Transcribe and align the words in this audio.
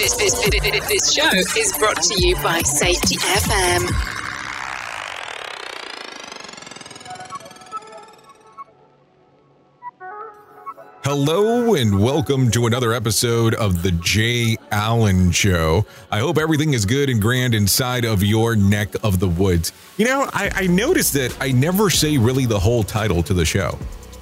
This, 0.00 0.16
this, 0.16 0.32
this, 0.88 1.12
show 1.12 1.28
is 1.60 1.74
brought 1.78 2.02
to 2.04 2.18
you 2.18 2.34
by 2.36 2.62
Safety 2.62 3.16
FM. 3.16 3.86
Hello 11.04 11.74
and 11.74 12.02
welcome 12.02 12.50
to 12.50 12.64
another 12.64 12.94
episode 12.94 13.52
of 13.56 13.82
the 13.82 13.92
Jay 13.92 14.56
Allen 14.72 15.32
Show. 15.32 15.84
I 16.10 16.20
hope 16.20 16.38
everything 16.38 16.72
is 16.72 16.86
good 16.86 17.10
and 17.10 17.20
grand 17.20 17.54
inside 17.54 18.06
of 18.06 18.22
your 18.22 18.56
neck 18.56 18.94
of 19.02 19.20
the 19.20 19.28
woods. 19.28 19.70
You 19.98 20.06
know, 20.06 20.30
I, 20.32 20.50
I 20.54 20.66
noticed 20.66 21.12
that 21.12 21.36
I 21.42 21.52
never 21.52 21.90
say 21.90 22.16
really 22.16 22.46
the 22.46 22.58
whole 22.58 22.84
title 22.84 23.22
to 23.24 23.34
the 23.34 23.44
show. 23.44 23.78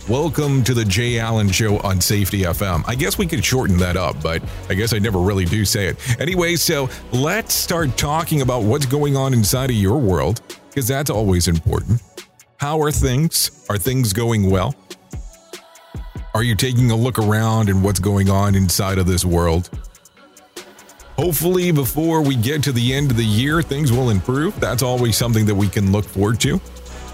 Welcome 0.09 0.65
to 0.65 0.73
the 0.73 0.87
Jay 0.87 1.19
Allen 1.19 1.51
Show 1.51 1.81
on 1.81 2.01
Safety 2.01 2.41
FM. 2.45 2.83
I 2.87 2.95
guess 2.95 3.19
we 3.19 3.27
could 3.27 3.45
shorten 3.45 3.77
that 3.77 3.99
up, 3.99 4.17
but 4.23 4.43
I 4.71 4.75
guess 4.75 4.95
I 4.95 4.99
never 4.99 5.19
really 5.19 5.45
do 5.45 5.67
say 5.67 5.89
it. 5.89 6.19
Anyway, 6.19 6.57
so 6.57 6.89
let's 7.13 7.53
start 7.53 7.95
talking 7.99 8.41
about 8.41 8.63
what's 8.63 8.87
going 8.87 9.19
on 9.19 9.35
inside 9.35 9.69
of 9.69 9.77
your 9.77 9.99
world, 9.99 10.41
because 10.71 10.89
that's 10.89 11.11
always 11.11 11.47
important. 11.47 12.01
How 12.57 12.81
are 12.81 12.91
things? 12.91 13.67
Are 13.69 13.77
things 13.77 14.15
going 14.15 14.51
well? 14.51 14.75
Are 16.33 16.43
you 16.43 16.55
taking 16.55 16.91
a 16.91 16.97
look 16.97 17.19
around 17.19 17.69
and 17.69 17.85
what's 17.85 18.01
going 18.01 18.31
on 18.31 18.55
inside 18.55 18.97
of 18.97 19.05
this 19.05 19.27
world? 19.27 19.69
Hopefully, 21.19 21.71
before 21.71 22.23
we 22.23 22.35
get 22.35 22.63
to 22.63 22.73
the 22.73 22.95
end 22.95 23.11
of 23.11 23.19
the 23.19 23.27
year, 23.27 23.61
things 23.61 23.93
will 23.93 24.09
improve. 24.09 24.59
That's 24.59 24.83
always 24.83 25.19
something 25.19 25.45
that 25.45 25.55
we 25.55 25.69
can 25.69 25.93
look 25.93 26.07
forward 26.07 26.41
to. 26.41 26.59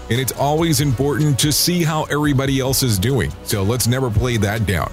And 0.09 0.19
it's 0.19 0.33
always 0.33 0.81
important 0.81 1.39
to 1.39 1.51
see 1.51 1.83
how 1.83 2.03
everybody 2.03 2.59
else 2.59 2.83
is 2.83 2.99
doing. 2.99 3.31
So 3.43 3.63
let's 3.63 3.87
never 3.87 4.09
play 4.09 4.37
that 4.37 4.65
down. 4.65 4.91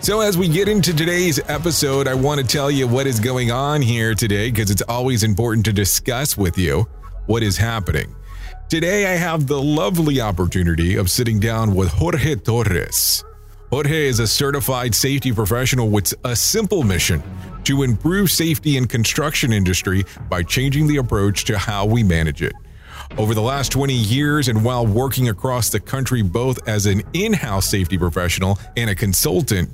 So, 0.00 0.20
as 0.20 0.38
we 0.38 0.46
get 0.46 0.68
into 0.68 0.94
today's 0.94 1.40
episode, 1.48 2.06
I 2.06 2.14
want 2.14 2.40
to 2.40 2.46
tell 2.46 2.70
you 2.70 2.86
what 2.86 3.08
is 3.08 3.18
going 3.18 3.50
on 3.50 3.82
here 3.82 4.14
today 4.14 4.52
because 4.52 4.70
it's 4.70 4.82
always 4.82 5.24
important 5.24 5.64
to 5.64 5.72
discuss 5.72 6.36
with 6.36 6.56
you 6.56 6.86
what 7.26 7.42
is 7.42 7.56
happening. 7.56 8.14
Today, 8.68 9.06
I 9.12 9.16
have 9.16 9.48
the 9.48 9.60
lovely 9.60 10.20
opportunity 10.20 10.94
of 10.94 11.10
sitting 11.10 11.40
down 11.40 11.74
with 11.74 11.88
Jorge 11.88 12.36
Torres. 12.36 13.24
Jorge 13.70 14.06
is 14.06 14.20
a 14.20 14.28
certified 14.28 14.94
safety 14.94 15.32
professional 15.32 15.88
with 15.88 16.14
a 16.24 16.36
simple 16.36 16.84
mission 16.84 17.20
to 17.64 17.82
improve 17.82 18.30
safety 18.30 18.76
in 18.76 18.86
construction 18.86 19.52
industry 19.52 20.04
by 20.28 20.44
changing 20.44 20.86
the 20.86 20.98
approach 20.98 21.44
to 21.46 21.58
how 21.58 21.84
we 21.84 22.04
manage 22.04 22.42
it. 22.42 22.52
Over 23.18 23.34
the 23.34 23.42
last 23.42 23.72
20 23.72 23.94
years, 23.94 24.48
and 24.48 24.62
while 24.62 24.86
working 24.86 25.28
across 25.30 25.70
the 25.70 25.80
country 25.80 26.22
both 26.22 26.68
as 26.68 26.86
an 26.86 27.02
in 27.14 27.32
house 27.32 27.66
safety 27.66 27.96
professional 27.96 28.58
and 28.76 28.90
a 28.90 28.94
consultant, 28.94 29.70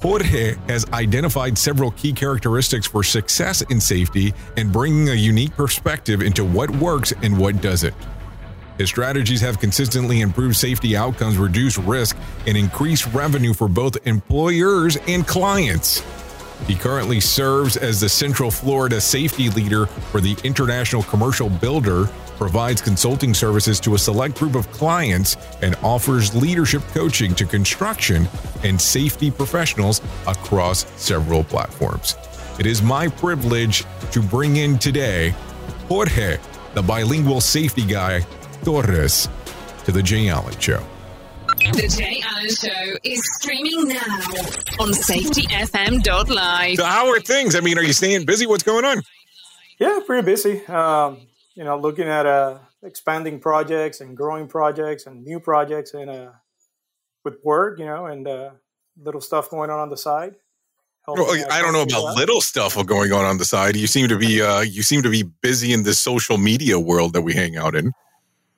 Jorge 0.00 0.54
has 0.68 0.84
identified 0.92 1.56
several 1.56 1.90
key 1.92 2.12
characteristics 2.12 2.86
for 2.86 3.02
success 3.02 3.62
in 3.62 3.80
safety 3.80 4.32
and 4.56 4.72
bringing 4.72 5.08
a 5.08 5.14
unique 5.14 5.56
perspective 5.56 6.20
into 6.20 6.44
what 6.44 6.70
works 6.70 7.12
and 7.22 7.36
what 7.36 7.60
doesn't. 7.60 7.94
His 8.78 8.88
strategies 8.88 9.40
have 9.40 9.58
consistently 9.58 10.20
improved 10.20 10.56
safety 10.56 10.96
outcomes, 10.96 11.36
reduced 11.36 11.78
risk, 11.78 12.16
and 12.46 12.56
increased 12.56 13.06
revenue 13.14 13.54
for 13.54 13.68
both 13.68 14.06
employers 14.06 14.96
and 15.08 15.26
clients. 15.26 16.02
He 16.66 16.74
currently 16.74 17.20
serves 17.20 17.76
as 17.76 18.00
the 18.00 18.08
Central 18.08 18.50
Florida 18.50 19.00
safety 19.00 19.50
leader 19.50 19.86
for 19.86 20.20
the 20.20 20.36
International 20.44 21.02
Commercial 21.02 21.48
Builder, 21.48 22.08
provides 22.36 22.80
consulting 22.80 23.34
services 23.34 23.80
to 23.80 23.94
a 23.94 23.98
select 23.98 24.38
group 24.38 24.54
of 24.54 24.70
clients, 24.70 25.36
and 25.62 25.74
offers 25.82 26.34
leadership 26.34 26.82
coaching 26.92 27.34
to 27.34 27.44
construction 27.44 28.28
and 28.62 28.80
safety 28.80 29.30
professionals 29.30 30.00
across 30.26 30.86
several 31.00 31.44
platforms. 31.44 32.16
It 32.58 32.66
is 32.66 32.82
my 32.82 33.08
privilege 33.08 33.84
to 34.12 34.22
bring 34.22 34.56
in 34.56 34.78
today 34.78 35.34
Jorge, 35.88 36.38
the 36.74 36.82
bilingual 36.82 37.40
safety 37.40 37.84
guy 37.84 38.24
Torres 38.62 39.28
to 39.84 39.92
the 39.92 40.02
Jay 40.02 40.28
Allen 40.28 40.58
Show. 40.58 40.82
The 41.58 41.88
Jay 41.88 42.22
Allen 42.24 42.48
Show 42.48 42.98
is 43.04 43.22
streaming 43.36 43.88
now 43.88 44.00
on 44.80 44.92
safetyfm.live. 44.92 46.76
So, 46.76 46.84
how 46.84 47.08
are 47.08 47.20
things? 47.20 47.54
I 47.54 47.60
mean, 47.60 47.78
are 47.78 47.82
you 47.82 47.92
staying 47.92 48.24
busy? 48.24 48.46
What's 48.46 48.62
going 48.62 48.84
on? 48.84 49.02
Yeah, 49.78 50.00
pretty 50.06 50.24
busy. 50.24 50.64
Um, 50.66 51.18
you 51.54 51.64
know, 51.64 51.78
looking 51.78 52.08
at 52.08 52.26
uh, 52.26 52.58
expanding 52.82 53.38
projects 53.38 54.00
and 54.00 54.16
growing 54.16 54.48
projects 54.48 55.06
and 55.06 55.24
new 55.24 55.40
projects 55.40 55.94
and 55.94 56.10
uh, 56.10 56.30
with 57.24 57.36
work, 57.44 57.78
you 57.78 57.86
know, 57.86 58.06
and 58.06 58.26
uh, 58.26 58.50
little 58.96 59.20
stuff 59.20 59.50
going 59.50 59.70
on 59.70 59.78
on 59.78 59.90
the 59.90 59.96
side. 59.96 60.36
Well, 61.06 61.36
I 61.50 61.60
don't 61.60 61.74
know 61.74 61.82
about 61.82 62.16
little 62.16 62.40
stuff 62.40 62.82
going 62.86 63.12
on 63.12 63.26
on 63.26 63.36
the 63.36 63.44
side. 63.44 63.76
You 63.76 63.86
seem 63.86 64.08
to 64.08 64.16
be 64.16 64.40
uh, 64.40 64.60
you 64.62 64.82
seem 64.82 65.02
to 65.02 65.10
be 65.10 65.22
busy 65.22 65.72
in 65.72 65.82
this 65.82 65.98
social 65.98 66.38
media 66.38 66.80
world 66.80 67.12
that 67.12 67.20
we 67.20 67.34
hang 67.34 67.56
out 67.56 67.74
in. 67.74 67.92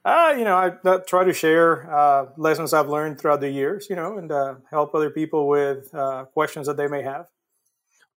Uh, 0.04 0.32
you 0.38 0.44
know, 0.44 0.54
I, 0.54 0.70
I 0.84 0.98
try 0.98 1.24
to 1.24 1.32
share 1.32 1.92
uh, 1.92 2.26
lessons 2.36 2.72
I've 2.72 2.88
learned 2.88 3.18
throughout 3.18 3.40
the 3.40 3.50
years, 3.50 3.88
you 3.90 3.96
know, 3.96 4.18
and 4.18 4.30
uh, 4.30 4.54
help 4.70 4.94
other 4.94 5.10
people 5.10 5.48
with 5.48 5.92
uh, 5.92 6.26
questions 6.26 6.68
that 6.68 6.76
they 6.76 6.86
may 6.86 7.02
have. 7.02 7.26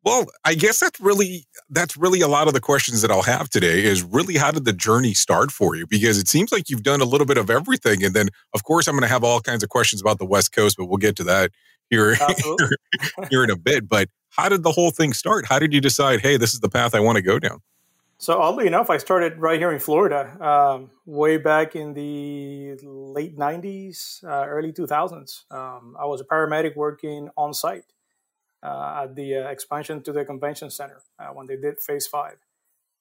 Well, 0.04 0.28
I 0.46 0.56
guess 0.56 0.80
that's 0.80 1.00
really 1.00 1.46
that's 1.70 1.98
really 1.98 2.22
a 2.22 2.28
lot 2.28 2.48
of 2.48 2.54
the 2.54 2.62
questions 2.62 3.02
that 3.02 3.12
I'll 3.12 3.22
have 3.24 3.50
today 3.50 3.84
is 3.84 4.02
really 4.02 4.38
how 4.38 4.52
did 4.52 4.64
the 4.64 4.74
journey 4.74 5.14
start 5.14 5.52
for 5.52 5.76
you? 5.76 5.86
Because 5.88 6.18
it 6.18 6.28
seems 6.28 6.52
like 6.52 6.70
you've 6.70 6.84
done 6.84 7.02
a 7.02 7.06
little 7.06 7.28
bit 7.28 7.38
of 7.38 7.50
everything, 7.50 8.04
and 8.04 8.14
then 8.14 8.30
of 8.54 8.64
course 8.64 8.88
I'm 8.88 8.94
going 8.94 9.02
to 9.02 9.10
have 9.10 9.24
all 9.24 9.42
kinds 9.42 9.62
of 9.62 9.70
questions 9.70 10.02
about 10.02 10.18
the 10.18 10.26
West 10.26 10.54
Coast, 10.54 10.78
but 10.78 10.86
we'll 10.86 10.98
get 10.98 11.16
to 11.18 11.24
that 11.26 11.52
here 11.90 12.16
here, 13.30 13.44
in 13.44 13.50
a 13.50 13.58
bit. 13.58 13.90
But 13.90 14.10
how 14.30 14.48
did 14.48 14.64
the 14.64 14.72
whole 14.72 14.92
thing 14.92 15.12
start? 15.12 15.46
How 15.48 15.60
did 15.60 15.74
you 15.74 15.82
decide, 15.82 16.22
hey, 16.22 16.38
this 16.38 16.54
is 16.54 16.60
the 16.60 16.70
path 16.70 16.94
I 16.94 17.00
want 17.00 17.16
to 17.18 17.22
go 17.22 17.40
down? 17.40 17.62
So 18.20 18.40
oddly 18.40 18.68
enough, 18.68 18.90
I 18.90 18.98
started 18.98 19.38
right 19.38 19.60
here 19.60 19.72
in 19.72 19.80
Florida, 19.80 20.38
um, 20.46 20.92
way 21.06 21.38
back 21.38 21.76
in 21.76 21.94
the 21.94 22.78
late 22.84 23.38
'90s, 23.38 24.24
uh, 24.24 24.46
early 24.48 24.72
2000s. 24.72 25.52
Um, 25.52 25.98
I 26.00 26.06
was 26.06 26.22
a 26.22 26.26
paramedic 26.26 26.76
working 26.76 27.30
on 27.36 27.54
site 27.54 27.86
at 28.64 29.16
the 29.16 29.36
uh, 29.36 29.50
expansion 29.50 30.02
to 30.03 30.12
the 30.12 30.25
convention 30.25 30.70
center 30.70 31.02
uh, 31.20 31.28
when 31.28 31.47
they 31.47 31.56
did 31.56 31.80
Phase 31.80 32.08
Five, 32.08 32.38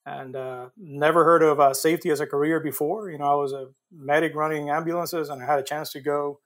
and 0.07 0.37
uh, 0.37 0.69
never 0.77 1.25
heard 1.25 1.43
of 1.43 1.61
uh, 1.61 1.75
safety 1.75 2.11
as 2.11 2.21
a 2.21 2.27
career 2.27 2.61
before. 2.61 3.11
You 3.11 3.19
know, 3.19 3.25
I 3.25 3.35
was 3.35 3.53
a 3.53 3.69
medic 3.93 4.35
running 4.35 4.71
ambulances, 4.71 5.29
and 5.29 5.43
I 5.43 5.47
had 5.47 5.59
a 5.59 5.65
chance 5.65 5.93
to 5.93 6.01
go 6.01 6.41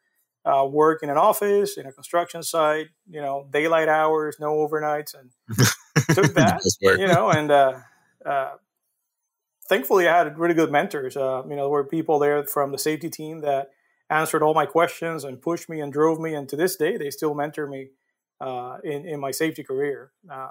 work 0.45 1.03
in 1.03 1.11
an 1.11 1.19
office 1.19 1.77
in 1.77 1.87
a 1.87 1.93
construction 1.93 2.43
site. 2.43 2.89
You 3.09 3.21
know, 3.21 3.47
daylight 3.51 3.89
hours, 3.89 4.37
no 4.41 4.55
overnights, 4.55 5.15
and 5.15 5.31
took 6.15 6.35
that. 6.35 6.61
you 6.81 7.07
know, 7.07 7.31
and 7.31 7.51
uh, 7.51 8.53
thankfully, 9.69 10.09
I 10.09 10.19
had 10.19 10.39
really 10.39 10.55
good 10.55 10.71
mentors. 10.71 11.17
Uh, 11.17 11.43
you 11.49 11.57
know, 11.57 11.63
there 11.63 11.69
were 11.69 11.85
people 11.85 12.19
there 12.19 12.45
from 12.45 12.73
the 12.73 12.79
safety 12.79 13.11
team 13.11 13.41
that 13.41 13.71
answered 14.11 14.43
all 14.43 14.55
my 14.55 14.67
questions 14.67 15.25
and 15.25 15.41
pushed 15.41 15.69
me 15.69 15.81
and 15.81 15.93
drove 15.93 16.21
me. 16.21 16.35
And 16.35 16.49
to 16.49 16.57
this 16.57 16.77
day, 16.77 16.97
they 16.97 17.11
still 17.11 17.35
mentor 17.35 17.67
me 17.67 17.91
uh, 18.43 18.79
in 18.85 19.07
in 19.07 19.21
my 19.21 19.31
safety 19.31 19.63
career. 19.63 20.11
Uh, 20.29 20.49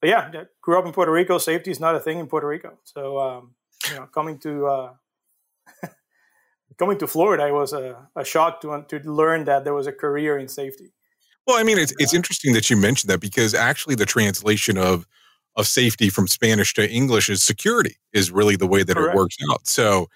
but 0.00 0.08
yeah, 0.08 0.44
grew 0.62 0.78
up 0.78 0.86
in 0.86 0.92
Puerto 0.92 1.12
Rico. 1.12 1.38
Safety 1.38 1.70
is 1.70 1.80
not 1.80 1.94
a 1.94 2.00
thing 2.00 2.18
in 2.18 2.26
Puerto 2.26 2.46
Rico. 2.46 2.78
So 2.84 3.18
um, 3.18 3.54
you 3.90 3.96
know, 3.96 4.06
coming 4.06 4.38
to 4.38 4.66
uh, 4.66 4.92
coming 6.78 6.98
to 6.98 7.06
Florida, 7.06 7.46
it 7.48 7.52
was 7.52 7.72
a, 7.72 8.08
a 8.16 8.24
shock 8.24 8.60
to 8.62 8.84
to 8.88 8.98
learn 9.10 9.44
that 9.44 9.64
there 9.64 9.74
was 9.74 9.86
a 9.86 9.92
career 9.92 10.38
in 10.38 10.48
safety. 10.48 10.92
Well, 11.46 11.58
I 11.58 11.64
mean, 11.64 11.78
it's 11.78 11.92
it's 11.98 12.14
interesting 12.14 12.54
that 12.54 12.70
you 12.70 12.76
mentioned 12.76 13.10
that 13.10 13.20
because 13.20 13.54
actually 13.54 13.96
the 13.96 14.06
translation 14.06 14.78
of 14.78 15.06
of 15.56 15.66
safety 15.66 16.08
from 16.08 16.28
Spanish 16.28 16.74
to 16.74 16.88
English 16.88 17.28
is 17.28 17.42
security 17.42 17.96
is 18.12 18.30
really 18.30 18.56
the 18.56 18.68
way 18.68 18.84
that 18.84 18.96
Correct. 18.96 19.14
it 19.14 19.18
works 19.18 19.36
out. 19.50 19.66
So 19.66 20.08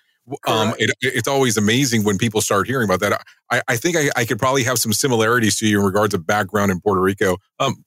um, 0.46 0.74
it, 0.78 0.94
it's 1.00 1.28
always 1.28 1.56
amazing 1.56 2.04
when 2.04 2.18
people 2.18 2.40
start 2.40 2.66
hearing 2.66 2.84
about 2.84 3.00
that. 3.00 3.20
I, 3.50 3.62
I 3.68 3.76
think 3.76 3.96
I, 3.96 4.10
I, 4.16 4.24
could 4.24 4.38
probably 4.38 4.64
have 4.64 4.78
some 4.78 4.92
similarities 4.92 5.56
to 5.58 5.66
you 5.66 5.78
in 5.80 5.84
regards 5.84 6.14
to 6.14 6.18
background 6.18 6.70
in 6.70 6.80
Puerto 6.80 7.00
Rico. 7.00 7.36
Um, 7.60 7.84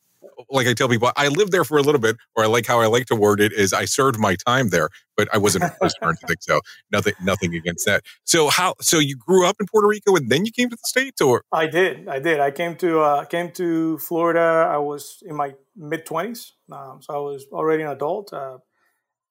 like 0.50 0.68
I 0.68 0.74
tell 0.74 0.88
people, 0.88 1.12
I 1.16 1.30
lived 1.30 1.51
there 1.51 1.63
for 1.63 1.78
a 1.78 1.81
little 1.81 2.00
bit, 2.00 2.16
or 2.36 2.44
I 2.44 2.48
like 2.48 2.66
how 2.68 2.80
I 2.80 2.86
like 2.86 3.07
to 3.07 3.16
word 3.16 3.42
it 3.42 3.51
is 3.51 3.74
I 3.74 3.86
served 3.86 4.19
my 4.19 4.36
time 4.36 4.69
there, 4.69 4.89
but 5.16 5.28
I 5.34 5.38
wasn't 5.38 5.63
a 5.63 5.69
prisoner 5.80 6.07
or 6.07 6.10
anything. 6.10 6.38
So 6.42 6.62
nothing, 6.92 7.13
nothing 7.24 7.56
against 7.56 7.86
that. 7.88 8.04
So 8.24 8.50
how? 8.50 8.75
So 8.80 9.00
you 9.00 9.16
grew 9.16 9.48
up 9.48 9.56
in 9.60 9.66
Puerto 9.66 9.88
Rico 9.88 10.16
and 10.16 10.30
then 10.30 10.45
you 10.45 10.51
came 10.51 10.69
to 10.69 10.75
the 10.75 10.81
states, 10.86 11.22
or 11.22 11.44
I 11.51 11.66
did, 11.66 12.07
I 12.07 12.19
did. 12.19 12.39
I 12.39 12.51
came 12.51 12.75
to 12.78 13.00
uh, 13.00 13.25
came 13.25 13.51
to 13.54 13.98
Florida. 13.98 14.69
I 14.69 14.78
was 14.78 15.24
in 15.25 15.36
my 15.36 15.56
mid 15.75 16.06
twenties, 16.06 16.54
um, 16.72 17.00
so 17.01 17.13
I 17.13 17.18
was 17.18 17.48
already 17.51 17.84
an 17.84 17.89
adult. 17.89 18.31
Uh, 18.31 18.60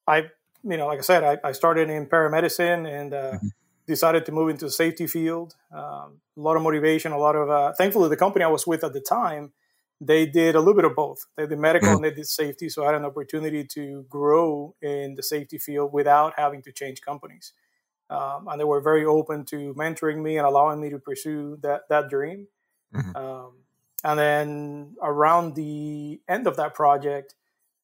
I, 0.06 0.26
you 0.68 0.76
know, 0.76 0.86
like 0.86 0.98
I 0.98 1.02
said, 1.02 1.24
I, 1.24 1.48
I 1.48 1.52
started 1.52 1.90
in 1.90 2.06
paramedicine 2.06 2.86
and. 2.88 3.14
Uh, 3.14 3.32
mm-hmm 3.32 3.48
decided 3.88 4.26
to 4.26 4.32
move 4.32 4.48
into 4.48 4.64
the 4.64 4.70
safety 4.72 5.06
field. 5.06 5.54
Um, 5.72 6.20
a 6.36 6.40
lot 6.40 6.56
of 6.56 6.62
motivation, 6.62 7.12
a 7.12 7.18
lot 7.18 7.36
of. 7.36 7.48
Uh, 7.48 7.72
thankfully, 7.78 8.08
the 8.08 8.16
company 8.16 8.44
I 8.44 8.48
was 8.48 8.66
with 8.66 8.82
at 8.82 8.92
the 8.92 9.00
time 9.00 9.52
they 10.00 10.26
did 10.26 10.54
a 10.54 10.58
little 10.58 10.74
bit 10.74 10.84
of 10.84 10.94
both. 10.94 11.26
They 11.36 11.46
did 11.46 11.58
medical 11.58 11.88
mm-hmm. 11.88 11.96
and 11.96 12.04
they 12.04 12.14
did 12.14 12.26
safety. 12.26 12.68
So 12.68 12.82
I 12.82 12.86
had 12.86 12.96
an 12.96 13.04
opportunity 13.04 13.64
to 13.72 14.04
grow 14.08 14.74
in 14.82 15.14
the 15.14 15.22
safety 15.22 15.58
field 15.58 15.92
without 15.92 16.34
having 16.36 16.62
to 16.62 16.72
change 16.72 17.00
companies. 17.00 17.52
Um, 18.10 18.46
and 18.48 18.60
they 18.60 18.64
were 18.64 18.80
very 18.80 19.04
open 19.04 19.44
to 19.46 19.74
mentoring 19.74 20.22
me 20.22 20.36
and 20.36 20.46
allowing 20.46 20.80
me 20.80 20.90
to 20.90 20.98
pursue 20.98 21.58
that 21.62 21.82
that 21.88 22.08
dream. 22.08 22.46
Mm-hmm. 22.94 23.16
Um, 23.16 23.52
and 24.04 24.18
then 24.18 24.96
around 25.02 25.54
the 25.54 26.20
end 26.28 26.46
of 26.46 26.56
that 26.56 26.74
project, 26.74 27.34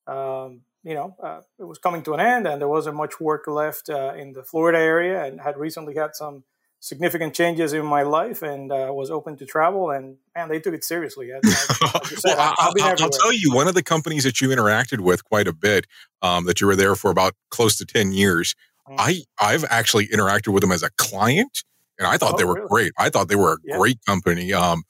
um, 0.06 0.60
you 0.84 0.94
know, 0.94 1.16
uh, 1.22 1.40
it 1.58 1.64
was 1.64 1.78
coming 1.78 2.02
to 2.02 2.14
an 2.14 2.20
end, 2.20 2.46
and 2.46 2.60
there 2.60 2.68
wasn't 2.68 2.96
much 2.96 3.20
work 3.20 3.46
left 3.46 3.88
uh, 3.88 4.14
in 4.16 4.32
the 4.32 4.42
Florida 4.42 4.78
area, 4.78 5.24
and 5.24 5.40
had 5.40 5.56
recently 5.56 5.94
had 5.94 6.14
some 6.14 6.44
significant 6.80 7.32
changes 7.34 7.72
in 7.72 7.86
my 7.86 8.02
life, 8.02 8.42
and 8.42 8.72
uh, 8.72 8.88
was 8.90 9.10
open 9.10 9.36
to 9.36 9.46
travel. 9.46 9.90
And 9.90 10.16
man, 10.34 10.48
they 10.48 10.58
took 10.58 10.74
it 10.74 10.84
seriously. 10.84 11.30
As, 11.32 11.40
as 11.44 11.56
said, 12.20 12.36
well, 12.36 12.54
I'll, 12.58 12.72
I'll, 12.82 13.10
tell 13.10 13.32
you, 13.32 13.54
one 13.54 13.68
of 13.68 13.74
the 13.74 13.82
companies 13.82 14.24
that 14.24 14.40
you 14.40 14.48
interacted 14.48 15.00
with 15.00 15.24
quite 15.24 15.46
a 15.46 15.52
bit, 15.52 15.86
um, 16.20 16.46
that 16.46 16.60
you 16.60 16.66
were 16.66 16.76
there 16.76 16.96
for 16.96 17.10
about 17.10 17.34
close 17.50 17.76
to 17.78 17.86
ten 17.86 18.12
years. 18.12 18.54
Mm-hmm. 18.88 18.96
I 18.98 19.22
I've 19.40 19.64
actually 19.70 20.08
interacted 20.08 20.48
with 20.52 20.62
them 20.62 20.72
as 20.72 20.82
a 20.82 20.90
client, 20.96 21.62
and 21.98 22.08
I 22.08 22.16
thought 22.16 22.34
oh, 22.34 22.38
they 22.38 22.44
were 22.44 22.54
really? 22.54 22.68
great. 22.68 22.92
I 22.98 23.08
thought 23.08 23.28
they 23.28 23.36
were 23.36 23.54
a 23.54 23.58
yeah. 23.64 23.78
great 23.78 24.04
company. 24.04 24.52
Um, 24.52 24.82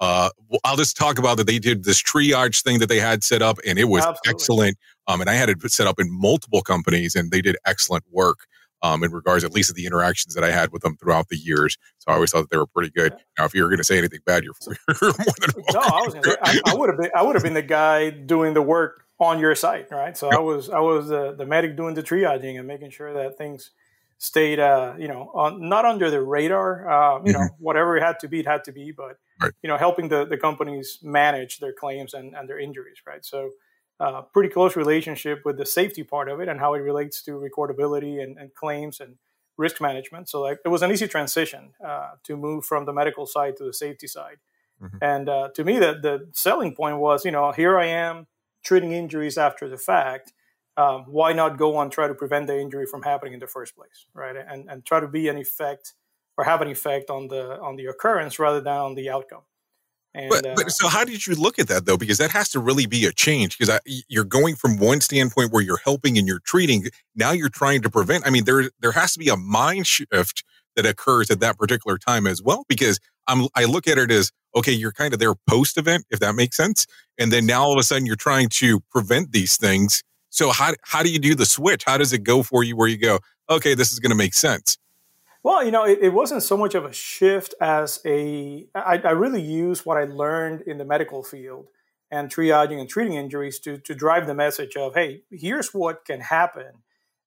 uh, 0.00 0.30
I'll 0.64 0.76
just 0.76 0.96
talk 0.96 1.18
about 1.18 1.36
that. 1.36 1.46
They 1.46 1.58
did 1.58 1.84
this 1.84 2.02
triage 2.02 2.62
thing 2.62 2.78
that 2.78 2.88
they 2.88 2.98
had 2.98 3.22
set 3.22 3.42
up, 3.42 3.58
and 3.66 3.78
it 3.78 3.84
was 3.84 4.04
Absolutely. 4.04 4.30
excellent. 4.30 4.78
Um, 5.10 5.20
and 5.20 5.28
I 5.28 5.34
had 5.34 5.48
it 5.48 5.60
set 5.70 5.86
up 5.86 5.98
in 5.98 6.06
multiple 6.10 6.62
companies, 6.62 7.16
and 7.16 7.30
they 7.30 7.42
did 7.42 7.56
excellent 7.66 8.04
work 8.10 8.46
um, 8.82 9.02
in 9.02 9.10
regards, 9.10 9.42
at 9.44 9.52
least, 9.52 9.68
to 9.68 9.74
the 9.74 9.86
interactions 9.86 10.34
that 10.34 10.44
I 10.44 10.50
had 10.50 10.72
with 10.72 10.82
them 10.82 10.96
throughout 10.96 11.28
the 11.28 11.36
years. 11.36 11.76
So 11.98 12.12
I 12.12 12.14
always 12.14 12.30
thought 12.30 12.42
that 12.42 12.50
they 12.50 12.56
were 12.56 12.66
pretty 12.66 12.90
good. 12.90 13.12
Yeah. 13.12 13.22
Now, 13.38 13.44
if 13.46 13.54
you 13.54 13.62
were 13.62 13.68
going 13.68 13.78
to 13.78 13.84
say 13.84 13.98
anything 13.98 14.20
bad, 14.24 14.44
you're, 14.44 14.54
you're 14.66 14.76
more 15.02 15.12
than 15.12 15.64
welcome. 15.68 15.74
No, 15.74 15.80
I 15.80 16.02
was. 16.02 16.14
Say, 16.24 16.36
I, 16.42 16.60
I 16.66 16.74
would 16.74 16.88
have 16.90 16.98
been. 16.98 17.10
I 17.14 17.22
would 17.22 17.34
have 17.34 17.42
been 17.42 17.54
the 17.54 17.62
guy 17.62 18.10
doing 18.10 18.54
the 18.54 18.62
work 18.62 19.04
on 19.18 19.38
your 19.38 19.54
site, 19.54 19.90
right? 19.90 20.16
So 20.16 20.28
yep. 20.30 20.38
I 20.38 20.40
was. 20.40 20.70
I 20.70 20.80
was 20.80 21.08
the, 21.08 21.32
the 21.32 21.44
medic 21.44 21.76
doing 21.76 21.94
the 21.94 22.02
triaging 22.02 22.58
and 22.58 22.66
making 22.66 22.90
sure 22.90 23.12
that 23.12 23.36
things 23.36 23.72
stayed, 24.18 24.60
uh, 24.60 24.94
you 24.98 25.08
know, 25.08 25.30
on, 25.34 25.68
not 25.68 25.84
under 25.84 26.10
the 26.10 26.22
radar. 26.22 26.88
Uh, 26.88 27.18
you 27.24 27.32
mm-hmm. 27.32 27.42
know, 27.42 27.48
whatever 27.58 27.96
it 27.96 28.02
had 28.02 28.20
to 28.20 28.28
be, 28.28 28.40
it 28.40 28.46
had 28.46 28.64
to 28.64 28.72
be. 28.72 28.92
But 28.92 29.16
right. 29.42 29.52
you 29.62 29.68
know, 29.68 29.76
helping 29.76 30.08
the, 30.08 30.24
the 30.24 30.36
companies 30.36 30.98
manage 31.02 31.58
their 31.58 31.72
claims 31.72 32.14
and, 32.14 32.34
and 32.34 32.48
their 32.48 32.60
injuries, 32.60 32.98
right? 33.06 33.24
So, 33.24 33.50
uh, 34.00 34.22
pretty 34.22 34.48
close 34.48 34.74
relationship 34.76 35.42
with 35.44 35.58
the 35.58 35.66
safety 35.66 36.02
part 36.02 36.28
of 36.28 36.40
it 36.40 36.48
and 36.48 36.58
how 36.58 36.74
it 36.74 36.78
relates 36.78 37.22
to 37.22 37.32
recordability 37.32 38.22
and, 38.22 38.38
and 38.38 38.54
claims 38.54 38.98
and 38.98 39.16
risk 39.58 39.80
management. 39.80 40.28
So, 40.28 40.40
like, 40.40 40.58
it 40.64 40.68
was 40.68 40.82
an 40.82 40.90
easy 40.90 41.06
transition 41.06 41.74
uh, 41.86 42.12
to 42.24 42.36
move 42.36 42.64
from 42.64 42.86
the 42.86 42.92
medical 42.92 43.26
side 43.26 43.56
to 43.58 43.64
the 43.64 43.74
safety 43.74 44.06
side. 44.06 44.38
Mm-hmm. 44.82 44.96
And 45.02 45.28
uh, 45.28 45.48
to 45.54 45.64
me, 45.64 45.78
the 45.78 45.92
the 46.00 46.28
selling 46.32 46.74
point 46.74 46.96
was, 46.96 47.24
you 47.24 47.30
know, 47.30 47.52
here 47.52 47.78
I 47.78 47.86
am 47.86 48.26
treating 48.64 48.92
injuries 48.92 49.36
after 49.36 49.68
the 49.68 49.76
fact 49.76 50.32
um, 50.76 51.04
why 51.06 51.32
not 51.32 51.58
go 51.58 51.76
on 51.76 51.90
try 51.90 52.08
to 52.08 52.14
prevent 52.14 52.46
the 52.46 52.58
injury 52.58 52.86
from 52.86 53.02
happening 53.02 53.34
in 53.34 53.40
the 53.40 53.46
first 53.46 53.76
place, 53.76 54.06
right? 54.14 54.36
And 54.36 54.70
and 54.70 54.84
try 54.84 55.00
to 55.00 55.08
be 55.08 55.28
an 55.28 55.36
effect 55.36 55.94
or 56.38 56.44
have 56.44 56.62
an 56.62 56.68
effect 56.68 57.10
on 57.10 57.28
the 57.28 57.60
on 57.60 57.76
the 57.76 57.86
occurrence 57.86 58.38
rather 58.38 58.60
than 58.62 58.76
on 58.76 58.94
the 58.94 59.10
outcome. 59.10 59.42
And, 60.14 60.28
but, 60.28 60.46
uh, 60.46 60.54
but 60.56 60.70
so 60.72 60.88
how 60.88 61.04
did 61.04 61.26
you 61.26 61.34
look 61.34 61.58
at 61.58 61.68
that 61.68 61.86
though? 61.86 61.96
Because 61.96 62.18
that 62.18 62.30
has 62.30 62.48
to 62.50 62.58
really 62.60 62.86
be 62.86 63.04
a 63.06 63.12
change 63.12 63.56
because 63.56 63.78
you're 64.08 64.24
going 64.24 64.56
from 64.56 64.76
one 64.76 65.00
standpoint 65.00 65.52
where 65.52 65.62
you're 65.62 65.80
helping 65.84 66.18
and 66.18 66.26
you're 66.26 66.40
treating. 66.40 66.86
Now 67.14 67.32
you're 67.32 67.48
trying 67.48 67.82
to 67.82 67.90
prevent. 67.90 68.26
I 68.26 68.30
mean, 68.30 68.44
there 68.44 68.70
there 68.80 68.92
has 68.92 69.12
to 69.12 69.18
be 69.18 69.28
a 69.28 69.36
mind 69.36 69.86
shift 69.86 70.42
that 70.76 70.86
occurs 70.86 71.30
at 71.30 71.40
that 71.40 71.58
particular 71.58 71.98
time 71.98 72.26
as 72.26 72.42
well. 72.42 72.64
Because 72.68 72.98
I'm 73.28 73.46
I 73.54 73.64
look 73.66 73.86
at 73.86 73.98
it 73.98 74.10
as 74.10 74.32
okay, 74.56 74.72
you're 74.72 74.92
kind 74.92 75.14
of 75.14 75.20
there 75.20 75.34
post 75.48 75.78
event, 75.78 76.04
if 76.10 76.18
that 76.18 76.34
makes 76.34 76.56
sense, 76.56 76.86
and 77.18 77.32
then 77.32 77.46
now 77.46 77.62
all 77.62 77.72
of 77.72 77.78
a 77.78 77.84
sudden 77.84 78.04
you're 78.04 78.16
trying 78.16 78.48
to 78.48 78.80
prevent 78.90 79.30
these 79.30 79.56
things 79.56 80.02
so 80.30 80.50
how 80.50 80.72
how 80.82 81.02
do 81.02 81.10
you 81.10 81.18
do 81.18 81.34
the 81.34 81.44
switch? 81.44 81.84
How 81.84 81.98
does 81.98 82.12
it 82.12 82.22
go 82.22 82.42
for 82.42 82.64
you 82.64 82.76
where 82.76 82.88
you 82.88 82.96
go, 82.96 83.18
okay, 83.50 83.74
this 83.74 83.92
is 83.92 83.98
going 83.98 84.10
to 84.10 84.16
make 84.16 84.34
sense? 84.34 84.78
Well, 85.42 85.64
you 85.64 85.70
know, 85.70 85.84
it, 85.84 86.00
it, 86.02 86.12
wasn't 86.12 86.42
so 86.42 86.56
much 86.56 86.74
of 86.74 86.84
a 86.84 86.92
shift 86.92 87.54
as 87.60 88.00
a. 88.04 88.66
I, 88.74 89.00
I 89.02 89.10
really 89.12 89.40
used 89.40 89.86
what 89.86 89.96
I 89.96 90.04
learned 90.04 90.62
in 90.62 90.76
the 90.76 90.84
medical 90.84 91.22
field 91.22 91.68
and 92.10 92.28
triaging 92.28 92.78
and 92.78 92.88
treating 92.88 93.14
injuries 93.14 93.58
to 93.60 93.78
to 93.78 93.94
drive 93.94 94.26
the 94.26 94.34
message 94.34 94.76
of, 94.76 94.94
hey, 94.94 95.22
here's 95.30 95.72
what 95.72 96.04
can 96.04 96.20
happen 96.20 96.82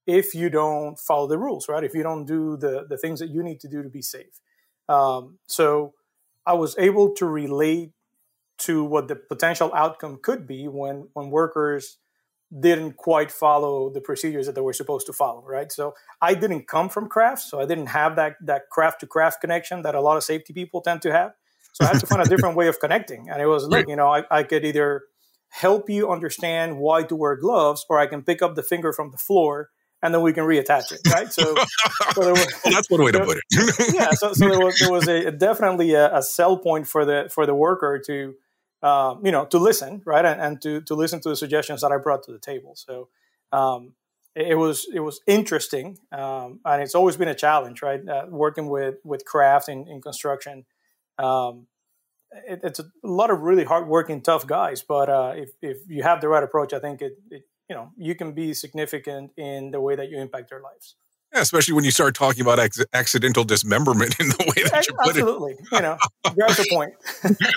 if 0.06 0.36
you 0.36 0.50
don't 0.50 1.00
follow 1.00 1.28
the 1.28 1.40
rules, 1.40 1.68
right? 1.68 1.84
If 1.84 1.96
you 1.96 2.04
don't 2.04 2.26
do 2.26 2.56
the 2.56 2.86
the 2.88 2.98
things 2.98 3.20
that 3.20 3.30
you 3.30 3.42
need 3.42 3.60
to 3.62 3.68
do 3.68 3.82
to 3.82 3.90
be 3.90 4.02
safe. 4.04 4.40
Um, 4.88 5.40
so 5.48 5.94
I 6.46 6.54
was 6.54 6.76
able 6.78 7.16
to 7.16 7.26
relate 7.26 7.94
to 8.60 8.84
what 8.84 9.08
the 9.08 9.16
potential 9.16 9.72
outcome 9.74 10.20
could 10.22 10.46
be 10.46 10.68
when 10.68 11.08
when 11.14 11.32
workers 11.32 11.98
didn't 12.60 12.98
quite 12.98 13.32
follow 13.32 13.90
the 13.90 14.02
procedures 14.02 14.46
that 14.46 14.56
they 14.56 14.62
were 14.62 14.74
supposed 14.74 15.08
to 15.08 15.14
follow, 15.14 15.44
right? 15.46 15.72
So 15.72 15.96
I 16.22 16.36
didn't 16.36 16.68
come 16.68 16.90
from 16.90 17.08
craft, 17.08 17.42
so 17.42 17.60
I 17.60 17.66
didn't 17.66 17.88
have 17.88 18.16
that 18.18 18.36
that 18.46 18.70
craft 18.70 19.00
to 19.02 19.08
craft 19.08 19.42
connection 19.42 19.82
that 19.82 19.96
a 19.96 20.02
lot 20.02 20.18
of 20.18 20.24
safety 20.24 20.54
people 20.54 20.82
tend 20.82 21.02
to 21.04 21.12
have. 21.12 21.34
So 21.74 21.86
I 21.86 21.88
had 21.88 22.00
to 22.00 22.06
find 22.06 22.22
a 22.22 22.30
different 22.30 22.56
way 22.56 22.68
of 22.68 22.80
connecting. 22.80 23.30
And 23.30 23.42
it 23.42 23.48
was, 23.48 23.68
look, 23.68 23.88
you 23.88 23.96
know, 23.96 24.08
I, 24.08 24.24
I 24.30 24.44
could 24.44 24.64
either 24.64 25.04
help 25.50 25.90
you 25.90 26.12
understand 26.12 26.78
why 26.78 27.02
to 27.04 27.16
wear 27.16 27.36
gloves, 27.36 27.84
or 27.90 27.98
I 27.98 28.06
can 28.06 28.22
pick 28.22 28.44
up 28.44 28.54
the 28.56 28.62
finger 28.62 28.94
from 28.94 29.10
the 29.10 29.18
floor 29.18 29.70
and 30.04 30.14
then 30.14 30.22
we 30.22 30.34
can 30.34 30.44
reattach 30.44 30.92
it, 30.92 31.00
right? 31.12 31.32
So, 31.32 31.56
so 32.14 32.32
was, 32.32 32.46
well, 32.66 32.74
that's 32.74 32.90
one 32.90 33.04
way 33.04 33.12
to 33.12 33.26
put 33.26 33.38
it. 33.38 33.94
yeah, 33.94 34.12
so, 34.12 34.34
so 34.34 34.50
there 34.50 34.60
was, 34.60 34.78
there 34.78 34.92
was 34.92 35.08
a, 35.08 35.32
definitely 35.32 35.94
a, 35.94 36.18
a, 36.18 36.22
sell 36.22 36.58
point 36.58 36.88
for 36.88 37.06
the 37.06 37.30
for 37.34 37.46
the 37.46 37.56
worker 37.56 38.02
to 38.08 38.36
um, 38.84 39.26
you 39.26 39.32
know, 39.32 39.46
to 39.46 39.58
listen, 39.58 40.02
right, 40.06 40.26
and, 40.26 40.42
and, 40.42 40.62
to 40.62 40.82
to 40.82 40.94
listen 40.94 41.22
to 41.22 41.30
the 41.30 41.36
suggestions 41.36 41.82
that 41.82 41.92
I 41.92 41.98
brought 41.98 42.24
to 42.24 42.34
the 42.34 42.40
table. 42.40 42.76
So 42.76 43.08
um, 43.54 43.94
it, 44.36 44.50
it, 44.50 44.56
was 44.56 44.88
it 44.94 45.00
was 45.00 45.22
interesting, 45.26 45.98
um, 46.12 46.60
and 46.66 46.82
it's 46.82 46.94
always 46.94 47.16
been 47.16 47.30
a 47.30 47.36
challenge, 47.36 47.82
right? 47.82 48.08
Uh, 48.08 48.26
working 48.30 48.68
with 48.68 48.96
with 49.06 49.24
craft 49.24 49.70
in, 49.70 49.88
in 49.88 50.02
construction, 50.02 50.66
um, 51.18 51.68
it, 52.46 52.60
it's 52.64 52.80
a 52.80 52.86
lot 53.04 53.30
of 53.32 53.42
really 53.42 53.64
hardworking, 53.64 54.22
tough 54.22 54.46
guys. 54.46 54.84
But 54.84 55.10
uh, 55.10 55.34
if 55.38 55.52
if 55.62 55.78
you 55.88 56.04
have 56.04 56.20
the 56.20 56.28
right 56.28 56.44
approach, 56.44 56.74
I 56.74 56.80
think 56.80 57.02
it, 57.02 57.18
it 57.32 57.44
you 57.70 57.76
know 57.76 57.92
you 57.98 58.16
can 58.16 58.34
be 58.34 58.54
significant 58.54 59.32
in 59.38 59.72
the 59.72 59.80
way 59.80 59.96
that 59.96 60.10
you 60.10 60.20
impact 60.20 60.50
their 60.50 60.62
lives. 60.62 60.96
Yeah, 61.34 61.42
especially 61.42 61.74
when 61.74 61.84
you 61.84 61.92
start 61.92 62.14
talking 62.14 62.42
about 62.42 62.60
accidental 62.94 63.44
dismemberment 63.44 64.16
in 64.20 64.30
the 64.30 64.54
way 64.56 64.70
that 64.70 64.86
you 64.88 64.94
put 64.94 65.10
Absolutely. 65.10 65.54
it. 65.54 65.60
Absolutely. 65.62 65.78
You 65.78 65.82
know, 65.82 65.98
that's 66.48 66.58
the 66.58 66.68
point. 66.70 66.94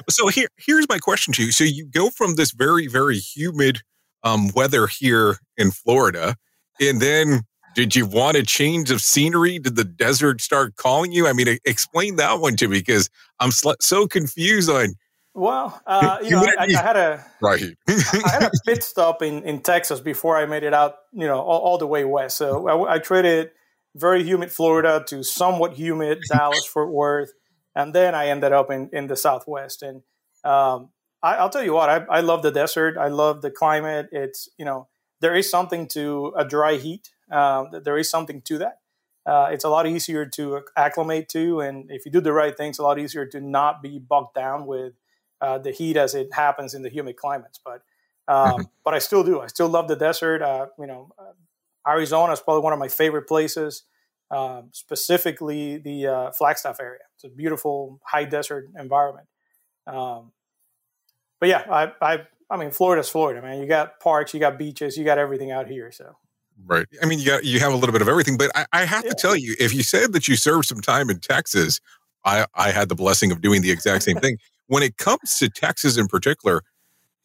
so 0.09 0.29
here, 0.29 0.49
here's 0.57 0.89
my 0.89 0.99
question 0.99 1.35
to 1.35 1.45
you. 1.45 1.53
So 1.53 1.65
you 1.65 1.85
go 1.85 2.09
from 2.09 2.37
this 2.37 2.53
very, 2.53 2.87
very 2.87 3.19
humid 3.19 3.83
um, 4.23 4.51
weather 4.55 4.87
here 4.87 5.39
in 5.59 5.71
Florida, 5.71 6.37
and 6.81 7.01
then 7.01 7.43
did 7.75 7.95
you 7.95 8.07
want 8.07 8.39
a 8.39 8.43
change 8.43 8.91
of 8.91 9.03
scenery? 9.03 9.59
Did 9.59 9.77
the 9.77 9.85
desert 9.85 10.41
start 10.41 10.77
calling 10.77 11.13
you? 11.13 11.29
I 11.29 11.35
mean, 11.35 11.59
explain 11.67 12.17
that 12.17 12.41
one 12.41 12.57
to 12.57 12.69
me 12.69 12.79
because 12.79 13.11
I'm 13.39 13.51
so 13.51 14.07
confused 14.07 14.71
on. 14.71 14.95
Well, 15.35 15.79
uh, 15.87 16.17
you 16.23 16.31
know, 16.31 16.47
I, 16.59 16.65
I, 16.65 16.83
had 16.83 16.97
a 16.97 17.23
right. 17.43 17.77
I 17.87 18.31
had 18.31 18.45
a 18.45 18.51
pit 18.65 18.83
stop 18.83 19.21
in, 19.21 19.43
in 19.43 19.61
Texas 19.61 20.01
before 20.01 20.39
I 20.39 20.47
made 20.47 20.63
it 20.63 20.73
out, 20.73 20.97
you 21.13 21.27
know, 21.27 21.39
all, 21.39 21.61
all 21.61 21.79
the 21.79 21.87
way 21.87 22.07
west. 22.07 22.39
So 22.39 22.67
I, 22.67 22.95
I 22.95 22.99
traded 22.99 23.51
very 23.97 24.23
humid 24.23 24.53
Florida 24.53 25.05
to 25.09 25.23
somewhat 25.23 25.75
humid 25.75 26.21
Dallas, 26.31 26.67
Fort 26.67 26.91
Worth, 26.91 27.33
and 27.75 27.95
then 27.95 28.15
I 28.15 28.29
ended 28.29 28.53
up 28.53 28.71
in, 28.71 28.91
in 28.93 29.07
the 29.07 29.17
Southwest. 29.17 29.83
And 29.83 30.03
um, 30.45 30.91
I, 31.23 31.43
will 31.43 31.51
tell 31.51 31.65
you 31.65 31.73
what, 31.73 31.89
I, 31.89 32.05
I, 32.11 32.21
love 32.21 32.43
the 32.43 32.51
desert. 32.51 32.97
I 32.97 33.09
love 33.09 33.43
the 33.43 33.51
climate. 33.51 34.09
It's 34.13 34.49
you 34.59 34.65
know 34.65 34.89
there 35.21 35.35
is 35.35 35.51
something 35.51 35.89
to 35.89 36.33
a 36.37 36.45
dry 36.45 36.77
heat. 36.77 37.11
Um, 37.31 37.71
there 37.85 37.97
is 37.97 38.11
something 38.11 38.43
to 38.43 38.59
that. 38.59 38.81
Uh, 39.25 39.49
it's 39.51 39.65
a 39.65 39.69
lot 39.69 39.87
easier 39.89 40.25
to 40.25 40.61
acclimate 40.77 41.29
to, 41.31 41.61
and 41.61 41.91
if 41.91 42.05
you 42.07 42.13
do 42.13 42.21
the 42.21 42.33
right 42.33 42.57
things, 42.57 42.79
a 42.79 42.83
lot 42.83 42.99
easier 42.99 43.27
to 43.27 43.41
not 43.41 43.83
be 43.83 43.99
bogged 43.99 44.35
down 44.35 44.67
with 44.67 44.93
uh, 45.41 45.59
the 45.59 45.73
heat 45.73 45.97
as 45.97 46.15
it 46.15 46.33
happens 46.33 46.75
in 46.75 46.83
the 46.83 46.89
humid 46.89 47.17
climates. 47.17 47.59
But 47.65 47.83
um, 48.29 48.53
mm-hmm. 48.53 48.63
but 48.85 48.95
I 48.95 48.99
still 49.01 49.25
do. 49.25 49.41
I 49.41 49.49
still 49.49 49.69
love 49.69 49.89
the 49.89 49.97
desert. 49.97 50.43
Uh, 50.43 50.67
you 50.79 50.87
know, 50.87 51.13
Arizona 51.87 52.33
is 52.33 52.41
probably 52.41 52.63
one 52.63 52.73
of 52.73 52.79
my 52.79 52.89
favorite 52.89 53.29
places, 53.29 53.85
um, 54.31 54.71
specifically 54.73 55.79
the 55.79 56.07
uh, 56.07 56.33
Flagstaff 56.33 56.81
area. 56.81 57.01
It's 57.15 57.25
a 57.25 57.29
beautiful 57.29 58.01
high 58.05 58.25
desert 58.25 58.69
environment. 58.79 59.27
Um, 59.87 60.33
but 61.39 61.49
yeah, 61.49 61.65
I, 61.71 61.93
I, 62.01 62.27
I 62.51 62.57
mean, 62.57 62.71
Florida's 62.71 63.09
Florida, 63.09 63.43
man. 63.43 63.61
You 63.61 63.67
got 63.67 64.01
parks, 64.01 64.35
you 64.35 64.41
got 64.41 64.59
beaches, 64.59 64.97
you 64.97 65.05
got 65.05 65.19
everything 65.19 65.51
out 65.51 65.69
here. 65.69 65.93
So. 65.93 66.17
Right. 66.65 66.87
I 67.03 67.07
mean, 67.07 67.19
you 67.19 67.27
got, 67.27 67.45
you 67.45 67.61
have 67.61 67.73
a 67.73 67.77
little 67.77 67.93
bit 67.93 68.03
of 68.03 68.09
everything, 68.09 68.37
but 68.37 68.51
I, 68.55 68.67
I 68.73 68.85
have 68.85 69.05
yeah. 69.05 69.11
to 69.11 69.17
tell 69.17 69.37
you, 69.37 69.55
if 69.61 69.75
you 69.75 69.83
said 69.83 70.13
that 70.13 70.27
you 70.27 70.37
served 70.37 70.67
some 70.67 70.81
time 70.81 71.11
in 71.11 71.21
Texas, 71.21 71.81
I, 72.25 72.47
I 72.55 72.71
had 72.71 72.89
the 72.89 72.95
blessing 72.95 73.31
of 73.31 73.41
doing 73.41 73.63
the 73.63 73.71
exact 73.71 74.03
same 74.03 74.17
thing. 74.17 74.39
when 74.67 74.83
it 74.83 74.97
comes 74.97 75.39
to 75.39 75.49
Texas 75.49 75.97
in 75.97 76.09
particular, 76.09 76.63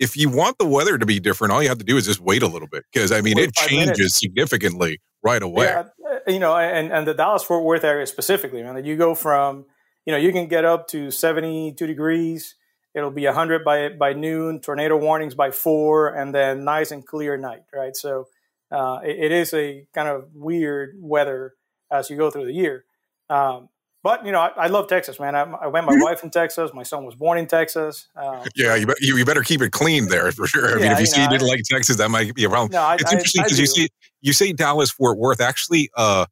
if 0.02 0.18
you 0.18 0.30
want 0.30 0.58
the 0.58 0.66
weather 0.66 0.98
to 0.98 1.06
be 1.06 1.20
different, 1.20 1.54
all 1.54 1.62
you 1.62 1.70
have 1.70 1.78
to 1.78 1.86
do 1.86 1.96
is 1.96 2.06
just 2.06 2.20
wait 2.20 2.42
a 2.42 2.48
little 2.48 2.68
bit 2.68 2.84
because 2.92 3.12
I 3.12 3.22
mean 3.22 3.38
it 3.38 3.54
changes 3.54 3.98
minutes. 3.98 4.20
significantly 4.20 5.00
right 5.24 5.42
away. 5.42 5.66
Yeah, 5.66 5.84
uh, 6.04 6.18
you 6.28 6.40
know, 6.40 6.58
and 6.58 6.92
and 6.92 7.08
the 7.08 7.14
Dallas 7.14 7.44
Fort 7.44 7.64
Worth 7.64 7.84
area 7.84 8.08
specifically, 8.08 8.64
man, 8.64 8.84
you 8.84 8.98
go 8.98 9.14
from 9.14 9.66
you 10.06 10.12
know 10.12 10.18
you 10.18 10.32
can 10.32 10.48
get 10.48 10.66
up 10.66 10.88
to 10.90 11.12
seventy 11.12 11.72
two 11.74 11.86
degrees. 11.86 12.56
It'll 12.96 13.12
be 13.12 13.26
hundred 13.26 13.64
by 13.64 13.90
by 13.90 14.14
noon. 14.14 14.60
Tornado 14.60 14.98
warnings 14.98 15.36
by 15.36 15.52
four, 15.52 16.10
and 16.10 16.34
then 16.34 16.66
nice 16.66 16.90
and 16.90 17.06
clear 17.06 17.38
night. 17.38 17.62
Right, 17.72 17.96
so 17.96 18.28
uh, 18.72 19.02
it, 19.04 19.26
it 19.26 19.32
is 19.32 19.54
a 19.54 19.86
kind 19.94 20.10
of 20.10 20.30
weird 20.34 20.96
weather 21.00 21.54
as 21.92 22.10
you 22.10 22.18
go 22.18 22.32
through 22.32 22.46
the 22.46 22.54
year. 22.54 22.86
Um, 23.30 23.70
but 24.04 24.26
you 24.26 24.32
know, 24.32 24.40
I, 24.40 24.52
I 24.58 24.68
love 24.68 24.88
Texas, 24.88 25.20
man. 25.20 25.36
I, 25.36 25.42
I 25.42 25.70
met 25.70 25.84
my 25.86 25.94
mm-hmm. 25.94 26.02
wife 26.02 26.24
in 26.24 26.30
Texas. 26.30 26.72
My 26.74 26.84
son 26.84 27.06
was 27.06 27.16
born 27.16 27.38
in 27.38 27.48
Texas. 27.48 28.08
Uh, 28.16 28.46
yeah, 28.56 28.76
you, 28.76 28.88
you, 29.00 29.18
you 29.18 29.26
better 29.26 29.44
keep 29.44 29.62
it 29.62 29.72
clean 29.72 30.08
there 30.08 30.32
for 30.32 30.48
sure. 30.48 30.68
I 30.68 30.72
yeah, 30.72 30.76
mean, 30.76 30.92
if 30.94 30.98
you, 30.98 31.02
you 31.02 31.06
see 31.08 31.18
know, 31.18 31.24
you 31.24 31.30
didn't 31.30 31.48
like 31.48 31.62
Texas, 31.70 31.98
that 31.98 32.10
might 32.10 32.34
be 32.34 32.44
a 32.44 32.50
problem. 32.50 32.72
No, 32.72 32.90
it's 32.92 33.12
interesting 33.12 33.44
because 33.44 33.60
you 33.60 33.68
see 33.68 33.90
you 34.22 34.34
say 34.34 34.54
Dallas 34.54 34.92
Fort 34.92 35.18
Worth. 35.18 35.42
Actually, 35.42 35.90
uh, 35.96 36.26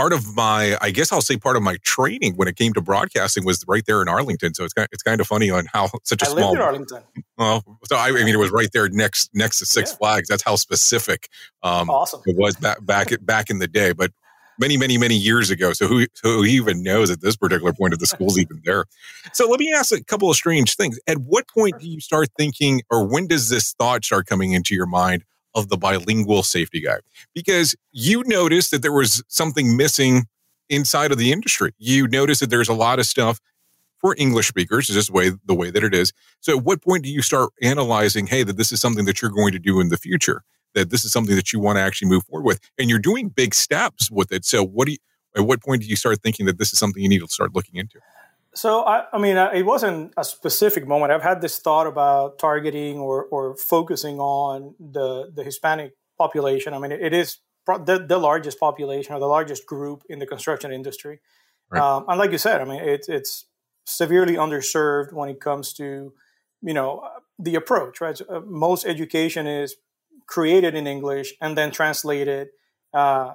part 0.00 0.12
of 0.12 0.34
my, 0.34 0.78
I 0.80 0.90
guess 0.90 1.12
I'll 1.12 1.20
say 1.20 1.36
part 1.36 1.56
of 1.56 1.62
my 1.62 1.76
training 1.82 2.34
when 2.36 2.48
it 2.48 2.56
came 2.56 2.72
to 2.72 2.80
broadcasting 2.80 3.44
was 3.44 3.64
right 3.68 3.84
there 3.86 4.00
in 4.00 4.08
Arlington. 4.08 4.54
So 4.54 4.64
it's 4.64 4.72
kind 4.72 4.84
of, 4.84 4.88
it's 4.92 5.02
kind 5.02 5.20
of 5.20 5.26
funny 5.26 5.50
on 5.50 5.66
how 5.72 5.90
such 6.04 6.22
a 6.22 6.26
I 6.26 6.28
small. 6.28 6.50
Lived 6.50 6.54
in 6.54 6.60
Arlington. 6.62 7.02
Well, 7.36 7.64
so 7.84 7.96
I, 7.96 8.08
I, 8.08 8.12
mean, 8.12 8.28
it 8.28 8.38
was 8.38 8.50
right 8.50 8.68
there 8.72 8.88
next 8.88 9.30
next 9.34 9.58
to 9.58 9.66
Six 9.66 9.90
yeah. 9.90 9.96
Flags. 9.96 10.28
That's 10.28 10.42
how 10.42 10.56
specific 10.56 11.28
um, 11.62 11.90
awesome. 11.90 12.22
it 12.26 12.36
was 12.36 12.56
back 12.56 12.84
back 12.84 13.08
back 13.20 13.50
in 13.50 13.58
the 13.58 13.68
day. 13.68 13.92
But 13.92 14.12
many, 14.60 14.76
many, 14.76 14.98
many 14.98 15.16
years 15.16 15.50
ago. 15.50 15.72
So 15.72 15.86
who, 15.86 16.06
who 16.22 16.44
even 16.44 16.82
knows 16.82 17.10
at 17.10 17.22
this 17.22 17.36
particular 17.36 17.72
point 17.72 17.94
if 17.94 17.98
the 17.98 18.06
school's 18.06 18.38
even 18.38 18.60
there? 18.64 18.84
So 19.32 19.48
let 19.48 19.58
me 19.58 19.72
ask 19.72 19.90
a 19.90 20.04
couple 20.04 20.30
of 20.30 20.36
strange 20.36 20.76
things. 20.76 21.00
At 21.06 21.18
what 21.18 21.48
point 21.48 21.80
do 21.80 21.88
you 21.88 22.00
start 22.00 22.28
thinking, 22.38 22.82
or 22.90 23.06
when 23.06 23.26
does 23.26 23.48
this 23.48 23.72
thought 23.72 24.04
start 24.04 24.26
coming 24.26 24.52
into 24.52 24.74
your 24.74 24.86
mind 24.86 25.24
of 25.54 25.68
the 25.68 25.76
bilingual 25.76 26.42
safety 26.42 26.80
guy? 26.80 26.98
Because 27.34 27.74
you 27.90 28.22
noticed 28.26 28.70
that 28.70 28.82
there 28.82 28.92
was 28.92 29.24
something 29.26 29.76
missing 29.76 30.26
inside 30.68 31.10
of 31.10 31.18
the 31.18 31.32
industry. 31.32 31.72
You 31.78 32.06
noticed 32.06 32.40
that 32.40 32.50
there's 32.50 32.68
a 32.68 32.74
lot 32.74 32.98
of 32.98 33.06
stuff 33.06 33.40
for 33.98 34.14
English 34.16 34.48
speakers, 34.48 34.86
just 34.86 35.08
the 35.08 35.12
way 35.12 35.32
the 35.44 35.54
way 35.54 35.70
that 35.70 35.84
it 35.84 35.94
is. 35.94 36.12
So 36.40 36.58
at 36.58 36.64
what 36.64 36.82
point 36.82 37.02
do 37.02 37.10
you 37.10 37.22
start 37.22 37.50
analyzing, 37.60 38.28
hey, 38.28 38.44
that 38.44 38.56
this 38.56 38.72
is 38.72 38.80
something 38.80 39.04
that 39.04 39.20
you're 39.20 39.30
going 39.30 39.52
to 39.52 39.58
do 39.58 39.80
in 39.80 39.88
the 39.88 39.96
future? 39.96 40.42
That 40.74 40.90
this 40.90 41.04
is 41.04 41.12
something 41.12 41.36
that 41.36 41.52
you 41.52 41.60
want 41.60 41.76
to 41.76 41.82
actually 41.82 42.08
move 42.08 42.24
forward 42.24 42.44
with 42.44 42.60
and 42.78 42.88
you're 42.88 42.98
doing 42.98 43.28
big 43.28 43.54
steps 43.54 44.10
with 44.10 44.32
it. 44.32 44.44
So 44.44 44.64
what 44.64 44.86
do 44.86 44.92
you 44.92 44.98
at 45.36 45.42
what 45.42 45.62
point 45.62 45.82
do 45.82 45.88
you 45.88 45.96
start 45.96 46.20
thinking 46.22 46.46
that 46.46 46.58
this 46.58 46.72
is 46.72 46.78
something 46.78 47.02
you 47.02 47.08
need 47.08 47.20
to 47.20 47.28
start 47.28 47.54
looking 47.54 47.76
into? 47.76 48.00
So 48.54 48.84
I, 48.84 49.04
I 49.12 49.18
mean 49.18 49.36
it 49.36 49.64
wasn't 49.64 50.12
a 50.16 50.24
specific 50.24 50.86
moment. 50.86 51.12
I've 51.12 51.22
had 51.22 51.40
this 51.40 51.58
thought 51.58 51.86
about 51.86 52.38
targeting 52.38 52.98
or, 52.98 53.24
or 53.24 53.56
focusing 53.56 54.18
on 54.18 54.74
the, 54.80 55.30
the 55.32 55.44
hispanic 55.44 55.94
population. 56.18 56.74
I 56.74 56.78
mean 56.78 56.92
it, 56.92 57.00
it 57.00 57.12
is 57.12 57.38
the, 57.66 58.04
the 58.06 58.18
largest 58.18 58.58
population 58.58 59.14
or 59.14 59.20
the 59.20 59.26
largest 59.26 59.66
group 59.66 60.02
in 60.08 60.18
the 60.18 60.26
construction 60.26 60.72
industry. 60.72 61.20
Right. 61.70 61.80
um, 61.80 62.04
and 62.08 62.18
like 62.18 62.32
you 62.32 62.38
said 62.38 62.60
i 62.60 62.64
mean 62.64 62.80
it, 62.80 63.04
it's 63.06 63.46
severely 63.86 64.34
underserved 64.34 65.12
when 65.12 65.28
it 65.28 65.40
comes 65.40 65.72
to 65.74 66.12
you 66.62 66.74
know 66.74 67.08
the 67.38 67.54
approach 67.54 68.00
right? 68.00 68.16
So, 68.16 68.24
uh, 68.28 68.40
most 68.40 68.84
education 68.84 69.46
is 69.46 69.76
created 70.30 70.74
in 70.74 70.86
English 70.86 71.34
and 71.40 71.58
then 71.58 71.70
translated, 71.72 72.48
uh, 72.94 73.34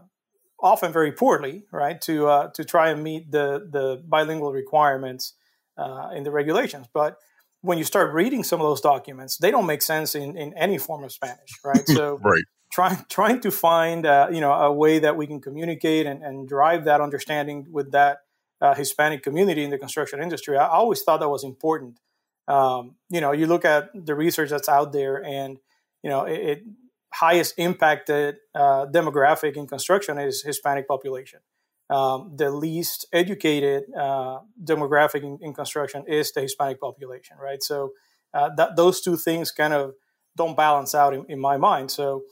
often 0.61 0.93
very 0.93 1.11
poorly, 1.11 1.65
right, 1.71 1.99
to 2.01 2.27
uh, 2.27 2.47
to 2.51 2.63
try 2.63 2.89
and 2.89 3.03
meet 3.03 3.31
the 3.31 3.67
the 3.69 4.01
bilingual 4.07 4.51
requirements 4.53 5.33
uh, 5.77 6.09
in 6.15 6.23
the 6.23 6.31
regulations. 6.31 6.87
But 6.93 7.17
when 7.61 7.77
you 7.77 7.83
start 7.83 8.13
reading 8.13 8.43
some 8.43 8.61
of 8.61 8.67
those 8.67 8.81
documents, 8.81 9.37
they 9.37 9.51
don't 9.51 9.65
make 9.65 9.81
sense 9.81 10.15
in, 10.15 10.37
in 10.37 10.53
any 10.53 10.77
form 10.77 11.03
of 11.03 11.11
Spanish, 11.11 11.51
right? 11.63 11.85
So 11.87 12.17
right. 12.23 12.43
trying 12.71 13.05
trying 13.09 13.41
to 13.41 13.51
find 13.51 14.05
uh, 14.05 14.29
you 14.31 14.39
know 14.39 14.53
a 14.53 14.71
way 14.71 14.99
that 14.99 15.17
we 15.17 15.27
can 15.27 15.41
communicate 15.41 16.05
and, 16.05 16.23
and 16.23 16.47
drive 16.47 16.85
that 16.85 17.01
understanding 17.01 17.67
with 17.69 17.91
that 17.91 18.19
uh, 18.61 18.73
Hispanic 18.73 19.21
community 19.21 19.63
in 19.65 19.69
the 19.69 19.77
construction 19.77 20.21
industry, 20.21 20.57
I 20.57 20.67
always 20.67 21.03
thought 21.03 21.19
that 21.19 21.29
was 21.29 21.43
important. 21.43 21.99
Um, 22.47 22.95
you 23.09 23.19
know, 23.19 23.33
you 23.33 23.47
look 23.47 23.65
at 23.65 23.89
the 23.93 24.15
research 24.15 24.49
that's 24.51 24.69
out 24.69 24.93
there, 24.93 25.21
and 25.25 25.57
you 26.03 26.09
know, 26.09 26.23
it, 26.23 26.39
it 26.51 26.63
highest 27.19 27.53
impacted 27.57 28.37
uh, 28.53 28.85
demographic 28.87 29.55
in 29.55 29.67
construction 29.67 30.17
is 30.17 30.43
Hispanic 30.43 30.87
population. 30.87 31.39
Um, 31.89 32.33
the 32.35 32.49
least 32.49 33.05
educated 33.13 33.83
uh, 33.95 34.39
demographic 34.63 35.23
in, 35.23 35.37
in, 35.41 35.53
construction 35.53 36.03
is 36.07 36.31
the 36.31 36.41
Hispanic 36.41 36.81
population, 36.81 37.37
right? 37.37 37.61
So 37.61 37.91
uh, 38.33 38.49
that 38.57 38.75
those 38.75 39.01
two 39.01 39.17
things 39.17 39.51
kind 39.51 39.71
of 39.71 39.93
don't 40.35 40.57
balance 40.57 40.95
out 40.95 41.13
in, 41.13 41.25
in 41.29 41.39
my 41.39 41.57
mind. 41.57 41.91
So 41.91 42.23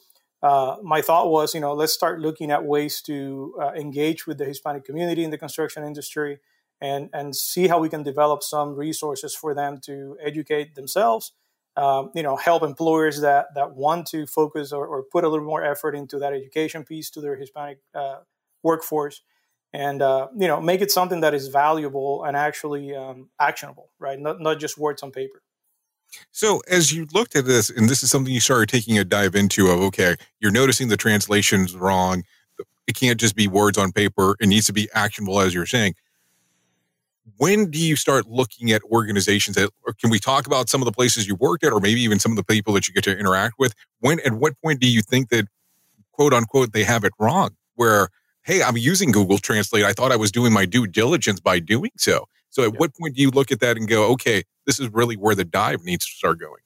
uh, 0.42 0.78
my 0.82 1.02
thought 1.02 1.30
was, 1.30 1.54
you 1.54 1.62
know, 1.62 1.74
let's 1.74 1.94
start 1.94 2.20
looking 2.20 2.50
at 2.50 2.66
ways 2.66 3.00
to 3.04 3.56
uh, 3.62 3.74
engage 3.74 4.26
with 4.26 4.40
the 4.40 4.46
Hispanic 4.46 4.86
community 4.86 5.24
in 5.24 5.30
the 5.30 5.38
construction 5.38 5.84
industry 5.84 6.40
and 6.82 7.10
and 7.14 7.36
see 7.36 7.68
how 7.68 7.80
we 7.80 7.90
can 7.90 8.04
develop 8.04 8.44
some 8.44 8.76
resources 8.76 9.36
for 9.36 9.54
them 9.54 9.80
to 9.86 10.18
educate 10.22 10.76
themselves 10.76 11.32
um, 11.76 12.12
you 12.14 12.24
know, 12.24 12.36
help 12.36 12.64
employers 12.64 13.22
that 13.22 13.48
that 13.56 13.76
want 13.76 14.08
to 14.08 14.28
focus 14.28 14.72
or, 14.72 14.86
or, 14.86 15.04
put 15.04 15.24
a 15.24 15.30
little 15.30 15.46
more 15.46 15.64
effort 15.64 15.96
into 15.96 16.20
that 16.20 16.34
education 16.34 16.84
piece 16.84 17.10
to 17.12 17.22
their 17.22 17.36
Hispanic 17.36 17.80
uh, 17.96 18.18
workforce, 18.62 19.22
and 19.74 20.02
uh, 20.02 20.28
you 20.38 20.48
know, 20.48 20.62
make 20.62 20.82
it 20.82 20.92
something 20.92 21.22
that 21.22 21.34
is 21.34 21.48
valuable 21.48 22.24
and 22.26 22.38
actually 22.38 22.96
um, 22.96 23.30
actionable, 23.40 23.90
right? 24.00 24.20
Not 24.20 24.40
not 24.40 24.60
just 24.60 24.78
words 24.78 25.02
on 25.02 25.12
paper. 25.12 25.42
So, 26.32 26.62
as 26.70 26.94
you 26.94 27.08
looked 27.12 27.36
at 27.36 27.46
this, 27.46 27.72
and 27.72 27.90
this 27.90 28.04
is 28.04 28.12
something 28.12 28.32
you 28.32 28.40
started 28.40 28.70
taking 28.70 29.00
a 29.00 29.04
dive 29.04 29.34
into, 29.34 29.70
of 29.70 29.80
okay, 29.80 30.16
you're 30.40 30.52
noticing 30.52 30.90
the 30.90 30.98
translation's 30.98 31.76
wrong. 31.76 32.24
It 32.86 32.96
can't 32.96 33.20
just 33.20 33.36
be 33.36 33.48
words 33.48 33.80
on 33.80 33.92
paper. 33.92 34.36
It 34.40 34.48
needs 34.48 34.68
to 34.68 34.74
be 34.74 34.90
actionable, 34.94 35.40
as 35.40 35.56
you're 35.56 35.66
saying 35.66 35.96
when 37.38 37.70
do 37.72 37.80
you 37.80 37.96
start 37.96 38.28
looking 38.28 38.72
at 38.72 38.82
organizations 38.84 39.56
that 39.56 39.70
or 39.86 39.94
can 39.94 40.10
we 40.10 40.20
talk 40.20 40.46
about 40.46 40.70
some 40.70 40.82
of 40.82 40.86
the 40.86 40.92
places 40.92 41.28
you 41.28 41.36
worked 41.36 41.64
at 41.64 41.72
or 41.72 41.80
maybe 41.80 42.02
even 42.02 42.20
some 42.20 42.32
of 42.32 42.36
the 42.36 42.44
people 42.44 42.74
that 42.74 42.88
you 42.88 42.94
get 42.94 43.04
to 43.06 43.18
interact 43.18 43.56
with? 43.58 43.74
When 44.00 44.20
at 44.22 44.34
what 44.34 44.60
point 44.62 44.80
do 44.80 44.90
you 44.90 45.02
think 45.02 45.30
that 45.30 45.48
quote 46.12 46.34
unquote 46.34 46.74
they 46.74 46.84
have 46.84 47.04
it 47.04 47.14
wrong? 47.20 47.52
Where 47.76 48.10
hey 48.44 48.62
i'm 48.62 48.78
using 48.78 49.12
google 49.12 49.38
translate. 49.38 49.86
I 49.86 49.94
thought 49.94 50.12
i 50.12 50.16
was 50.16 50.32
doing 50.32 50.54
my 50.54 50.66
due 50.66 50.88
diligence 50.88 51.40
by 51.40 51.60
doing 51.60 51.92
so. 51.98 52.28
So 52.50 52.64
at 52.64 52.74
yeah. 52.74 52.80
what 52.80 52.96
point 52.96 53.16
do 53.16 53.22
you 53.22 53.32
look 53.32 53.52
at 53.52 53.60
that 53.62 53.78
and 53.78 53.88
go 53.88 54.12
okay 54.12 54.44
this 54.66 54.80
is 54.80 54.90
really 54.90 55.16
where 55.16 55.36
the 55.36 55.46
dive 55.46 55.84
needs 55.84 56.06
to 56.06 56.12
start 56.12 56.40
going? 56.40 56.62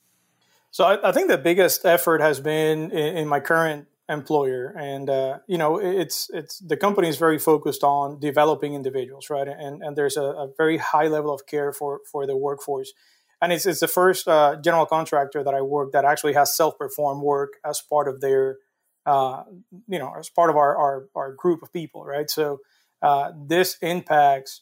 So 0.72 0.86
i, 0.86 1.10
I 1.10 1.12
think 1.12 1.30
the 1.30 1.38
biggest 1.38 1.86
effort 1.86 2.22
has 2.22 2.40
been 2.40 2.92
in, 2.92 3.18
in 3.18 3.28
my 3.28 3.40
current 3.40 3.88
employer. 4.10 4.74
And 4.78 5.10
uh, 5.10 5.40
you 5.48 5.58
know 5.58 5.78
it's 5.78 6.30
it's 6.34 6.60
the 6.60 6.78
company 6.78 7.10
is 7.10 7.18
very 7.18 7.40
focused 7.40 7.84
on 7.84 8.20
developing 8.20 8.74
individuals 8.74 9.30
right? 9.30 9.48
And 9.48 9.82
and 9.84 9.98
there's 9.98 10.18
a, 10.18 10.24
a 10.24 10.50
very 10.58 10.78
high 10.78 11.08
level 11.08 11.34
of 11.34 11.46
care 11.46 11.74
for 11.74 12.02
for 12.12 12.26
the 12.26 12.38
workforce. 12.38 12.94
And 13.40 13.54
it's, 13.54 13.68
it's 13.68 13.82
the 13.82 13.88
first 13.88 14.28
uh, 14.28 14.56
general 14.64 14.88
contractor 14.88 15.44
that 15.44 15.54
i 15.54 15.62
work 15.62 15.92
that 15.92 16.06
actually 16.06 16.34
has 16.34 16.56
self-performed 16.56 17.22
work 17.22 17.54
as 17.64 17.82
part 17.82 18.08
of 18.08 18.20
their 18.20 18.58
uh, 19.06 19.44
you 19.88 20.00
know 20.00 20.14
as 20.18 20.30
part 20.30 20.50
of 20.50 20.56
our, 20.56 20.76
our, 20.76 21.08
our 21.16 21.34
group 21.34 21.62
of 21.62 21.72
people 21.72 22.04
right? 22.06 22.30
So 22.30 22.62
uh, 23.02 23.32
this 23.38 23.78
impacts 23.82 24.62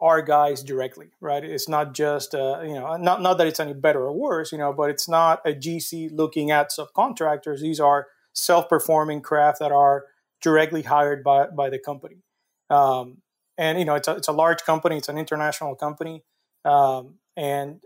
our 0.00 0.22
guys 0.22 0.64
directly 0.64 1.10
right? 1.20 1.44
It's 1.44 1.68
not 1.68 1.92
just 1.92 2.34
uh, 2.34 2.62
you 2.62 2.74
know 2.74 2.96
not, 2.96 3.20
not 3.20 3.36
that 3.38 3.46
it's 3.46 3.60
any 3.60 3.74
better 3.74 4.00
or 4.00 4.12
worse 4.12 4.52
you 4.52 4.58
know 4.58 4.72
but 4.72 4.88
it's 4.88 5.08
not 5.08 5.40
a 5.44 5.52
gc 5.52 6.10
looking 6.12 6.50
at 6.50 6.70
subcontractors. 6.70 7.60
These 7.60 7.78
are 7.78 8.06
self-performing 8.32 9.20
craft 9.22 9.58
that 9.60 9.72
are 9.72 10.04
directly 10.40 10.82
hired 10.82 11.22
by, 11.22 11.46
by 11.46 11.68
the 11.70 11.78
company. 11.78 12.22
Um, 12.68 13.18
and 13.58 13.78
you 13.78 13.84
know, 13.84 13.94
it's 13.94 14.08
a, 14.08 14.16
it's 14.16 14.28
a 14.28 14.32
large 14.32 14.62
company. 14.62 14.96
It's 14.96 15.08
an 15.08 15.18
international 15.18 15.74
company. 15.74 16.24
Um, 16.64 17.16
and 17.36 17.82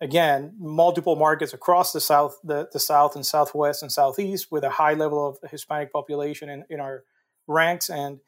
again, 0.00 0.54
multiple 0.58 1.16
markets 1.16 1.54
across 1.54 1.92
the 1.92 2.00
south, 2.00 2.38
the, 2.44 2.68
the 2.72 2.80
south 2.80 3.16
and 3.16 3.24
southwest 3.24 3.82
and 3.82 3.90
southeast, 3.90 4.50
with 4.50 4.64
a 4.64 4.70
high 4.70 4.94
level 4.94 5.26
of 5.26 5.50
Hispanic 5.50 5.92
population 5.92 6.48
in, 6.48 6.64
in 6.68 6.80
our 6.80 7.04
ranks, 7.46 7.88
and 7.88 8.20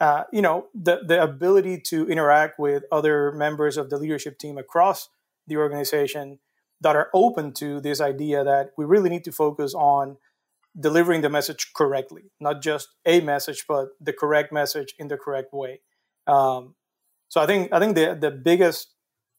uh, 0.00 0.24
you 0.32 0.42
know, 0.42 0.66
the 0.74 1.00
the 1.06 1.22
ability 1.22 1.80
to 1.80 2.08
interact 2.08 2.58
with 2.58 2.84
other 2.90 3.32
members 3.32 3.76
of 3.76 3.90
the 3.90 3.96
leadership 3.96 4.38
team 4.38 4.58
across 4.58 5.08
the 5.46 5.56
organization 5.56 6.38
that 6.80 6.96
are 6.96 7.10
open 7.14 7.52
to 7.52 7.80
this 7.80 8.00
idea 8.00 8.44
that 8.44 8.70
we 8.76 8.84
really 8.84 9.08
need 9.08 9.24
to 9.24 9.32
focus 9.32 9.74
on 9.74 10.16
delivering 10.78 11.20
the 11.20 11.30
message 11.30 11.72
correctly, 11.74 12.32
not 12.40 12.62
just 12.62 12.88
a 13.06 13.20
message, 13.20 13.64
but 13.68 13.88
the 14.00 14.12
correct 14.12 14.52
message 14.52 14.94
in 14.98 15.08
the 15.08 15.16
correct 15.16 15.52
way. 15.52 15.80
Um, 16.26 16.74
so 17.28 17.40
I 17.40 17.46
think 17.46 17.72
I 17.72 17.78
think 17.78 17.94
the 17.94 18.16
the 18.20 18.30
biggest 18.30 18.94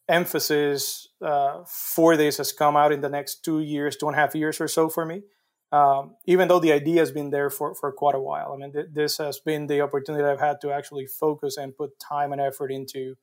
emphasis 0.08 1.08
uh, 1.22 1.64
for 1.68 2.16
this 2.16 2.38
has 2.38 2.52
come 2.52 2.78
out 2.78 2.92
in 2.92 3.02
the 3.02 3.10
next 3.10 3.44
two 3.44 3.60
years, 3.60 3.96
two 3.96 4.08
and 4.08 4.16
a 4.16 4.20
half 4.20 4.36
years 4.36 4.62
or 4.62 4.68
so 4.68 4.90
for 4.90 5.06
me. 5.06 5.24
Um, 5.72 6.16
even 6.26 6.48
though 6.48 6.60
the 6.60 6.72
idea 6.72 7.00
has 7.00 7.12
been 7.12 7.32
there 7.32 7.50
for, 7.50 7.74
for 7.76 7.92
quite 7.92 8.16
a 8.16 8.20
while. 8.20 8.54
I 8.54 8.58
mean, 8.58 8.72
th- 8.72 8.86
this 8.94 9.18
has 9.18 9.40
been 9.40 9.68
the 9.68 9.82
opportunity 9.82 10.24
I've 10.24 10.40
had 10.40 10.62
to 10.62 10.72
actually 10.72 11.08
focus 11.08 11.58
and 11.58 11.76
put 11.76 12.00
time 12.00 12.32
and 12.32 12.40
effort 12.40 12.72
into, 12.72 13.16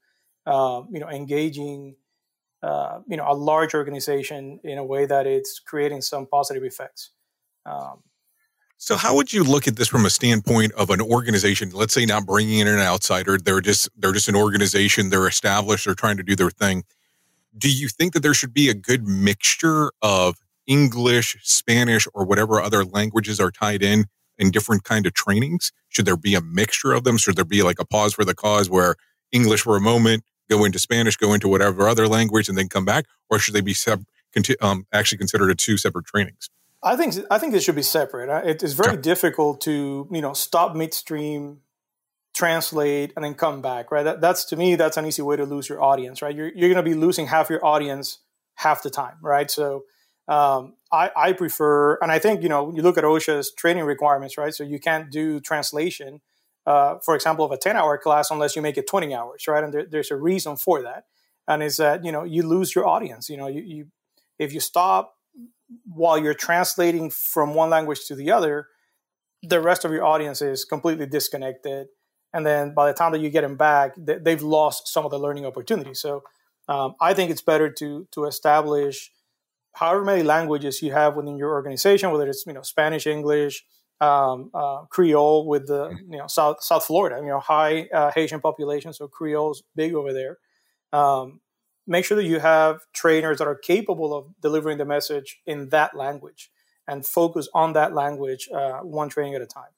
uh, 0.44 0.82
you 0.90 1.00
know, 1.00 1.08
engaging, 1.08 1.96
uh, 2.62 2.98
you 3.08 3.16
know, 3.16 3.24
a 3.26 3.32
large 3.32 3.74
organization 3.74 4.58
in 4.64 4.76
a 4.76 4.84
way 4.84 5.06
that 5.06 5.26
it's 5.26 5.60
creating 5.60 6.02
some 6.02 6.26
positive 6.26 6.64
effects. 6.64 7.12
Um, 7.66 8.02
so, 8.78 8.96
how 8.96 9.16
would 9.16 9.32
you 9.32 9.44
look 9.44 9.68
at 9.68 9.76
this 9.76 9.88
from 9.88 10.06
a 10.06 10.10
standpoint 10.10 10.72
of 10.72 10.90
an 10.90 11.00
organization? 11.00 11.70
Let's 11.72 11.94
say 11.94 12.06
not 12.06 12.26
bringing 12.26 12.60
in 12.60 12.68
an 12.68 12.80
outsider; 12.80 13.38
they're 13.38 13.60
just 13.60 13.88
they're 13.96 14.12
just 14.12 14.28
an 14.28 14.36
organization. 14.36 15.10
They're 15.10 15.28
established. 15.28 15.86
They're 15.86 15.94
trying 15.94 16.18
to 16.18 16.24
do 16.24 16.36
their 16.36 16.50
thing. 16.50 16.84
Do 17.56 17.70
you 17.72 17.88
think 17.88 18.14
that 18.14 18.20
there 18.22 18.34
should 18.34 18.54
be 18.54 18.68
a 18.70 18.74
good 18.74 19.06
mixture 19.06 19.92
of 20.02 20.36
English, 20.66 21.36
Spanish, 21.42 22.08
or 22.14 22.24
whatever 22.24 22.60
other 22.60 22.84
languages 22.84 23.40
are 23.40 23.50
tied 23.52 23.82
in 23.82 24.06
in 24.38 24.50
different 24.50 24.84
kind 24.84 25.06
of 25.06 25.14
trainings? 25.14 25.72
Should 25.90 26.06
there 26.06 26.16
be 26.16 26.34
a 26.34 26.40
mixture 26.40 26.92
of 26.92 27.04
them? 27.04 27.18
Should 27.18 27.36
there 27.36 27.44
be 27.44 27.62
like 27.62 27.78
a 27.78 27.86
pause 27.86 28.14
for 28.14 28.24
the 28.24 28.34
cause 28.34 28.70
where 28.70 28.96
English 29.32 29.62
for 29.62 29.76
a 29.76 29.80
moment, 29.80 30.24
go 30.50 30.64
into 30.64 30.78
Spanish, 30.78 31.16
go 31.16 31.34
into 31.34 31.48
whatever 31.48 31.88
other 31.88 32.08
language, 32.08 32.48
and 32.48 32.58
then 32.58 32.68
come 32.68 32.84
back, 32.84 33.06
or 33.30 33.38
should 33.38 33.54
they 33.54 33.60
be 33.60 33.74
conti- 34.34 34.58
um, 34.60 34.86
actually 34.92 35.18
considered 35.18 35.50
a 35.50 35.54
two 35.54 35.76
separate 35.76 36.06
trainings? 36.06 36.50
I 36.82 36.96
think 36.96 37.14
I 37.30 37.38
think 37.38 37.54
it 37.54 37.62
should 37.62 37.76
be 37.76 37.82
separate. 37.82 38.28
It 38.44 38.62
is 38.62 38.74
very 38.74 38.96
difficult 38.96 39.60
to 39.62 40.08
you 40.10 40.20
know 40.20 40.32
stop 40.32 40.74
midstream, 40.74 41.60
translate, 42.34 43.12
and 43.14 43.24
then 43.24 43.34
come 43.34 43.62
back. 43.62 43.92
Right. 43.92 44.02
That, 44.02 44.20
that's 44.20 44.44
to 44.46 44.56
me 44.56 44.74
that's 44.74 44.96
an 44.96 45.06
easy 45.06 45.22
way 45.22 45.36
to 45.36 45.44
lose 45.44 45.68
your 45.68 45.82
audience. 45.82 46.22
Right. 46.22 46.34
You're 46.34 46.50
you're 46.54 46.68
going 46.72 46.84
to 46.84 46.90
be 46.90 46.94
losing 46.94 47.26
half 47.28 47.50
your 47.50 47.64
audience 47.64 48.18
half 48.56 48.82
the 48.82 48.90
time. 48.90 49.16
Right. 49.22 49.50
So 49.50 49.84
um, 50.28 50.74
I, 50.92 51.10
I 51.16 51.32
prefer, 51.32 51.96
and 51.96 52.10
I 52.10 52.18
think 52.18 52.42
you 52.42 52.48
know 52.48 52.72
you 52.74 52.82
look 52.82 52.98
at 52.98 53.04
OSHA's 53.04 53.52
training 53.52 53.84
requirements. 53.84 54.36
Right. 54.36 54.54
So 54.54 54.64
you 54.64 54.80
can't 54.80 55.10
do 55.10 55.38
translation, 55.38 56.20
uh, 56.66 56.96
for 57.04 57.14
example, 57.14 57.44
of 57.44 57.52
a 57.52 57.58
ten 57.58 57.76
hour 57.76 57.96
class 57.96 58.30
unless 58.30 58.56
you 58.56 58.62
make 58.62 58.76
it 58.76 58.88
twenty 58.88 59.14
hours. 59.14 59.46
Right. 59.46 59.62
And 59.62 59.72
there, 59.72 59.86
there's 59.86 60.10
a 60.10 60.16
reason 60.16 60.56
for 60.56 60.82
that, 60.82 61.04
and 61.46 61.62
it's 61.62 61.76
that 61.76 62.04
you 62.04 62.10
know 62.10 62.24
you 62.24 62.42
lose 62.42 62.74
your 62.74 62.88
audience. 62.88 63.28
You 63.28 63.36
know 63.36 63.46
you, 63.46 63.62
you 63.62 63.86
if 64.40 64.52
you 64.52 64.58
stop 64.58 65.14
while 65.84 66.18
you're 66.18 66.34
translating 66.34 67.10
from 67.10 67.54
one 67.54 67.70
language 67.70 68.06
to 68.06 68.14
the 68.14 68.30
other, 68.30 68.68
the 69.42 69.60
rest 69.60 69.84
of 69.84 69.92
your 69.92 70.04
audience 70.04 70.40
is 70.42 70.64
completely 70.64 71.06
disconnected. 71.06 71.88
And 72.32 72.46
then 72.46 72.74
by 72.74 72.86
the 72.86 72.94
time 72.94 73.12
that 73.12 73.20
you 73.20 73.30
get 73.30 73.42
them 73.42 73.56
back, 73.56 73.94
they've 73.96 74.42
lost 74.42 74.88
some 74.88 75.04
of 75.04 75.10
the 75.10 75.18
learning 75.18 75.44
opportunities. 75.44 76.00
So 76.00 76.22
um, 76.68 76.94
I 77.00 77.12
think 77.14 77.30
it's 77.30 77.42
better 77.42 77.70
to 77.70 78.06
to 78.12 78.24
establish 78.24 79.10
however 79.72 80.04
many 80.04 80.22
languages 80.22 80.82
you 80.82 80.92
have 80.92 81.16
within 81.16 81.36
your 81.36 81.50
organization, 81.50 82.10
whether 82.10 82.28
it's 82.28 82.46
you 82.46 82.52
know 82.52 82.62
Spanish, 82.62 83.06
English, 83.06 83.64
um, 84.00 84.50
uh, 84.54 84.84
Creole 84.90 85.46
with 85.46 85.66
the 85.66 85.90
you 86.08 86.18
know 86.18 86.26
South 86.26 86.62
South 86.62 86.84
Florida, 86.84 87.20
you 87.20 87.28
know 87.28 87.40
high 87.40 87.88
uh, 87.92 88.10
Haitian 88.12 88.40
population, 88.40 88.92
so 88.92 89.08
Creole's 89.08 89.62
big 89.74 89.94
over 89.94 90.12
there. 90.12 90.38
Um, 90.92 91.40
make 91.86 92.04
sure 92.04 92.16
that 92.16 92.24
you 92.24 92.38
have 92.40 92.80
trainers 92.92 93.38
that 93.38 93.46
are 93.46 93.54
capable 93.54 94.14
of 94.14 94.26
delivering 94.40 94.78
the 94.78 94.84
message 94.84 95.40
in 95.46 95.68
that 95.70 95.96
language 95.96 96.50
and 96.88 97.06
focus 97.06 97.48
on 97.54 97.72
that 97.74 97.94
language 97.94 98.48
uh, 98.54 98.78
one 98.80 99.08
training 99.08 99.34
at 99.34 99.42
a 99.42 99.46
time. 99.46 99.70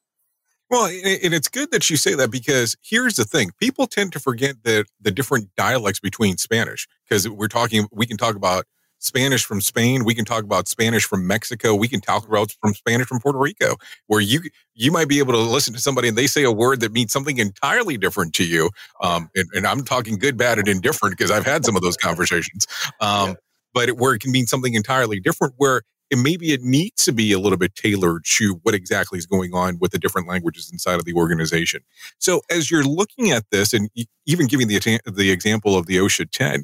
Well, 0.69 0.85
and 0.85 1.33
it's 1.33 1.47
good 1.47 1.69
that 1.71 1.89
you 1.91 1.97
say 1.97 2.15
that 2.15 2.31
because 2.31 2.75
here's 2.81 3.15
the 3.15 3.25
thing: 3.25 3.51
people 3.59 3.85
tend 3.85 4.13
to 4.13 4.19
forget 4.19 4.63
that 4.63 4.85
the 4.99 5.11
different 5.11 5.55
dialects 5.55 5.99
between 5.99 6.37
Spanish. 6.37 6.87
Because 7.07 7.29
we're 7.29 7.47
talking, 7.47 7.87
we 7.91 8.07
can 8.07 8.17
talk 8.17 8.35
about 8.35 8.65
Spanish 8.99 9.45
from 9.45 9.61
Spain. 9.61 10.03
We 10.03 10.15
can 10.15 10.25
talk 10.25 10.43
about 10.43 10.67
Spanish 10.67 11.05
from 11.05 11.27
Mexico. 11.27 11.75
We 11.75 11.87
can 11.87 12.01
talk 12.01 12.27
about 12.27 12.55
from 12.61 12.73
Spanish 12.73 13.07
from 13.07 13.19
Puerto 13.19 13.37
Rico, 13.37 13.75
where 14.07 14.21
you 14.21 14.41
you 14.73 14.91
might 14.91 15.07
be 15.07 15.19
able 15.19 15.33
to 15.33 15.39
listen 15.39 15.73
to 15.73 15.79
somebody 15.79 16.07
and 16.07 16.17
they 16.17 16.27
say 16.27 16.43
a 16.43 16.51
word 16.51 16.81
that 16.81 16.91
means 16.91 17.11
something 17.11 17.37
entirely 17.37 17.97
different 17.97 18.33
to 18.35 18.45
you. 18.45 18.69
Um, 19.01 19.29
and, 19.35 19.47
and, 19.53 19.65
I'm 19.65 19.83
talking 19.83 20.17
good, 20.17 20.37
bad, 20.37 20.59
and 20.59 20.67
indifferent 20.67 21.17
because 21.17 21.31
I've 21.31 21.45
had 21.45 21.65
some 21.65 21.75
of 21.75 21.81
those 21.81 21.97
conversations. 21.97 22.67
Um, 22.99 23.29
yeah. 23.29 23.33
But 23.73 23.89
it, 23.89 23.97
where 23.97 24.13
it 24.13 24.19
can 24.19 24.31
mean 24.31 24.47
something 24.47 24.73
entirely 24.73 25.19
different, 25.19 25.53
where 25.57 25.81
it 26.09 26.17
maybe 26.17 26.53
it 26.53 26.61
needs 26.61 27.03
to 27.05 27.11
be 27.11 27.31
a 27.31 27.39
little 27.39 27.57
bit 27.57 27.75
tailored 27.75 28.23
to 28.25 28.59
what 28.63 28.75
exactly 28.75 29.17
is 29.17 29.25
going 29.25 29.53
on 29.53 29.77
with 29.79 29.91
the 29.91 29.97
different 29.97 30.27
languages 30.27 30.69
inside 30.71 30.95
of 30.95 31.05
the 31.05 31.13
organization. 31.13 31.81
So 32.19 32.41
as 32.49 32.69
you're 32.69 32.83
looking 32.83 33.31
at 33.31 33.43
this, 33.51 33.73
and 33.73 33.89
even 34.25 34.47
giving 34.47 34.67
the 34.67 34.99
the 35.05 35.31
example 35.31 35.77
of 35.77 35.87
the 35.87 35.97
OSHA 35.97 36.31
10 36.31 36.63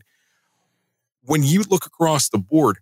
when 1.26 1.44
you 1.44 1.64
look 1.64 1.86
across 1.86 2.30
the 2.30 2.38
board, 2.38 2.80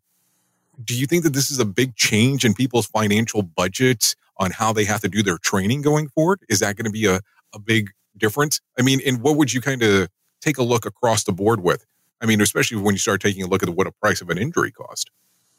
do 0.83 0.97
you 0.97 1.05
think 1.05 1.23
that 1.23 1.33
this 1.33 1.51
is 1.51 1.59
a 1.59 1.65
big 1.65 1.95
change 1.95 2.45
in 2.45 2.53
people's 2.53 2.87
financial 2.87 3.41
budgets 3.41 4.15
on 4.37 4.51
how 4.51 4.71
they 4.71 4.85
have 4.85 5.01
to 5.01 5.09
do 5.09 5.21
their 5.21 5.37
training 5.37 5.81
going 5.81 6.09
forward? 6.09 6.39
Is 6.49 6.59
that 6.59 6.75
going 6.75 6.85
to 6.85 6.91
be 6.91 7.05
a, 7.05 7.19
a 7.53 7.59
big 7.59 7.91
difference? 8.17 8.61
I 8.77 8.81
mean, 8.81 9.01
and 9.05 9.21
what 9.21 9.35
would 9.35 9.53
you 9.53 9.61
kind 9.61 9.83
of 9.83 10.07
take 10.41 10.57
a 10.57 10.63
look 10.63 10.85
across 10.85 11.23
the 11.25 11.33
board 11.33 11.61
with? 11.61 11.85
I 12.21 12.25
mean, 12.25 12.41
especially 12.41 12.77
when 12.77 12.95
you 12.95 12.99
start 12.99 13.21
taking 13.21 13.43
a 13.43 13.47
look 13.47 13.63
at 13.63 13.69
what 13.69 13.87
a 13.87 13.91
price 13.91 14.21
of 14.21 14.29
an 14.29 14.37
injury 14.37 14.71
cost. 14.71 15.11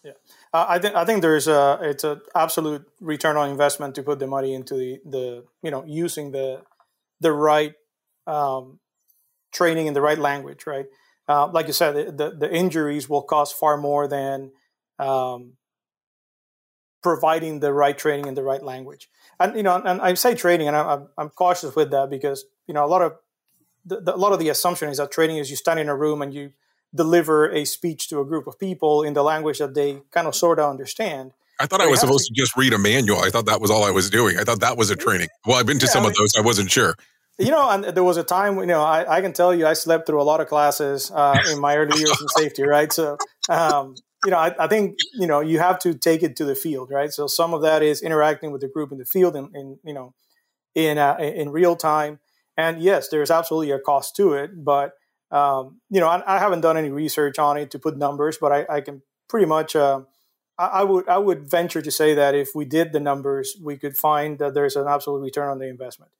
Yeah, 0.02 0.12
uh, 0.54 0.64
I 0.66 0.78
think 0.78 0.94
I 0.94 1.04
think 1.04 1.20
there's 1.20 1.46
a 1.46 1.78
it's 1.82 2.04
an 2.04 2.22
absolute 2.34 2.88
return 3.00 3.36
on 3.36 3.50
investment 3.50 3.94
to 3.96 4.02
put 4.02 4.18
the 4.18 4.26
money 4.26 4.54
into 4.54 4.74
the 4.74 5.00
the 5.04 5.44
you 5.62 5.70
know 5.70 5.84
using 5.84 6.32
the 6.32 6.62
the 7.20 7.32
right 7.32 7.74
um, 8.26 8.78
training 9.52 9.88
in 9.88 9.94
the 9.94 10.00
right 10.00 10.18
language, 10.18 10.66
right? 10.66 10.86
Uh, 11.30 11.48
like 11.52 11.68
you 11.68 11.72
said, 11.72 12.18
the, 12.18 12.34
the 12.36 12.52
injuries 12.52 13.08
will 13.08 13.22
cost 13.22 13.56
far 13.56 13.76
more 13.76 14.08
than 14.08 14.50
um, 14.98 15.52
providing 17.04 17.60
the 17.60 17.72
right 17.72 17.96
training 17.96 18.26
in 18.26 18.34
the 18.34 18.42
right 18.42 18.64
language. 18.64 19.08
And 19.38 19.56
you 19.56 19.62
know, 19.62 19.76
and 19.76 20.00
I 20.00 20.14
say 20.14 20.34
training, 20.34 20.66
and 20.66 20.76
I'm, 20.76 21.06
I'm 21.16 21.28
cautious 21.28 21.76
with 21.76 21.92
that 21.92 22.10
because 22.10 22.44
you 22.66 22.74
know 22.74 22.84
a 22.84 22.90
lot 22.90 23.02
of 23.02 23.14
the, 23.84 24.00
the, 24.00 24.16
a 24.16 24.18
lot 24.18 24.32
of 24.32 24.40
the 24.40 24.48
assumption 24.48 24.88
is 24.88 24.96
that 24.96 25.12
training 25.12 25.36
is 25.36 25.50
you 25.50 25.56
stand 25.56 25.78
in 25.78 25.88
a 25.88 25.94
room 25.94 26.20
and 26.20 26.34
you 26.34 26.50
deliver 26.92 27.48
a 27.48 27.64
speech 27.64 28.08
to 28.08 28.18
a 28.20 28.24
group 28.24 28.48
of 28.48 28.58
people 28.58 29.04
in 29.04 29.14
the 29.14 29.22
language 29.22 29.58
that 29.58 29.74
they 29.74 30.02
kind 30.10 30.26
of 30.26 30.34
sort 30.34 30.58
of 30.58 30.68
understand. 30.68 31.30
I 31.60 31.66
thought 31.66 31.80
I 31.80 31.86
was 31.86 32.00
supposed 32.00 32.26
to, 32.26 32.34
to, 32.34 32.40
just 32.40 32.56
read 32.56 32.72
a 32.72 32.78
manual. 32.78 33.18
I 33.20 33.30
thought 33.30 33.46
that 33.46 33.60
was 33.60 33.70
all 33.70 33.84
I 33.84 33.92
was 33.92 34.10
doing. 34.10 34.36
I 34.36 34.42
thought 34.42 34.60
that 34.60 34.76
was 34.76 34.90
a 34.90 34.96
training. 34.96 35.28
Well, 35.46 35.58
I've 35.58 35.66
been 35.66 35.78
to 35.78 35.86
yeah, 35.86 35.92
some 35.92 36.02
I 36.02 36.06
mean, 36.06 36.10
of 36.10 36.16
those. 36.16 36.30
I 36.36 36.40
wasn't 36.40 36.72
sure. 36.72 36.96
You 37.40 37.50
know, 37.50 37.70
and 37.70 37.84
there 37.84 38.04
was 38.04 38.18
a 38.18 38.22
time, 38.22 38.58
you 38.58 38.66
know, 38.66 38.82
I, 38.82 39.16
I 39.16 39.20
can 39.22 39.32
tell 39.32 39.54
you, 39.54 39.66
I 39.66 39.72
slept 39.72 40.06
through 40.06 40.20
a 40.20 40.24
lot 40.24 40.42
of 40.42 40.48
classes 40.48 41.10
uh, 41.10 41.38
in 41.50 41.58
my 41.58 41.74
early 41.74 41.98
years 41.98 42.20
in 42.20 42.28
safety, 42.28 42.64
right? 42.64 42.92
So, 42.92 43.16
um, 43.48 43.94
you 44.26 44.30
know, 44.30 44.36
I, 44.36 44.54
I, 44.58 44.66
think 44.68 44.98
you 45.14 45.26
know 45.26 45.40
you 45.40 45.58
have 45.58 45.78
to 45.80 45.94
take 45.94 46.22
it 46.22 46.36
to 46.36 46.44
the 46.44 46.54
field, 46.54 46.90
right? 46.90 47.10
So 47.10 47.26
some 47.26 47.54
of 47.54 47.62
that 47.62 47.82
is 47.82 48.02
interacting 48.02 48.50
with 48.50 48.60
the 48.60 48.68
group 48.68 48.92
in 48.92 48.98
the 48.98 49.06
field, 49.06 49.36
and, 49.36 49.54
and 49.54 49.78
you 49.82 49.94
know, 49.94 50.12
in 50.74 50.98
uh, 50.98 51.16
in 51.18 51.48
real 51.48 51.76
time. 51.76 52.20
And 52.58 52.82
yes, 52.82 53.08
there's 53.08 53.30
absolutely 53.30 53.70
a 53.70 53.78
cost 53.78 54.14
to 54.16 54.34
it, 54.34 54.62
but 54.62 54.92
um, 55.30 55.80
you 55.88 56.00
know, 56.00 56.08
I, 56.08 56.36
I, 56.36 56.38
haven't 56.38 56.60
done 56.60 56.76
any 56.76 56.90
research 56.90 57.38
on 57.38 57.56
it 57.56 57.70
to 57.70 57.78
put 57.78 57.96
numbers, 57.96 58.36
but 58.38 58.52
I, 58.52 58.66
I 58.68 58.80
can 58.82 59.00
pretty 59.28 59.46
much. 59.46 59.74
Uh, 59.74 60.02
I 60.58 60.84
would 60.84 61.08
I 61.08 61.16
would 61.16 61.50
venture 61.50 61.80
to 61.80 61.90
say 61.90 62.12
that 62.12 62.34
if 62.34 62.50
we 62.54 62.66
did 62.66 62.92
the 62.92 63.00
numbers, 63.00 63.56
we 63.62 63.78
could 63.78 63.96
find 63.96 64.38
that 64.40 64.52
there's 64.52 64.76
an 64.76 64.86
absolute 64.86 65.20
return 65.20 65.48
on 65.48 65.58
the 65.58 65.66
investment. 65.66 66.12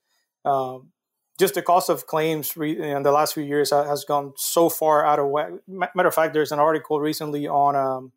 Um, 0.46 0.92
just 1.40 1.55
the 1.55 1.62
cost 1.62 1.90
of 1.90 2.07
claims 2.07 2.57
in 2.57 3.03
the 3.03 3.12
last 3.18 3.35
few 3.35 3.42
years 3.42 3.70
has 3.70 4.05
gone 4.05 4.33
so 4.37 4.68
far 4.68 5.05
out 5.05 5.18
of 5.18 5.26
whack. 5.26 5.50
Matter 5.66 6.09
of 6.09 6.14
fact, 6.14 6.35
there's 6.35 6.53
an 6.53 6.61
article 6.61 7.00
recently 7.00 7.48
on 7.48 7.74
um, 7.74 8.12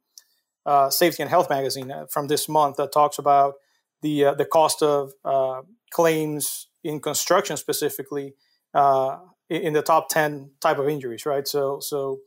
uh, 0.66 0.90
Safety 0.90 1.24
and 1.24 1.30
Health 1.30 1.50
magazine 1.50 1.90
uh, 1.92 2.06
from 2.14 2.28
this 2.28 2.48
month 2.48 2.76
that 2.78 2.92
talks 2.92 3.18
about 3.18 3.54
the 4.02 4.26
uh, 4.26 4.34
the 4.36 4.46
cost 4.46 4.84
of 4.84 5.14
uh, 5.24 5.62
claims 5.90 6.68
in 6.84 7.00
construction 7.00 7.56
specifically 7.58 8.36
uh, 8.74 9.18
in 9.50 9.74
the 9.74 9.82
top 9.82 10.10
ten 10.10 10.52
type 10.60 10.78
of 10.78 10.88
injuries. 10.88 11.26
Right. 11.26 11.48
So 11.48 11.80
so. 11.82 12.20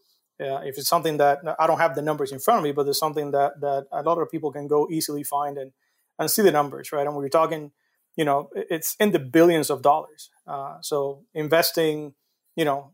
if 0.68 0.76
it's 0.78 0.90
something 0.94 1.16
that 1.18 1.38
I 1.62 1.66
don't 1.66 1.80
have 1.80 1.94
the 1.94 2.02
numbers 2.02 2.30
in 2.30 2.40
front 2.44 2.58
of 2.58 2.64
me, 2.64 2.72
but 2.76 2.84
there's 2.84 3.02
something 3.06 3.32
that 3.32 3.52
that 3.66 3.82
a 3.90 4.02
lot 4.08 4.18
of 4.22 4.28
people 4.34 4.50
can 4.56 4.66
go 4.68 4.80
easily 4.96 5.24
find 5.24 5.56
and 5.62 5.70
and 6.18 6.30
see 6.30 6.42
the 6.42 6.52
numbers, 6.52 6.92
right? 6.92 7.06
And 7.06 7.16
we're 7.16 7.38
talking 7.40 7.72
you 8.16 8.24
know 8.24 8.50
it's 8.54 8.96
in 8.98 9.12
the 9.12 9.18
billions 9.18 9.70
of 9.70 9.82
dollars. 9.82 10.30
Uh, 10.46 10.78
so 10.80 11.24
investing 11.34 12.14
you 12.56 12.64
know 12.64 12.92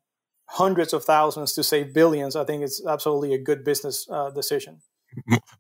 hundreds 0.49 0.93
of 0.93 1.05
thousands 1.05 1.55
to 1.55 1.65
save 1.65 1.95
billions 1.95 2.37
i 2.37 2.45
think 2.45 2.63
it's 2.63 2.85
absolutely 2.87 3.33
a 3.33 3.39
good 3.39 3.65
business 3.65 4.07
uh, 4.11 4.31
decision. 4.31 4.81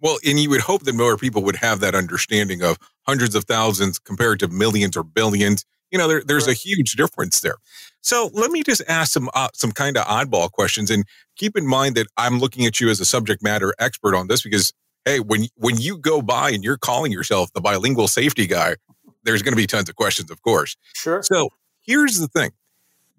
Well 0.00 0.18
and 0.26 0.38
you 0.38 0.50
would 0.50 0.62
hope 0.62 0.82
that 0.84 0.94
more 0.94 1.16
people 1.16 1.42
would 1.42 1.56
have 1.56 1.80
that 1.80 1.94
understanding 1.94 2.62
of 2.62 2.78
hundreds 3.06 3.34
of 3.34 3.44
thousands 3.44 3.98
compared 3.98 4.40
to 4.40 4.48
millions 4.48 4.96
or 4.96 5.02
billions. 5.04 5.64
You 5.90 5.98
know 5.98 6.08
there, 6.08 6.22
there's 6.26 6.46
right. 6.46 6.56
a 6.56 6.58
huge 6.58 6.92
difference 6.92 7.40
there. 7.40 7.56
So 8.00 8.30
let 8.32 8.50
me 8.50 8.62
just 8.62 8.82
ask 8.88 9.12
some 9.12 9.28
uh, 9.34 9.48
some 9.52 9.72
kind 9.72 9.98
of 9.98 10.06
oddball 10.06 10.50
questions 10.50 10.90
and 10.90 11.04
keep 11.36 11.56
in 11.56 11.66
mind 11.66 11.94
that 11.96 12.06
i'm 12.16 12.38
looking 12.38 12.64
at 12.66 12.80
you 12.80 12.88
as 12.88 13.00
a 13.00 13.04
subject 13.04 13.42
matter 13.42 13.74
expert 13.78 14.14
on 14.14 14.28
this 14.28 14.42
because 14.42 14.72
hey 15.04 15.20
when 15.20 15.46
when 15.56 15.78
you 15.78 15.98
go 15.98 16.22
by 16.22 16.50
and 16.50 16.64
you're 16.64 16.78
calling 16.78 17.12
yourself 17.12 17.52
the 17.52 17.60
bilingual 17.60 18.08
safety 18.08 18.46
guy 18.46 18.76
there's 19.24 19.42
going 19.42 19.52
to 19.52 19.56
be 19.56 19.66
tons 19.66 19.88
of 19.88 19.96
questions, 19.96 20.30
of 20.30 20.42
course. 20.42 20.76
Sure. 20.94 21.22
So 21.22 21.50
here's 21.80 22.18
the 22.18 22.28
thing. 22.28 22.50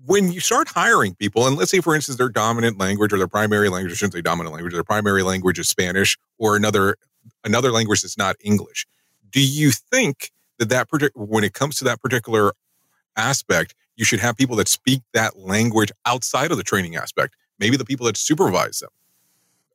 When 0.06 0.32
you 0.32 0.42
start 0.42 0.68
hiring 0.68 1.16
people, 1.16 1.48
and 1.48 1.56
let's 1.56 1.72
say, 1.72 1.80
for 1.80 1.96
instance, 1.96 2.18
their 2.18 2.30
dominant 2.30 2.78
language 2.78 3.14
or 3.14 3.18
their 3.18 3.28
primary 3.28 3.70
language, 3.70 3.94
I 3.94 3.96
shouldn't 3.96 4.14
say 4.14 4.22
dominant 4.22 4.54
language, 4.54 4.74
their 4.74 4.84
primary 4.84 5.24
language 5.24 5.60
is 5.60 5.70
Spanish 5.70 6.18
or 6.38 6.56
another 6.56 6.98
another 7.46 7.72
language 7.72 8.02
that's 8.02 8.18
not 8.18 8.36
English. 8.42 8.86
Do 9.30 9.46
you 9.46 9.72
think 9.72 10.32
that 10.60 10.70
that 10.70 10.88
when 11.16 11.44
it 11.44 11.54
comes 11.54 11.78
to 11.78 11.86
that 11.86 12.02
particular 12.02 12.52
aspect, 13.16 13.76
you 13.96 14.04
should 14.04 14.20
have 14.20 14.36
people 14.36 14.56
that 14.58 14.68
speak 14.68 15.02
that 15.14 15.38
language 15.38 15.92
outside 16.06 16.52
of 16.52 16.58
the 16.58 16.64
training 16.64 16.96
aspect? 16.96 17.36
Maybe 17.60 17.78
the 17.78 17.86
people 17.86 18.06
that 18.08 18.18
supervise 18.18 18.80
them 18.80 18.90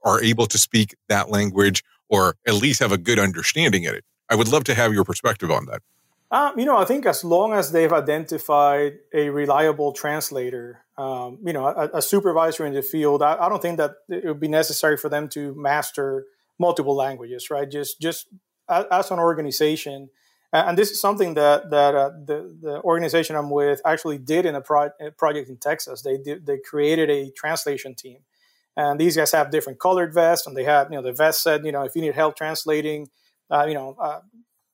are 0.05 0.23
able 0.23 0.47
to 0.47 0.59
speak 0.59 0.95
that 1.09 1.31
language 1.31 1.83
or 2.09 2.37
at 2.47 2.55
least 2.55 2.81
have 2.81 2.93
a 2.93 2.99
good 2.99 3.19
understanding 3.19 3.85
in 3.85 3.95
it. 3.95 4.05
I 4.31 4.35
would 4.35 4.49
love 4.49 4.65
to 4.65 4.75
have 4.75 4.93
your 4.93 5.05
perspective 5.05 5.51
on 5.51 5.67
that. 5.67 5.83
Um, 6.31 6.59
you 6.59 6.67
know, 6.67 6.77
I 6.77 6.85
think 6.85 7.07
as 7.07 7.25
long 7.25 7.55
as 7.55 7.73
they've 7.73 7.93
identified 7.93 8.99
a 9.15 9.31
reliable 9.31 9.93
translator, 9.93 10.85
um, 10.99 11.39
you 11.43 11.55
know, 11.55 11.67
a, 11.67 11.89
a, 11.95 12.03
supervisor 12.03 12.67
in 12.67 12.75
the 12.75 12.83
field, 12.83 13.23
I, 13.23 13.37
I, 13.37 13.49
don't 13.49 13.63
think 13.63 13.79
that 13.79 13.93
it 14.11 14.27
would 14.27 14.41
be 14.41 14.49
necessary 14.49 14.99
for 14.99 15.09
them 15.09 15.29
to 15.31 15.55
master 15.55 16.27
multiple 16.59 16.95
languages, 16.95 17.49
right? 17.51 17.71
Just, 17.71 18.01
just 18.01 18.27
as, 18.69 18.85
as 18.91 19.11
an 19.11 19.19
organization, 19.19 20.11
And 20.53 20.77
this 20.77 20.91
is 20.91 21.01
something 21.01 21.35
that 21.35 21.71
that 21.71 21.95
uh, 21.95 22.11
the 22.25 22.57
the 22.61 22.81
organization 22.83 23.37
I'm 23.37 23.51
with 23.51 23.81
actually 23.85 24.19
did 24.19 24.47
in 24.47 24.55
a, 24.55 24.61
pro- 24.61 24.91
a 25.01 25.11
project 25.11 25.49
in 25.49 25.57
Texas. 25.59 26.03
They 26.03 26.17
did, 26.17 26.47
they 26.47 26.59
created 26.59 27.11
a 27.11 27.31
translation 27.31 27.95
team, 27.95 28.21
and 28.77 28.99
these 28.99 29.17
guys 29.17 29.33
have 29.33 29.51
different 29.51 29.79
colored 29.79 30.15
vests, 30.15 30.47
and 30.47 30.57
they 30.57 30.65
had 30.65 30.89
you 30.91 30.97
know 30.97 31.03
the 31.03 31.13
vest 31.13 31.43
said 31.43 31.65
you 31.67 31.73
know 31.73 31.83
if 31.85 31.95
you 31.95 32.03
need 32.03 32.15
help 32.15 32.37
translating, 32.37 33.09
uh, 33.51 33.67
you 33.69 33.75
know 33.75 33.95
uh, 34.01 34.21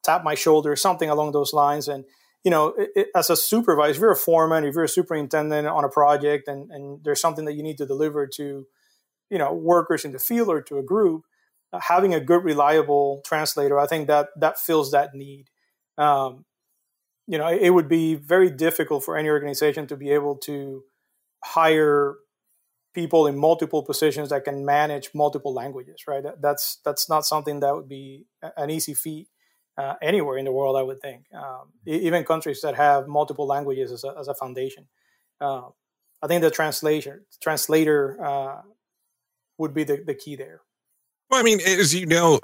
tap 0.05 0.23
my 0.25 0.35
shoulder, 0.35 0.77
something 0.77 1.11
along 1.11 1.33
those 1.33 1.53
lines, 1.53 1.89
and 1.89 2.05
you 2.45 2.51
know, 2.51 2.69
it, 2.77 2.91
it, 2.95 3.09
as 3.17 3.31
a 3.31 3.37
supervisor, 3.37 3.91
if 3.93 4.01
you're 4.01 4.13
a 4.13 4.17
foreman, 4.17 4.65
if 4.65 4.75
you're 4.75 4.85
a 4.85 4.89
superintendent 4.89 5.67
on 5.67 5.83
a 5.83 5.89
project, 5.89 6.47
and, 6.47 6.71
and 6.71 7.03
there's 7.03 7.21
something 7.21 7.47
that 7.47 7.55
you 7.55 7.63
need 7.63 7.79
to 7.79 7.87
deliver 7.87 8.27
to, 8.27 8.67
you 9.31 9.39
know, 9.39 9.53
workers 9.53 10.05
in 10.05 10.13
the 10.13 10.19
field 10.19 10.49
or 10.49 10.61
to 10.61 10.79
a 10.79 10.83
group, 10.83 11.23
uh, 11.73 11.81
having 11.81 12.13
a 12.13 12.21
good, 12.21 12.45
reliable 12.45 13.23
translator, 13.25 13.81
I 13.81 13.87
think 13.87 14.09
that 14.09 14.29
that 14.39 14.59
fills 14.59 14.91
that 14.91 15.15
need. 15.15 15.47
Um, 15.97 16.45
you 17.27 17.39
know, 17.39 17.49
it, 17.49 17.63
it 17.63 17.71
would 17.71 17.89
be 17.89 18.15
very 18.15 18.51
difficult 18.51 19.05
for 19.05 19.17
any 19.17 19.31
organization 19.31 19.87
to 19.87 19.97
be 19.97 20.11
able 20.11 20.37
to 20.45 20.85
hire 21.43 22.17
people 22.93 23.27
in 23.27 23.39
multiple 23.39 23.83
positions 23.83 24.29
that 24.29 24.45
can 24.45 24.67
manage 24.67 25.11
multiple 25.15 25.55
languages. 25.55 26.03
Right? 26.07 26.23
That's 26.41 26.79
that's 26.85 27.09
not 27.09 27.25
something 27.25 27.61
that 27.61 27.75
would 27.75 27.89
be 27.89 28.27
an 28.59 28.69
easy 28.69 28.93
feat 28.93 29.29
uh, 29.77 29.95
anywhere 30.03 30.39
in 30.39 30.45
the 30.45 30.53
world, 30.53 30.77
I 30.77 30.83
would 30.83 31.01
think. 31.01 31.25
Um, 31.35 31.73
even 31.87 32.25
countries 32.25 32.61
that 32.63 32.75
have 32.77 33.09
multiple 33.09 33.47
languages 33.47 33.93
as 33.93 34.05
a, 34.05 34.15
as 34.19 34.29
a 34.29 34.35
foundation. 34.35 34.87
Uh, 35.41 35.69
I 36.23 36.27
think 36.27 36.43
the 36.43 36.51
translator 36.51 37.25
translator 37.43 38.17
uh, 38.25 38.63
would 39.59 39.75
be 39.75 39.85
the, 39.85 40.03
the 40.07 40.15
key 40.15 40.37
there. 40.37 40.63
Well, 41.31 41.41
I 41.41 41.43
mean, 41.43 41.61
as 41.61 41.95
you 41.95 42.07
know, 42.07 42.41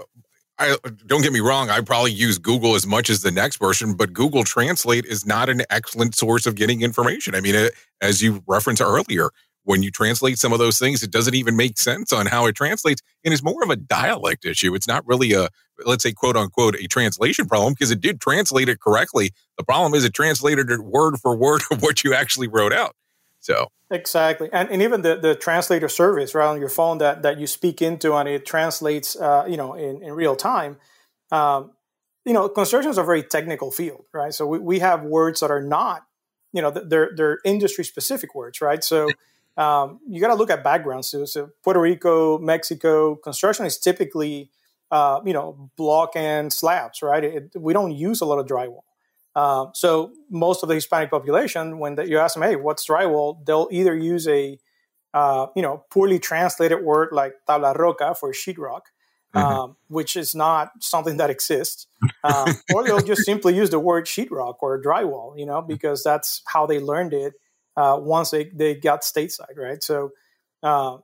I 0.58 0.76
don't 1.06 1.22
get 1.22 1.32
me 1.32 1.40
wrong, 1.40 1.70
I 1.70 1.80
probably 1.80 2.12
use 2.12 2.36
Google 2.36 2.74
as 2.74 2.86
much 2.86 3.08
as 3.08 3.22
the 3.22 3.30
next 3.30 3.56
person, 3.56 3.94
but 3.94 4.12
Google 4.12 4.44
Translate 4.44 5.06
is 5.06 5.24
not 5.24 5.48
an 5.48 5.62
excellent 5.70 6.14
source 6.14 6.46
of 6.46 6.54
getting 6.54 6.82
information. 6.82 7.34
I 7.34 7.40
mean, 7.40 7.54
it, 7.54 7.72
as 8.02 8.20
you 8.20 8.42
referenced 8.46 8.82
earlier, 8.82 9.30
when 9.64 9.82
you 9.82 9.90
translate 9.90 10.38
some 10.38 10.52
of 10.52 10.58
those 10.58 10.78
things, 10.78 11.02
it 11.02 11.10
doesn't 11.10 11.34
even 11.34 11.56
make 11.56 11.78
sense 11.78 12.12
on 12.12 12.26
how 12.26 12.46
it 12.46 12.54
translates. 12.54 13.00
And 13.24 13.32
it's 13.32 13.42
more 13.42 13.62
of 13.62 13.70
a 13.70 13.76
dialect 13.76 14.44
issue. 14.44 14.74
It's 14.74 14.88
not 14.88 15.06
really 15.06 15.32
a, 15.32 15.48
let's 15.84 16.02
say, 16.02 16.12
quote 16.12 16.36
unquote, 16.36 16.76
a 16.76 16.86
translation 16.86 17.46
problem 17.46 17.72
because 17.72 17.90
it 17.90 18.00
did 18.00 18.20
translate 18.20 18.68
it 18.68 18.80
correctly. 18.80 19.32
The 19.58 19.64
problem 19.64 19.94
is 19.94 20.04
it 20.04 20.14
translated 20.14 20.70
it 20.70 20.80
word 20.80 21.18
for 21.18 21.36
word 21.36 21.62
of 21.70 21.82
what 21.82 22.04
you 22.04 22.14
actually 22.14 22.48
wrote 22.48 22.72
out. 22.72 22.94
So 23.40 23.68
exactly, 23.90 24.50
and, 24.52 24.68
and 24.70 24.82
even 24.82 25.02
the, 25.02 25.16
the 25.16 25.34
translator 25.34 25.88
service 25.88 26.34
right 26.34 26.46
on 26.46 26.60
your 26.60 26.68
phone 26.68 26.98
that 26.98 27.22
that 27.22 27.38
you 27.38 27.46
speak 27.46 27.80
into 27.80 28.14
and 28.14 28.28
it 28.28 28.44
translates, 28.44 29.16
uh, 29.16 29.46
you 29.48 29.56
know, 29.56 29.74
in, 29.74 30.02
in 30.02 30.12
real 30.12 30.36
time. 30.36 30.76
Um, 31.32 31.72
you 32.26 32.34
know, 32.34 32.48
construction 32.50 32.90
is 32.90 32.98
a 32.98 33.02
very 33.02 33.22
technical 33.22 33.70
field, 33.70 34.04
right? 34.12 34.34
So 34.34 34.46
we, 34.46 34.58
we 34.58 34.78
have 34.80 35.02
words 35.02 35.40
that 35.40 35.50
are 35.50 35.62
not, 35.62 36.04
you 36.52 36.60
know, 36.60 36.70
they're 36.70 37.12
they're 37.16 37.38
industry 37.44 37.82
specific 37.82 38.34
words, 38.34 38.60
right? 38.60 38.84
So 38.84 39.08
um, 39.56 40.00
you 40.06 40.20
got 40.20 40.28
to 40.28 40.34
look 40.34 40.50
at 40.50 40.62
backgrounds. 40.62 41.08
So 41.08 41.50
Puerto 41.64 41.80
Rico, 41.80 42.38
Mexico, 42.38 43.16
construction 43.16 43.64
is 43.64 43.78
typically, 43.78 44.50
uh, 44.90 45.20
you 45.24 45.33
know, 45.33 45.70
block 45.76 46.12
and 46.14 46.53
slabs, 46.53 47.03
right? 47.03 47.24
It, 47.24 47.53
we 47.57 47.72
don't 47.72 47.92
use 47.92 48.20
a 48.20 48.24
lot 48.24 48.38
of 48.38 48.46
drywall. 48.46 48.83
Uh, 49.35 49.66
so 49.74 50.12
most 50.29 50.62
of 50.62 50.68
the 50.68 50.74
Hispanic 50.74 51.11
population, 51.11 51.79
when 51.79 51.94
the, 51.94 52.09
you 52.09 52.18
ask 52.18 52.35
them, 52.35 52.42
"Hey, 52.42 52.57
what's 52.57 52.87
drywall?" 52.87 53.44
they'll 53.46 53.68
either 53.70 53.96
use 53.96 54.26
a, 54.26 54.59
uh, 55.14 55.46
you 55.55 55.62
know, 55.62 55.85
poorly 55.90 56.18
translated 56.18 56.83
word 56.83 57.11
like 57.12 57.35
tabla 57.48 57.76
roca 57.79 58.14
for 58.14 58.33
sheetrock, 58.33 58.83
mm-hmm. 59.35 59.38
um, 59.38 59.76
which 59.88 60.16
is 60.16 60.35
not 60.35 60.70
something 60.81 61.16
that 61.18 61.31
exists, 61.31 61.87
um, 62.24 62.55
or 62.74 62.85
they'll 62.85 63.00
just 63.00 63.24
simply 63.24 63.55
use 63.55 63.70
the 63.70 63.79
word 63.79 64.07
sheetrock 64.07 64.57
or 64.61 64.83
drywall, 64.83 65.38
you 65.38 65.46
know, 65.46 65.62
because 65.62 66.03
that's 66.03 66.42
how 66.46 66.66
they 66.66 66.81
learned 66.81 67.12
it 67.12 67.35
uh, 67.76 67.98
once 68.00 68.31
they, 68.31 68.44
they 68.44 68.74
got 68.74 69.03
stateside, 69.03 69.57
right? 69.57 69.83
So, 69.83 70.11
uh, 70.62 70.98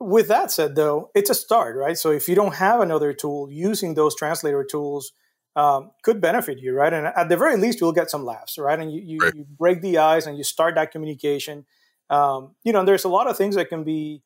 with 0.00 0.28
that 0.28 0.50
said, 0.50 0.76
though, 0.76 1.10
it's 1.14 1.30
a 1.30 1.34
start, 1.34 1.76
right? 1.76 1.96
So, 1.96 2.10
if 2.10 2.28
you 2.28 2.34
don't 2.34 2.54
have 2.54 2.80
another 2.80 3.12
tool, 3.12 3.50
using 3.50 3.94
those 3.94 4.14
translator 4.14 4.64
tools 4.64 5.12
um, 5.56 5.90
could 6.02 6.20
benefit 6.20 6.58
you, 6.60 6.72
right? 6.72 6.92
And 6.92 7.06
at 7.06 7.28
the 7.28 7.36
very 7.36 7.56
least, 7.56 7.80
you'll 7.80 7.92
get 7.92 8.10
some 8.10 8.24
laughs, 8.24 8.58
right? 8.58 8.78
And 8.78 8.92
you, 8.92 9.02
you, 9.04 9.18
right. 9.18 9.34
you 9.34 9.44
break 9.58 9.82
the 9.82 9.98
ice 9.98 10.26
and 10.26 10.38
you 10.38 10.44
start 10.44 10.76
that 10.76 10.92
communication. 10.92 11.66
Um, 12.10 12.54
you 12.62 12.72
know, 12.72 12.84
there's 12.84 13.04
a 13.04 13.08
lot 13.08 13.26
of 13.26 13.36
things 13.36 13.56
that 13.56 13.68
can 13.68 13.82
be 13.82 14.22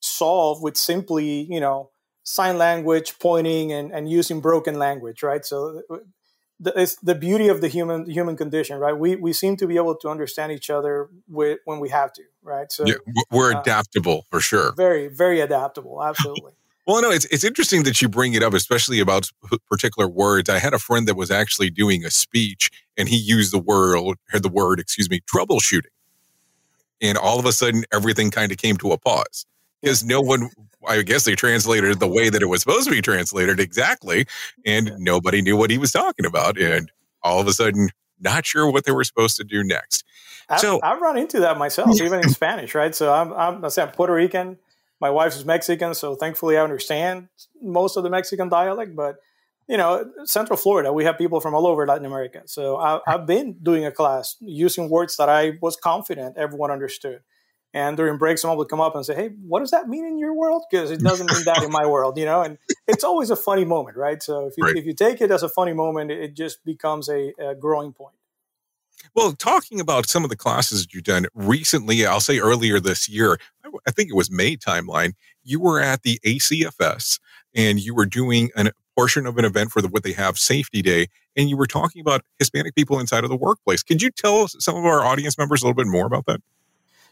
solved 0.00 0.62
with 0.62 0.76
simply, 0.76 1.46
you 1.48 1.60
know, 1.60 1.90
sign 2.24 2.58
language, 2.58 3.18
pointing, 3.20 3.72
and, 3.72 3.92
and 3.92 4.10
using 4.10 4.40
broken 4.40 4.78
language, 4.78 5.22
right? 5.22 5.44
So 5.44 5.82
the, 6.62 6.72
it's 6.80 6.94
the 6.96 7.16
beauty 7.16 7.48
of 7.48 7.60
the 7.60 7.68
human 7.68 8.08
human 8.08 8.36
condition, 8.36 8.78
right? 8.78 8.96
We 8.96 9.16
we 9.16 9.32
seem 9.32 9.56
to 9.56 9.66
be 9.66 9.76
able 9.76 9.96
to 9.96 10.08
understand 10.08 10.52
each 10.52 10.70
other 10.70 11.08
with, 11.28 11.58
when 11.64 11.80
we 11.80 11.88
have 11.88 12.12
to, 12.14 12.22
right? 12.42 12.70
So 12.70 12.86
yeah, 12.86 12.94
we're 13.30 13.52
uh, 13.52 13.60
adaptable 13.60 14.26
for 14.30 14.40
sure. 14.40 14.72
Very 14.72 15.08
very 15.08 15.40
adaptable, 15.40 16.02
absolutely. 16.02 16.52
well, 16.86 17.02
no, 17.02 17.10
it's 17.10 17.24
it's 17.26 17.42
interesting 17.42 17.82
that 17.82 18.00
you 18.00 18.08
bring 18.08 18.34
it 18.34 18.44
up, 18.44 18.54
especially 18.54 19.00
about 19.00 19.28
particular 19.68 20.08
words. 20.08 20.48
I 20.48 20.60
had 20.60 20.72
a 20.72 20.78
friend 20.78 21.08
that 21.08 21.16
was 21.16 21.32
actually 21.32 21.70
doing 21.70 22.04
a 22.04 22.10
speech, 22.10 22.70
and 22.96 23.08
he 23.08 23.16
used 23.16 23.52
the 23.52 23.58
word 23.58 24.16
the 24.32 24.48
word, 24.48 24.78
excuse 24.78 25.10
me, 25.10 25.20
troubleshooting, 25.20 25.96
and 27.00 27.18
all 27.18 27.40
of 27.40 27.44
a 27.44 27.52
sudden 27.52 27.84
everything 27.92 28.30
kind 28.30 28.52
of 28.52 28.58
came 28.58 28.76
to 28.76 28.92
a 28.92 28.98
pause 28.98 29.46
because 29.82 30.04
no 30.04 30.20
one 30.20 30.50
I 30.86 31.02
guess 31.02 31.24
they 31.24 31.34
translated 31.34 31.90
it 31.90 32.00
the 32.00 32.08
way 32.08 32.28
that 32.28 32.42
it 32.42 32.46
was 32.46 32.60
supposed 32.60 32.84
to 32.84 32.90
be 32.90 33.02
translated 33.02 33.60
exactly, 33.60 34.26
and 34.64 34.92
nobody 34.98 35.42
knew 35.42 35.56
what 35.56 35.70
he 35.70 35.78
was 35.78 35.92
talking 35.92 36.26
about, 36.26 36.58
and 36.58 36.90
all 37.22 37.40
of 37.40 37.46
a 37.46 37.52
sudden, 37.52 37.90
not 38.20 38.46
sure 38.46 38.70
what 38.70 38.84
they 38.84 38.92
were 38.92 39.04
supposed 39.04 39.36
to 39.36 39.44
do 39.44 39.62
next. 39.62 40.04
I've, 40.48 40.60
so 40.60 40.80
I've 40.82 41.00
run 41.00 41.16
into 41.16 41.40
that 41.40 41.58
myself, 41.58 42.00
even 42.00 42.20
in 42.20 42.28
Spanish, 42.30 42.74
right? 42.74 42.94
So 42.94 43.12
I'm 43.12 43.32
I'm, 43.32 43.64
I'm 43.64 43.88
Puerto 43.90 44.14
Rican. 44.14 44.58
My 45.00 45.10
wife 45.10 45.34
is 45.34 45.44
Mexican, 45.44 45.94
so 45.94 46.14
thankfully 46.14 46.56
I 46.56 46.62
understand 46.62 47.28
most 47.60 47.96
of 47.96 48.02
the 48.02 48.10
Mexican 48.10 48.48
dialect. 48.48 48.94
But 48.94 49.16
you 49.68 49.76
know, 49.76 50.10
Central 50.24 50.56
Florida, 50.56 50.92
we 50.92 51.04
have 51.04 51.16
people 51.16 51.40
from 51.40 51.54
all 51.54 51.66
over 51.66 51.86
Latin 51.86 52.04
America. 52.04 52.42
So 52.46 52.76
I, 52.76 53.00
I've 53.06 53.26
been 53.26 53.56
doing 53.62 53.86
a 53.86 53.92
class 53.92 54.36
using 54.40 54.90
words 54.90 55.16
that 55.16 55.28
I 55.28 55.58
was 55.60 55.76
confident 55.76 56.36
everyone 56.36 56.70
understood. 56.70 57.20
And 57.74 57.96
during 57.96 58.18
breaks, 58.18 58.42
someone 58.42 58.58
would 58.58 58.68
come 58.68 58.80
up 58.80 58.94
and 58.94 59.04
say, 59.04 59.14
"Hey, 59.14 59.30
what 59.46 59.60
does 59.60 59.70
that 59.70 59.88
mean 59.88 60.04
in 60.04 60.18
your 60.18 60.34
world?" 60.34 60.64
Because 60.70 60.90
it 60.90 61.00
doesn't 61.00 61.30
mean 61.32 61.44
that 61.44 61.62
in 61.62 61.70
my 61.70 61.86
world, 61.86 62.18
you 62.18 62.26
know. 62.26 62.42
And 62.42 62.58
it's 62.86 63.04
always 63.04 63.30
a 63.30 63.36
funny 63.36 63.64
moment, 63.64 63.96
right? 63.96 64.22
So 64.22 64.46
if 64.46 64.54
you 64.58 64.64
right. 64.64 64.76
if 64.76 64.84
you 64.84 64.94
take 64.94 65.20
it 65.20 65.30
as 65.30 65.42
a 65.42 65.48
funny 65.48 65.72
moment, 65.72 66.10
it 66.10 66.34
just 66.34 66.64
becomes 66.64 67.08
a, 67.08 67.32
a 67.38 67.54
growing 67.54 67.92
point. 67.92 68.14
Well, 69.14 69.32
talking 69.32 69.80
about 69.80 70.08
some 70.08 70.24
of 70.24 70.30
the 70.30 70.36
classes 70.36 70.86
you've 70.92 71.04
done 71.04 71.26
recently, 71.34 72.06
I'll 72.06 72.20
say 72.20 72.38
earlier 72.38 72.78
this 72.78 73.08
year, 73.08 73.38
I 73.86 73.90
think 73.90 74.10
it 74.10 74.16
was 74.16 74.30
May 74.30 74.56
timeline, 74.56 75.12
you 75.42 75.60
were 75.60 75.80
at 75.80 76.02
the 76.02 76.20
ACFS 76.24 77.18
and 77.54 77.80
you 77.80 77.94
were 77.94 78.06
doing 78.06 78.50
a 78.56 78.70
portion 78.96 79.26
of 79.26 79.38
an 79.38 79.44
event 79.44 79.70
for 79.70 79.82
the, 79.82 79.88
what 79.88 80.02
they 80.02 80.12
have 80.12 80.38
Safety 80.38 80.82
Day, 80.82 81.08
and 81.36 81.48
you 81.48 81.56
were 81.56 81.66
talking 81.66 82.00
about 82.00 82.22
Hispanic 82.38 82.74
people 82.74 82.98
inside 82.98 83.24
of 83.24 83.30
the 83.30 83.36
workplace. 83.36 83.82
Could 83.82 84.02
you 84.02 84.10
tell 84.10 84.48
some 84.48 84.76
of 84.76 84.84
our 84.84 85.04
audience 85.04 85.38
members 85.38 85.62
a 85.62 85.66
little 85.66 85.82
bit 85.82 85.90
more 85.90 86.06
about 86.06 86.26
that? 86.26 86.40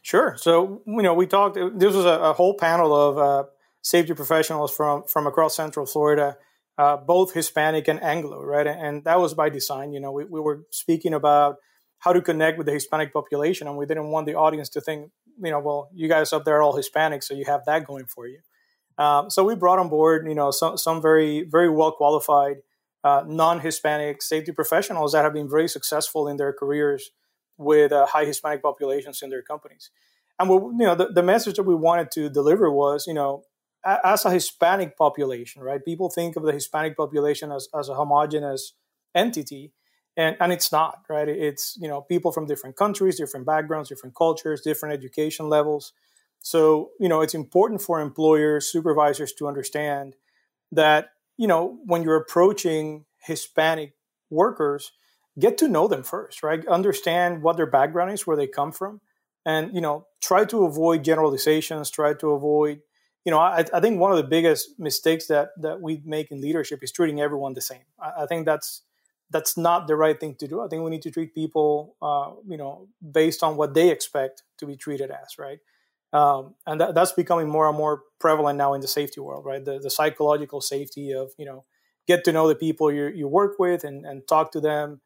Sure. 0.02 0.34
So 0.38 0.82
you 0.86 1.02
know, 1.02 1.14
we 1.14 1.26
talked. 1.26 1.56
This 1.56 1.94
was 1.94 2.04
a, 2.04 2.18
a 2.20 2.32
whole 2.32 2.54
panel 2.54 2.94
of 2.94 3.18
uh, 3.18 3.44
safety 3.82 4.14
professionals 4.14 4.74
from 4.74 5.04
from 5.04 5.26
across 5.26 5.54
Central 5.54 5.86
Florida, 5.86 6.36
uh, 6.78 6.96
both 6.96 7.34
Hispanic 7.34 7.86
and 7.88 8.02
Anglo, 8.02 8.42
right? 8.42 8.66
And 8.66 9.04
that 9.04 9.20
was 9.20 9.34
by 9.34 9.50
design. 9.50 9.92
You 9.92 10.00
know, 10.00 10.12
we, 10.12 10.24
we 10.24 10.40
were 10.40 10.64
speaking 10.70 11.12
about 11.12 11.56
how 11.98 12.14
to 12.14 12.22
connect 12.22 12.56
with 12.56 12.66
the 12.66 12.72
Hispanic 12.72 13.12
population, 13.12 13.66
and 13.68 13.76
we 13.76 13.84
didn't 13.84 14.10
want 14.10 14.26
the 14.26 14.34
audience 14.34 14.70
to 14.70 14.80
think, 14.80 15.10
you 15.42 15.50
know, 15.50 15.60
well, 15.60 15.90
you 15.94 16.08
guys 16.08 16.32
up 16.32 16.44
there 16.46 16.56
are 16.56 16.62
all 16.62 16.76
Hispanic, 16.76 17.22
so 17.22 17.34
you 17.34 17.44
have 17.44 17.62
that 17.66 17.86
going 17.86 18.06
for 18.06 18.26
you. 18.26 18.40
Um, 18.96 19.28
so 19.28 19.44
we 19.44 19.54
brought 19.54 19.78
on 19.78 19.90
board, 19.90 20.26
you 20.26 20.34
know, 20.34 20.50
some 20.50 20.78
some 20.78 21.02
very 21.02 21.42
very 21.42 21.68
well 21.68 21.92
qualified 21.92 22.56
uh, 23.04 23.22
non-Hispanic 23.26 24.22
safety 24.22 24.52
professionals 24.52 25.12
that 25.12 25.24
have 25.24 25.34
been 25.34 25.48
very 25.48 25.68
successful 25.68 26.26
in 26.26 26.36
their 26.38 26.52
careers 26.54 27.10
with 27.60 27.92
uh, 27.92 28.06
high 28.06 28.24
Hispanic 28.24 28.62
populations 28.62 29.20
in 29.22 29.28
their 29.28 29.42
companies. 29.42 29.90
And 30.38 30.48
what, 30.48 30.62
you 30.62 30.86
know, 30.86 30.94
the, 30.94 31.08
the 31.08 31.22
message 31.22 31.56
that 31.56 31.64
we 31.64 31.74
wanted 31.74 32.10
to 32.12 32.30
deliver 32.30 32.70
was, 32.70 33.06
you 33.06 33.12
know, 33.14 33.44
as 33.84 34.24
a 34.24 34.30
Hispanic 34.30 34.96
population, 34.96 35.62
right? 35.62 35.84
People 35.84 36.10
think 36.10 36.36
of 36.36 36.42
the 36.42 36.52
Hispanic 36.52 36.96
population 36.96 37.52
as, 37.52 37.68
as 37.78 37.88
a 37.88 37.94
homogenous 37.94 38.72
entity, 39.14 39.72
and, 40.16 40.36
and 40.40 40.52
it's 40.52 40.72
not, 40.72 41.00
right? 41.08 41.28
It's, 41.28 41.76
you 41.80 41.88
know, 41.88 42.00
people 42.00 42.32
from 42.32 42.46
different 42.46 42.76
countries, 42.76 43.16
different 43.16 43.46
backgrounds, 43.46 43.88
different 43.88 44.14
cultures, 44.16 44.60
different 44.62 44.94
education 44.94 45.48
levels. 45.48 45.92
So, 46.40 46.90
you 46.98 47.08
know, 47.08 47.20
it's 47.20 47.34
important 47.34 47.82
for 47.82 48.00
employers, 48.00 48.66
supervisors 48.66 49.32
to 49.34 49.48
understand 49.48 50.16
that, 50.72 51.10
you 51.36 51.46
know, 51.46 51.78
when 51.84 52.02
you're 52.02 52.16
approaching 52.16 53.04
Hispanic 53.18 53.94
workers, 54.30 54.92
get 55.40 55.58
to 55.58 55.68
know 55.68 55.88
them 55.88 56.02
first, 56.02 56.42
right? 56.42 56.66
Understand 56.66 57.42
what 57.42 57.56
their 57.56 57.66
background 57.66 58.12
is, 58.12 58.26
where 58.26 58.36
they 58.36 58.46
come 58.46 58.72
from, 58.72 59.00
and 59.44 59.74
you 59.74 59.80
know, 59.80 60.06
try 60.20 60.44
to 60.44 60.64
avoid 60.64 61.04
generalizations. 61.04 61.90
Try 61.90 62.14
to 62.14 62.30
avoid, 62.30 62.80
you 63.24 63.32
know, 63.32 63.38
I, 63.38 63.64
I 63.72 63.80
think 63.80 63.98
one 63.98 64.10
of 64.10 64.18
the 64.18 64.24
biggest 64.24 64.78
mistakes 64.78 65.26
that 65.26 65.50
that 65.60 65.80
we 65.80 66.02
make 66.04 66.30
in 66.30 66.40
leadership 66.40 66.82
is 66.82 66.92
treating 66.92 67.20
everyone 67.20 67.54
the 67.54 67.60
same. 67.60 67.84
I, 68.00 68.22
I 68.22 68.26
think 68.26 68.46
that's 68.46 68.82
that's 69.30 69.56
not 69.56 69.86
the 69.86 69.96
right 69.96 70.18
thing 70.18 70.34
to 70.36 70.48
do. 70.48 70.60
I 70.60 70.68
think 70.68 70.82
we 70.82 70.90
need 70.90 71.02
to 71.02 71.10
treat 71.10 71.34
people, 71.34 71.96
uh, 72.02 72.32
you 72.48 72.56
know, 72.56 72.88
based 73.12 73.42
on 73.42 73.56
what 73.56 73.74
they 73.74 73.90
expect 73.90 74.42
to 74.58 74.66
be 74.66 74.76
treated 74.76 75.10
as, 75.10 75.38
right? 75.38 75.60
Um, 76.12 76.56
and 76.66 76.80
that, 76.80 76.94
that's 76.94 77.12
becoming 77.12 77.48
more 77.48 77.68
and 77.68 77.78
more 77.78 78.02
prevalent 78.18 78.58
now 78.58 78.74
in 78.74 78.80
the 78.80 78.88
safety 78.88 79.20
world, 79.20 79.44
right? 79.44 79.64
The, 79.64 79.78
the 79.78 79.90
psychological 79.90 80.60
safety 80.60 81.12
of, 81.12 81.30
you 81.38 81.46
know, 81.46 81.64
get 82.08 82.24
to 82.24 82.32
know 82.32 82.48
the 82.48 82.56
people 82.56 82.90
you, 82.90 83.06
you 83.06 83.28
work 83.28 83.60
with 83.60 83.84
and, 83.84 84.04
and 84.04 84.26
talk 84.26 84.50
to 84.52 84.60
them 84.60 85.00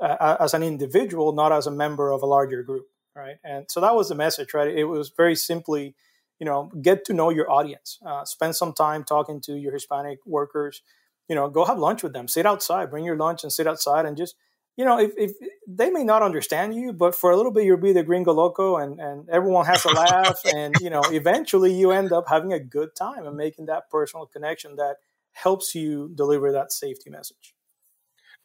uh, 0.00 0.36
as 0.40 0.54
an 0.54 0.62
individual, 0.62 1.32
not 1.32 1.52
as 1.52 1.66
a 1.66 1.70
member 1.70 2.10
of 2.10 2.22
a 2.22 2.26
larger 2.26 2.62
group, 2.62 2.86
right? 3.14 3.36
And 3.44 3.66
so 3.68 3.80
that 3.80 3.94
was 3.94 4.08
the 4.08 4.14
message, 4.14 4.54
right? 4.54 4.68
It 4.68 4.84
was 4.84 5.12
very 5.16 5.34
simply, 5.34 5.94
you 6.38 6.46
know, 6.46 6.70
get 6.80 7.04
to 7.06 7.12
know 7.12 7.30
your 7.30 7.50
audience, 7.50 7.98
uh, 8.06 8.24
spend 8.24 8.56
some 8.56 8.72
time 8.72 9.04
talking 9.04 9.40
to 9.42 9.54
your 9.54 9.72
Hispanic 9.72 10.18
workers, 10.26 10.82
you 11.28 11.34
know, 11.34 11.48
go 11.48 11.64
have 11.64 11.78
lunch 11.78 12.02
with 12.02 12.12
them, 12.12 12.28
sit 12.28 12.46
outside, 12.46 12.90
bring 12.90 13.04
your 13.04 13.16
lunch 13.16 13.42
and 13.42 13.52
sit 13.52 13.66
outside 13.66 14.06
and 14.06 14.16
just, 14.16 14.34
you 14.76 14.84
know, 14.84 14.98
if, 14.98 15.12
if 15.16 15.32
they 15.66 15.90
may 15.90 16.04
not 16.04 16.22
understand 16.22 16.74
you, 16.74 16.92
but 16.92 17.14
for 17.14 17.30
a 17.30 17.36
little 17.36 17.52
bit 17.52 17.64
you'll 17.64 17.76
be 17.76 17.92
the 17.92 18.04
gringo 18.04 18.32
loco 18.32 18.76
and, 18.76 19.00
and 19.00 19.28
everyone 19.28 19.66
has 19.66 19.84
a 19.84 19.90
laugh 19.90 20.38
and, 20.54 20.80
you 20.80 20.90
know, 20.90 21.02
eventually 21.10 21.74
you 21.74 21.90
end 21.90 22.12
up 22.12 22.28
having 22.28 22.52
a 22.52 22.60
good 22.60 22.94
time 22.94 23.26
and 23.26 23.36
making 23.36 23.66
that 23.66 23.90
personal 23.90 24.26
connection 24.26 24.76
that 24.76 24.96
helps 25.32 25.74
you 25.74 26.10
deliver 26.14 26.52
that 26.52 26.72
safety 26.72 27.10
message. 27.10 27.54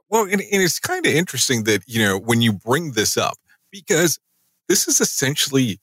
Well, 0.09 0.23
and, 0.23 0.33
and 0.33 0.61
it's 0.61 0.79
kind 0.79 1.05
of 1.05 1.13
interesting 1.13 1.63
that, 1.63 1.81
you 1.87 2.03
know, 2.03 2.17
when 2.19 2.41
you 2.41 2.53
bring 2.53 2.91
this 2.91 3.17
up, 3.17 3.37
because 3.71 4.19
this 4.67 4.87
is 4.87 5.01
essentially 5.01 5.79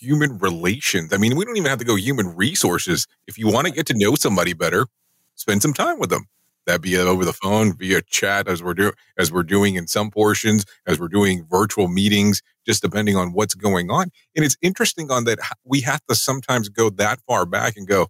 human 0.00 0.38
relations. 0.38 1.12
I 1.12 1.16
mean, 1.16 1.36
we 1.36 1.44
don't 1.44 1.56
even 1.56 1.70
have 1.70 1.78
to 1.78 1.84
go 1.84 1.96
human 1.96 2.34
resources. 2.34 3.06
If 3.26 3.38
you 3.38 3.48
want 3.48 3.66
to 3.66 3.72
get 3.72 3.86
to 3.86 3.94
know 3.96 4.14
somebody 4.14 4.52
better, 4.52 4.86
spend 5.34 5.62
some 5.62 5.72
time 5.72 5.98
with 5.98 6.10
them. 6.10 6.26
That 6.66 6.80
be 6.80 6.96
over 6.96 7.24
the 7.24 7.32
phone, 7.32 7.76
via 7.76 8.02
chat, 8.02 8.46
as 8.46 8.62
we're 8.62 8.74
doing, 8.74 8.92
as 9.18 9.32
we're 9.32 9.42
doing 9.42 9.74
in 9.74 9.88
some 9.88 10.12
portions, 10.12 10.64
as 10.86 11.00
we're 11.00 11.08
doing 11.08 11.44
virtual 11.50 11.88
meetings, 11.88 12.40
just 12.64 12.82
depending 12.82 13.16
on 13.16 13.32
what's 13.32 13.54
going 13.54 13.90
on. 13.90 14.10
And 14.36 14.44
it's 14.44 14.56
interesting 14.62 15.10
on 15.10 15.24
that 15.24 15.40
we 15.64 15.80
have 15.80 16.00
to 16.08 16.14
sometimes 16.14 16.68
go 16.68 16.88
that 16.90 17.20
far 17.26 17.46
back 17.46 17.76
and 17.76 17.88
go, 17.88 18.06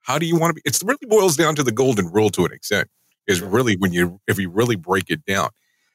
how 0.00 0.18
do 0.18 0.26
you 0.26 0.36
want 0.36 0.50
to 0.50 0.54
be? 0.54 0.62
It 0.64 0.80
really 0.84 0.98
boils 1.06 1.36
down 1.36 1.54
to 1.56 1.62
the 1.62 1.70
golden 1.70 2.10
rule 2.10 2.30
to 2.30 2.44
an 2.44 2.52
extent. 2.52 2.88
Is 3.26 3.40
really 3.40 3.76
when 3.76 3.92
you 3.92 4.20
if 4.26 4.38
you 4.38 4.50
really 4.50 4.76
break 4.76 5.10
it 5.10 5.24
down. 5.24 5.50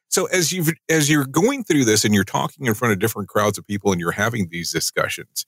So 0.08 0.26
as 0.26 0.52
you 0.52 0.64
as 0.90 1.08
you're 1.08 1.24
going 1.24 1.64
through 1.64 1.86
this 1.86 2.04
and 2.04 2.14
you're 2.14 2.24
talking 2.24 2.66
in 2.66 2.74
front 2.74 2.92
of 2.92 2.98
different 2.98 3.28
crowds 3.30 3.56
of 3.56 3.66
people 3.66 3.92
and 3.92 4.00
you're 4.00 4.12
having 4.12 4.48
these 4.50 4.70
discussions, 4.70 5.46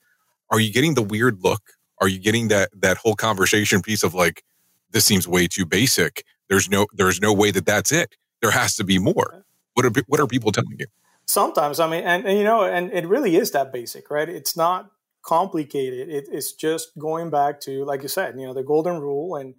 are 0.51 0.59
you 0.59 0.73
getting 0.73 0.95
the 0.95 1.03
weird 1.03 1.43
look? 1.43 1.63
Are 2.01 2.09
you 2.09 2.19
getting 2.19 2.49
that 2.49 2.71
that 2.81 2.97
whole 2.97 3.15
conversation 3.15 3.83
piece 3.83 4.03
of 4.03 4.15
like, 4.15 4.43
this 4.91 5.05
seems 5.05 5.29
way 5.29 5.47
too 5.47 5.67
basic. 5.67 6.25
There's 6.49 6.71
no 6.71 6.87
there's 6.95 7.21
no 7.21 7.33
way 7.33 7.51
that 7.51 7.67
that's 7.67 7.93
it. 7.93 8.17
There 8.41 8.51
has 8.51 8.77
to 8.77 8.85
be 8.85 8.99
more. 8.99 9.45
What 9.75 9.85
are 9.85 9.93
what 10.07 10.21
are 10.21 10.27
people 10.27 10.53
telling 10.53 10.77
you? 10.79 10.87
Sometimes, 11.27 11.81
I 11.81 11.89
mean, 11.89 12.05
and, 12.05 12.27
and 12.27 12.39
you 12.39 12.45
know, 12.45 12.65
and 12.65 12.93
it 12.93 13.07
really 13.07 13.37
is 13.37 13.51
that 13.53 13.73
basic, 13.73 14.11
right? 14.11 14.29
It's 14.29 14.57
not 14.57 14.91
complicated. 15.23 16.09
It, 16.11 16.29
it's 16.31 16.53
just 16.53 16.97
going 16.99 17.31
back 17.31 17.61
to, 17.61 17.85
like 17.85 18.03
you 18.03 18.09
said, 18.09 18.39
you 18.39 18.47
know, 18.47 18.53
the 18.53 18.63
golden 18.63 19.01
rule 19.01 19.37
and 19.37 19.55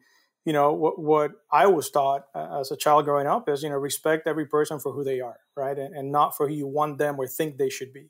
you 0.45 0.53
know 0.53 0.73
what, 0.73 0.99
what 0.99 1.31
i 1.51 1.65
was 1.67 1.89
taught 1.89 2.25
uh, 2.35 2.59
as 2.59 2.71
a 2.71 2.77
child 2.77 3.05
growing 3.05 3.27
up 3.27 3.49
is 3.49 3.63
you 3.63 3.69
know 3.69 3.75
respect 3.75 4.27
every 4.27 4.45
person 4.45 4.79
for 4.79 4.91
who 4.93 5.03
they 5.03 5.19
are 5.19 5.39
right? 5.57 5.77
And, 5.77 5.95
and 5.95 6.11
not 6.11 6.35
for 6.35 6.47
who 6.49 6.53
you 6.53 6.67
want 6.67 6.97
them 6.97 7.17
or 7.17 7.27
think 7.27 7.57
they 7.57 7.69
should 7.69 7.93
be. 7.93 8.09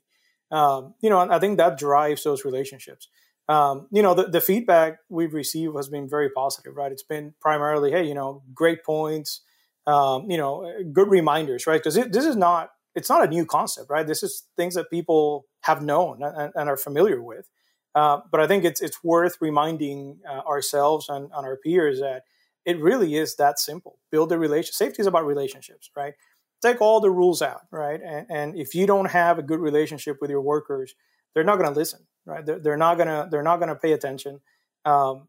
Um, 0.50 0.94
you 1.00 1.10
know 1.10 1.18
i 1.18 1.38
think 1.38 1.58
that 1.58 1.78
drives 1.78 2.22
those 2.24 2.44
relationships. 2.44 3.08
Um, 3.48 3.86
you 3.92 4.02
know 4.02 4.14
the, 4.14 4.24
the 4.24 4.40
feedback 4.40 4.98
we've 5.08 5.34
received 5.34 5.76
has 5.76 5.88
been 5.88 6.08
very 6.08 6.30
positive 6.30 6.76
right? 6.76 6.92
It's 6.92 7.02
been 7.02 7.34
primarily 7.40 7.90
hey 7.92 8.04
you 8.04 8.14
know 8.14 8.42
great 8.54 8.84
points 8.84 9.42
um, 9.86 10.30
you 10.30 10.36
know 10.36 10.70
good 10.92 11.08
reminders 11.08 11.66
right? 11.66 11.80
Because 11.82 11.94
this 11.94 12.24
is 12.24 12.36
not 12.36 12.70
it's 12.94 13.08
not 13.08 13.24
a 13.24 13.28
new 13.28 13.44
concept 13.46 13.88
right? 13.90 14.06
This 14.06 14.22
is 14.22 14.44
things 14.56 14.74
that 14.74 14.90
people 14.90 15.46
have 15.62 15.82
known 15.82 16.22
and, 16.22 16.52
and 16.54 16.68
are 16.68 16.76
familiar 16.76 17.22
with 17.22 17.48
uh, 17.96 18.20
but 18.30 18.40
I 18.40 18.46
think 18.46 18.64
it's 18.64 18.82
it's 18.82 19.02
worth 19.02 19.38
reminding 19.40 20.20
uh, 20.28 20.42
ourselves 20.46 21.08
and, 21.08 21.30
and, 21.34 21.46
our 21.46 21.56
peers 21.56 21.98
that 22.00 22.24
it 22.66 22.78
really 22.78 23.16
is 23.16 23.36
that 23.36 23.58
simple. 23.58 23.98
Build 24.10 24.30
a 24.32 24.38
relation. 24.38 24.70
Safety 24.74 25.00
is 25.00 25.06
about 25.06 25.24
relationships, 25.24 25.90
right? 25.96 26.12
Take 26.60 26.82
all 26.82 27.00
the 27.00 27.10
rules 27.10 27.40
out, 27.40 27.62
right? 27.70 27.98
And, 28.04 28.26
and 28.28 28.54
if 28.54 28.74
you 28.74 28.86
don't 28.86 29.10
have 29.10 29.38
a 29.38 29.42
good 29.42 29.60
relationship 29.60 30.18
with 30.20 30.28
your 30.28 30.42
workers, 30.42 30.94
they're 31.34 31.42
not 31.42 31.56
going 31.56 31.72
to 31.72 31.78
listen, 31.78 32.00
right? 32.26 32.44
They're, 32.44 32.58
they're, 32.58 32.76
not 32.76 32.98
gonna 32.98 33.28
they're 33.30 33.42
not 33.42 33.60
gonna 33.60 33.76
pay 33.76 33.92
attention. 33.92 34.40
Um, 34.84 35.28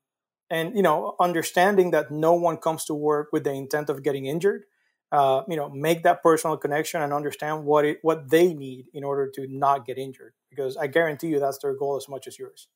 and 0.50 0.76
you 0.76 0.82
know, 0.82 1.16
understanding 1.22 1.92
that 1.92 2.12
no 2.12 2.34
one 2.34 2.58
comes 2.58 2.84
to 2.86 2.94
work 2.94 3.30
with 3.32 3.46
the 3.46 3.54
intent 3.54 3.90
of 3.90 4.04
getting 4.04 4.26
injured. 4.26 4.64
Uh, 5.10 5.42
you 5.48 5.56
know, 5.56 5.70
make 5.70 6.04
that 6.04 6.22
personal 6.22 6.58
connection 6.58 7.02
and 7.02 7.14
understand 7.14 7.64
what 7.64 7.86
it 7.86 8.00
what 8.02 8.30
they 8.30 8.54
need 8.54 8.88
in 8.94 9.06
order 9.06 9.30
to 9.34 9.48
not 9.48 9.86
get 9.86 9.98
injured 9.98 10.34
because 10.50 10.76
I 10.76 10.88
guarantee 10.88 11.28
you 11.28 11.40
that's 11.40 11.60
their 11.60 11.74
goal 11.74 11.96
as 11.96 12.10
much 12.10 12.28
as 12.28 12.38
yours. 12.38 12.68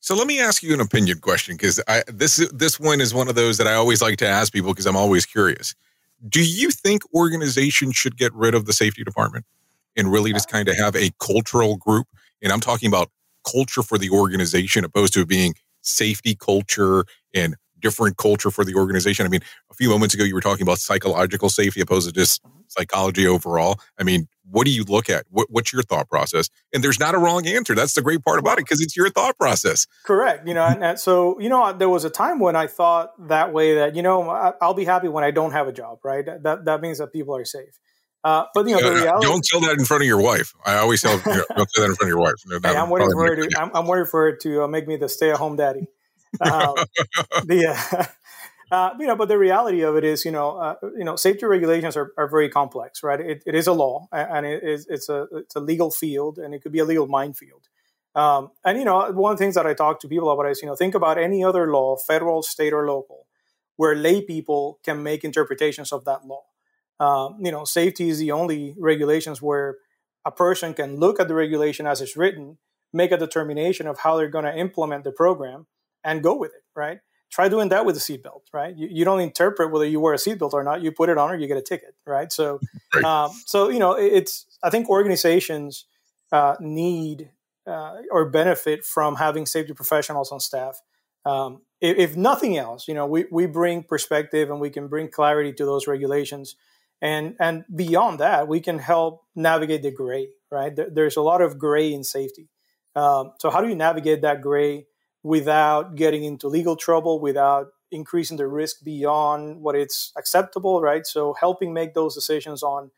So 0.00 0.14
let 0.14 0.26
me 0.26 0.40
ask 0.40 0.62
you 0.62 0.74
an 0.74 0.80
opinion 0.80 1.18
question 1.18 1.56
because 1.56 1.80
I 1.88 2.02
this 2.08 2.36
this 2.52 2.80
one 2.80 3.00
is 3.00 3.14
one 3.14 3.28
of 3.28 3.34
those 3.34 3.58
that 3.58 3.66
I 3.66 3.74
always 3.74 4.02
like 4.02 4.18
to 4.18 4.26
ask 4.26 4.52
people 4.52 4.72
because 4.72 4.86
I'm 4.86 4.96
always 4.96 5.26
curious. 5.26 5.74
Do 6.28 6.42
you 6.44 6.70
think 6.70 7.02
organizations 7.14 7.96
should 7.96 8.16
get 8.16 8.32
rid 8.34 8.54
of 8.54 8.66
the 8.66 8.72
safety 8.72 9.04
department 9.04 9.46
and 9.96 10.10
really 10.10 10.32
just 10.32 10.50
kind 10.50 10.68
of 10.68 10.76
have 10.76 10.94
a 10.94 11.10
cultural 11.18 11.76
group? 11.76 12.06
And 12.42 12.52
I'm 12.52 12.60
talking 12.60 12.88
about 12.88 13.10
culture 13.50 13.82
for 13.82 13.98
the 13.98 14.10
organization 14.10 14.84
opposed 14.84 15.14
to 15.14 15.24
being 15.24 15.54
safety 15.80 16.34
culture 16.34 17.04
and 17.34 17.56
different 17.80 18.16
culture 18.16 18.50
for 18.50 18.64
the 18.64 18.74
organization. 18.74 19.26
I 19.26 19.28
mean, 19.28 19.42
a 19.70 19.74
few 19.74 19.88
moments 19.88 20.14
ago 20.14 20.24
you 20.24 20.34
were 20.34 20.40
talking 20.40 20.62
about 20.62 20.78
psychological 20.78 21.48
safety 21.48 21.80
opposed 21.80 22.08
to 22.08 22.12
just 22.12 22.42
mm-hmm. 22.42 22.60
psychology 22.68 23.26
overall. 23.26 23.80
I 23.98 24.02
mean, 24.02 24.28
what 24.50 24.64
do 24.64 24.72
you 24.72 24.84
look 24.84 25.08
at? 25.08 25.26
What, 25.30 25.48
what's 25.50 25.72
your 25.72 25.82
thought 25.82 26.08
process? 26.08 26.50
And 26.72 26.82
there's 26.82 26.98
not 26.98 27.14
a 27.14 27.18
wrong 27.18 27.46
answer. 27.46 27.74
That's 27.74 27.94
the 27.94 28.02
great 28.02 28.24
part 28.24 28.38
about 28.38 28.58
it 28.58 28.64
because 28.64 28.80
it's 28.80 28.96
your 28.96 29.08
thought 29.10 29.38
process. 29.38 29.86
Correct. 30.04 30.46
You 30.46 30.54
know, 30.54 30.64
and, 30.64 30.82
and, 30.82 30.98
so 30.98 31.40
you 31.40 31.48
know, 31.48 31.72
there 31.72 31.88
was 31.88 32.04
a 32.04 32.10
time 32.10 32.40
when 32.40 32.56
I 32.56 32.66
thought 32.66 33.10
that 33.28 33.52
way. 33.52 33.74
That 33.74 33.94
you 33.94 34.02
know, 34.02 34.28
I'll 34.60 34.74
be 34.74 34.84
happy 34.84 35.08
when 35.08 35.24
I 35.24 35.30
don't 35.30 35.52
have 35.52 35.68
a 35.68 35.72
job. 35.72 35.98
Right. 36.02 36.24
That 36.24 36.64
that 36.64 36.80
means 36.80 36.98
that 36.98 37.12
people 37.12 37.36
are 37.36 37.44
safe. 37.44 37.78
Uh, 38.22 38.44
but 38.54 38.68
you 38.68 38.74
know, 38.74 38.82
the 38.82 39.02
reality. 39.02 39.26
Don't 39.26 39.44
tell 39.44 39.60
that 39.60 39.78
in 39.78 39.84
front 39.84 40.02
of 40.02 40.06
your 40.06 40.20
wife. 40.20 40.52
I 40.66 40.76
always 40.76 41.00
tell 41.00 41.12
you 41.12 41.22
know, 41.24 41.44
don't 41.56 41.70
say 41.70 41.82
that 41.82 41.90
in 41.90 41.94
front 41.94 42.02
of 42.02 42.08
your 42.08 42.20
wife. 42.20 42.34
No, 42.46 42.58
hey, 42.62 42.76
I'm 42.76 42.90
waiting 42.90 43.10
for 43.10 43.24
her 43.24 43.36
to. 43.36 43.58
I'm, 43.58 43.70
I'm, 43.74 43.86
waiting 43.86 44.06
for 44.06 44.24
her 44.24 44.36
to 44.36 44.64
uh, 44.64 44.68
make 44.68 44.86
me 44.86 44.96
the 44.96 45.08
stay-at-home 45.08 45.56
daddy. 45.56 45.86
Um, 46.40 46.74
the 47.44 47.76
uh, 47.76 48.04
Uh, 48.70 48.94
you 49.00 49.06
know, 49.06 49.16
but 49.16 49.26
the 49.26 49.36
reality 49.36 49.82
of 49.82 49.96
it 49.96 50.04
is, 50.04 50.24
you 50.24 50.30
know, 50.30 50.56
uh, 50.56 50.76
you 50.96 51.02
know, 51.02 51.16
safety 51.16 51.44
regulations 51.44 51.96
are, 51.96 52.12
are 52.16 52.28
very 52.28 52.48
complex, 52.48 53.02
right? 53.02 53.20
It, 53.20 53.42
it 53.44 53.54
is 53.56 53.66
a 53.66 53.72
law, 53.72 54.06
and 54.12 54.46
it 54.46 54.62
is 54.62 54.86
it's 54.88 55.08
a 55.08 55.26
it's 55.32 55.56
a 55.56 55.60
legal 55.60 55.90
field, 55.90 56.38
and 56.38 56.54
it 56.54 56.62
could 56.62 56.70
be 56.70 56.78
a 56.78 56.84
legal 56.84 57.08
minefield. 57.08 57.68
Um, 58.14 58.50
and 58.64 58.78
you 58.78 58.84
know, 58.84 59.10
one 59.10 59.32
of 59.32 59.38
the 59.38 59.44
things 59.44 59.56
that 59.56 59.66
I 59.66 59.74
talk 59.74 60.00
to 60.00 60.08
people 60.08 60.30
about 60.30 60.48
is, 60.48 60.62
you 60.62 60.68
know, 60.68 60.76
think 60.76 60.94
about 60.94 61.18
any 61.18 61.42
other 61.42 61.70
law, 61.70 61.96
federal, 61.96 62.42
state, 62.42 62.72
or 62.72 62.86
local, 62.86 63.26
where 63.74 63.96
lay 63.96 64.22
people 64.22 64.78
can 64.84 65.02
make 65.02 65.24
interpretations 65.24 65.92
of 65.92 66.04
that 66.04 66.24
law. 66.24 66.42
Um, 67.00 67.38
you 67.40 67.50
know, 67.50 67.64
safety 67.64 68.08
is 68.08 68.18
the 68.18 68.30
only 68.30 68.76
regulations 68.78 69.42
where 69.42 69.78
a 70.24 70.30
person 70.30 70.74
can 70.74 70.96
look 70.96 71.18
at 71.18 71.26
the 71.26 71.34
regulation 71.34 71.86
as 71.88 72.00
it's 72.00 72.16
written, 72.16 72.58
make 72.92 73.10
a 73.10 73.16
determination 73.16 73.88
of 73.88 74.00
how 74.00 74.16
they're 74.16 74.28
going 74.28 74.44
to 74.44 74.56
implement 74.56 75.02
the 75.02 75.12
program, 75.12 75.66
and 76.04 76.22
go 76.22 76.36
with 76.36 76.52
it, 76.52 76.62
right? 76.74 77.00
try 77.30 77.48
doing 77.48 77.68
that 77.68 77.86
with 77.86 77.96
a 77.96 78.00
seatbelt, 78.00 78.42
right? 78.52 78.76
You, 78.76 78.88
you 78.90 79.04
don't 79.04 79.20
interpret 79.20 79.70
whether 79.70 79.84
you 79.84 80.00
wear 80.00 80.14
a 80.14 80.18
seatbelt 80.18 80.52
or 80.52 80.64
not. 80.64 80.82
You 80.82 80.92
put 80.92 81.08
it 81.08 81.16
on 81.16 81.30
or 81.30 81.36
you 81.36 81.46
get 81.46 81.56
a 81.56 81.62
ticket, 81.62 81.94
right? 82.06 82.32
So, 82.32 82.60
right. 82.94 83.04
Um, 83.04 83.30
so 83.46 83.68
you 83.68 83.78
know, 83.78 83.92
it's 83.92 84.46
I 84.62 84.70
think 84.70 84.88
organizations 84.88 85.86
uh, 86.32 86.56
need 86.60 87.30
uh, 87.66 87.96
or 88.10 88.28
benefit 88.28 88.84
from 88.84 89.16
having 89.16 89.46
safety 89.46 89.72
professionals 89.72 90.32
on 90.32 90.40
staff. 90.40 90.80
Um, 91.24 91.62
if, 91.80 91.98
if, 91.98 92.16
nothing 92.16 92.56
else, 92.56 92.88
you 92.88 92.94
know, 92.94 93.06
we, 93.06 93.26
we 93.30 93.44
bring 93.44 93.82
perspective 93.82 94.50
and 94.50 94.58
we 94.58 94.70
can 94.70 94.88
bring 94.88 95.10
clarity 95.10 95.52
to 95.52 95.64
those 95.66 95.86
regulations. 95.86 96.56
And, 97.02 97.36
and 97.38 97.64
beyond 97.74 98.20
that, 98.20 98.48
we 98.48 98.60
can 98.60 98.78
help 98.78 99.20
navigate 99.36 99.82
the 99.82 99.90
gray, 99.90 100.28
right? 100.50 100.74
There, 100.74 100.88
there's 100.90 101.18
a 101.18 101.20
lot 101.20 101.42
of 101.42 101.58
gray 101.58 101.92
in 101.92 102.04
safety. 102.04 102.48
Um, 102.96 103.32
so 103.38 103.50
how 103.50 103.60
do 103.60 103.68
you 103.68 103.74
navigate 103.74 104.22
that 104.22 104.40
gray 104.40 104.86
without 105.22 105.96
getting 105.96 106.24
into 106.24 106.48
legal 106.48 106.76
trouble, 106.76 107.20
without 107.20 107.68
increasing 107.92 108.36
the 108.36 108.46
risk 108.46 108.84
beyond 108.84 109.60
what 109.60 109.74
it's 109.74 110.12
acceptable, 110.16 110.80
right? 110.80 111.06
So 111.06 111.34
helping 111.38 111.74
make 111.74 111.94
those 111.94 112.14
decisions 112.14 112.62
on, 112.62 112.90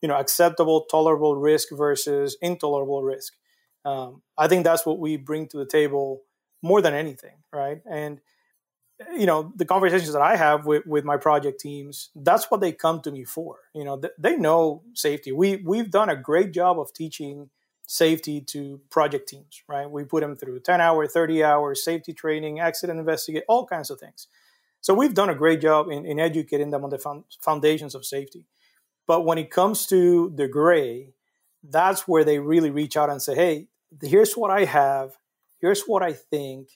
you 0.00 0.08
know, 0.08 0.16
acceptable, 0.16 0.86
tolerable 0.90 1.36
risk 1.36 1.68
versus 1.72 2.36
intolerable 2.40 3.02
risk. 3.02 3.34
Um, 3.84 4.22
I 4.38 4.48
think 4.48 4.64
that's 4.64 4.86
what 4.86 4.98
we 4.98 5.16
bring 5.16 5.48
to 5.48 5.58
the 5.58 5.66
table 5.66 6.22
more 6.62 6.80
than 6.80 6.94
anything, 6.94 7.36
right? 7.52 7.80
And 7.88 8.20
you 9.14 9.26
know, 9.26 9.52
the 9.54 9.66
conversations 9.66 10.12
that 10.12 10.22
I 10.22 10.36
have 10.36 10.64
with, 10.64 10.86
with 10.86 11.04
my 11.04 11.16
project 11.16 11.60
teams, 11.60 12.10
that's 12.14 12.50
what 12.50 12.60
they 12.60 12.72
come 12.72 13.00
to 13.02 13.10
me 13.10 13.24
for. 13.24 13.58
You 13.74 13.84
know, 13.84 13.98
th- 13.98 14.14
they 14.18 14.36
know 14.36 14.82
safety. 14.94 15.32
We 15.32 15.56
we've 15.56 15.90
done 15.90 16.08
a 16.08 16.16
great 16.16 16.52
job 16.52 16.78
of 16.80 16.92
teaching 16.94 17.50
safety 17.86 18.40
to 18.40 18.80
project 18.90 19.28
teams, 19.28 19.62
right? 19.68 19.88
We 19.88 20.04
put 20.04 20.20
them 20.20 20.36
through 20.36 20.60
10 20.60 20.80
hour, 20.80 21.06
30 21.06 21.44
hour 21.44 21.74
safety 21.74 22.12
training, 22.12 22.58
accident 22.60 22.98
investigate, 22.98 23.44
all 23.48 23.64
kinds 23.64 23.90
of 23.90 24.00
things. 24.00 24.26
So 24.80 24.92
we've 24.92 25.14
done 25.14 25.30
a 25.30 25.34
great 25.34 25.60
job 25.60 25.88
in, 25.90 26.04
in 26.04 26.20
educating 26.20 26.70
them 26.70 26.84
on 26.84 26.90
the 26.90 27.22
foundations 27.40 27.94
of 27.94 28.04
safety. 28.04 28.44
But 29.06 29.24
when 29.24 29.38
it 29.38 29.50
comes 29.50 29.86
to 29.86 30.32
the 30.34 30.48
gray, 30.48 31.14
that's 31.62 32.06
where 32.06 32.24
they 32.24 32.38
really 32.38 32.70
reach 32.70 32.96
out 32.96 33.10
and 33.10 33.22
say, 33.22 33.34
hey, 33.34 33.68
here's 34.02 34.34
what 34.34 34.50
I 34.50 34.64
have, 34.64 35.16
here's 35.60 35.82
what 35.84 36.02
I 36.02 36.12
think, 36.12 36.68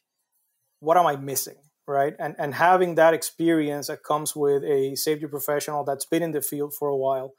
what 0.78 0.96
am 0.96 1.06
I 1.06 1.16
missing? 1.16 1.56
Right. 1.86 2.14
And 2.20 2.36
and 2.38 2.54
having 2.54 2.94
that 2.96 3.14
experience 3.14 3.88
that 3.88 4.04
comes 4.04 4.36
with 4.36 4.62
a 4.62 4.94
safety 4.94 5.26
professional 5.26 5.82
that's 5.82 6.04
been 6.04 6.22
in 6.22 6.30
the 6.30 6.40
field 6.40 6.72
for 6.72 6.86
a 6.88 6.96
while, 6.96 7.34